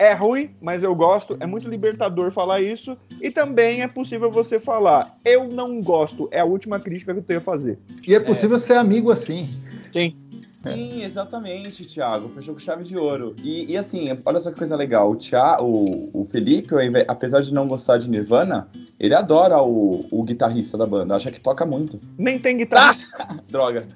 É 0.00 0.14
ruim, 0.14 0.48
mas 0.62 0.82
eu 0.82 0.94
gosto. 0.94 1.36
É 1.40 1.46
muito 1.46 1.68
libertador 1.68 2.32
falar 2.32 2.62
isso. 2.62 2.96
E 3.20 3.30
também 3.30 3.82
é 3.82 3.86
possível 3.86 4.30
você 4.30 4.58
falar. 4.58 5.14
Eu 5.22 5.46
não 5.46 5.82
gosto. 5.82 6.26
É 6.32 6.40
a 6.40 6.44
última 6.46 6.80
crítica 6.80 7.12
que 7.12 7.18
eu 7.18 7.22
tenho 7.22 7.40
a 7.40 7.42
fazer. 7.42 7.78
E 8.08 8.14
é 8.14 8.18
possível 8.18 8.58
ser 8.58 8.78
amigo 8.78 9.10
assim. 9.10 9.46
Sim. 9.92 10.16
Sim, 10.62 11.04
exatamente, 11.04 11.84
Thiago. 11.84 12.30
Fechou 12.30 12.54
com 12.54 12.60
chave 12.60 12.82
de 12.82 12.96
ouro. 12.96 13.36
E, 13.42 13.70
e 13.70 13.76
assim, 13.76 14.08
olha 14.24 14.40
só 14.40 14.50
que 14.50 14.56
coisa 14.56 14.74
legal. 14.74 15.10
O, 15.10 15.16
Thiago, 15.16 15.64
o, 15.64 16.22
o 16.22 16.24
Felipe, 16.30 16.74
apesar 17.06 17.42
de 17.42 17.52
não 17.52 17.68
gostar 17.68 17.98
de 17.98 18.08
Nirvana, 18.08 18.68
ele 18.98 19.14
adora 19.14 19.62
o, 19.62 20.06
o 20.10 20.22
guitarrista 20.22 20.78
da 20.78 20.86
banda. 20.86 21.14
Acha 21.14 21.30
que 21.30 21.40
toca 21.40 21.66
muito. 21.66 22.00
Nem 22.16 22.38
tem 22.38 22.56
guitarra. 22.56 22.96
Droga. 23.50 23.84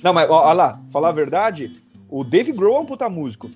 Não, 0.00 0.12
mas 0.12 0.30
ó 0.30 0.52
lá, 0.52 0.80
falar 0.92 1.08
a 1.08 1.12
verdade, 1.12 1.72
o 2.08 2.22
Dave 2.22 2.52
Grohl 2.52 2.76
é 2.76 2.80
um 2.80 2.86
puta 2.86 3.08
músico. 3.08 3.50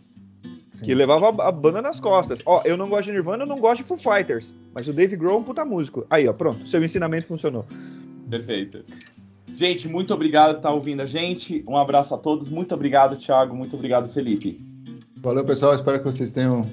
Sim. 0.74 0.84
Que 0.86 0.94
levava 0.94 1.28
a 1.46 1.52
banda 1.52 1.80
nas 1.80 2.00
costas. 2.00 2.40
Ó, 2.44 2.60
eu 2.64 2.76
não 2.76 2.88
gosto 2.88 3.04
de 3.04 3.12
Nirvana, 3.12 3.44
eu 3.44 3.46
não 3.46 3.60
gosto 3.60 3.82
de 3.82 3.84
Foo 3.84 3.96
Fighters. 3.96 4.52
Mas 4.74 4.88
o 4.88 4.92
Dave 4.92 5.14
Grohl 5.14 5.36
é 5.36 5.38
um 5.38 5.44
puta 5.44 5.64
músico. 5.64 6.04
Aí, 6.10 6.26
ó, 6.26 6.32
pronto. 6.32 6.66
Seu 6.68 6.82
ensinamento 6.82 7.28
funcionou. 7.28 7.64
Perfeito. 8.28 8.84
Gente, 9.56 9.86
muito 9.88 10.12
obrigado 10.12 10.50
por 10.54 10.56
estar 10.56 10.72
ouvindo 10.72 11.00
a 11.02 11.06
gente. 11.06 11.62
Um 11.68 11.76
abraço 11.76 12.12
a 12.12 12.18
todos. 12.18 12.48
Muito 12.48 12.74
obrigado, 12.74 13.16
Thiago. 13.16 13.54
Muito 13.54 13.76
obrigado, 13.76 14.12
Felipe. 14.12 14.60
Valeu, 15.18 15.44
pessoal. 15.44 15.74
Espero 15.74 15.98
que 16.00 16.04
vocês 16.04 16.32
tenham. 16.32 16.66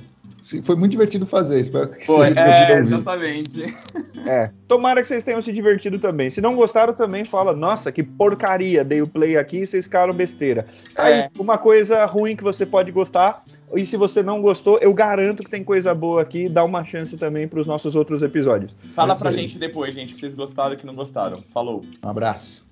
Foi 0.63 0.75
muito 0.75 0.91
divertido 0.93 1.27
fazer. 1.27 1.59
Espero 1.59 1.87
que 1.89 2.03
Foi, 2.03 2.25
seja 2.29 2.41
divertido 2.43 2.71
é, 2.71 2.77
ouvir. 2.79 2.93
exatamente. 2.93 3.65
É. 4.25 4.49
Tomara 4.67 4.99
que 5.01 5.07
vocês 5.07 5.23
tenham 5.23 5.39
se 5.43 5.51
divertido 5.53 5.99
também. 5.99 6.31
Se 6.31 6.41
não 6.41 6.55
gostaram, 6.55 6.93
também 6.95 7.23
fala, 7.23 7.53
nossa, 7.53 7.91
que 7.91 8.01
porcaria. 8.01 8.83
Dei 8.83 8.99
o 9.03 9.07
play 9.07 9.37
aqui 9.37 9.59
e 9.59 9.67
vocês 9.67 9.85
ficaram 9.85 10.11
besteira. 10.11 10.65
Aí, 10.95 11.13
É. 11.19 11.29
uma 11.37 11.59
coisa 11.59 12.03
ruim 12.05 12.35
que 12.35 12.43
você 12.43 12.65
pode 12.65 12.91
gostar. 12.91 13.43
E 13.76 13.86
se 13.86 13.95
você 13.97 14.22
não 14.22 14.41
gostou, 14.41 14.78
eu 14.80 14.93
garanto 14.93 15.43
que 15.43 15.49
tem 15.49 15.63
coisa 15.63 15.93
boa 15.95 16.22
aqui. 16.22 16.49
Dá 16.49 16.63
uma 16.63 16.84
chance 16.84 17.17
também 17.17 17.47
para 17.47 17.59
os 17.59 17.67
nossos 17.67 17.95
outros 17.95 18.22
episódios. 18.22 18.74
Fala 18.93 19.13
É 19.13 19.17
pra 19.17 19.30
aí. 19.30 19.36
gente 19.36 19.57
depois, 19.57 19.93
gente, 19.95 20.13
que 20.13 20.19
vocês 20.19 20.36
gostaram 20.36 20.74
e 20.74 20.78
que 20.78 20.86
não 20.86 20.95
gostaram. 20.95 21.41
Falou. 21.53 21.82
Um 22.05 22.09
abraço. 22.09 22.65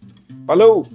Falou! 0.46 0.86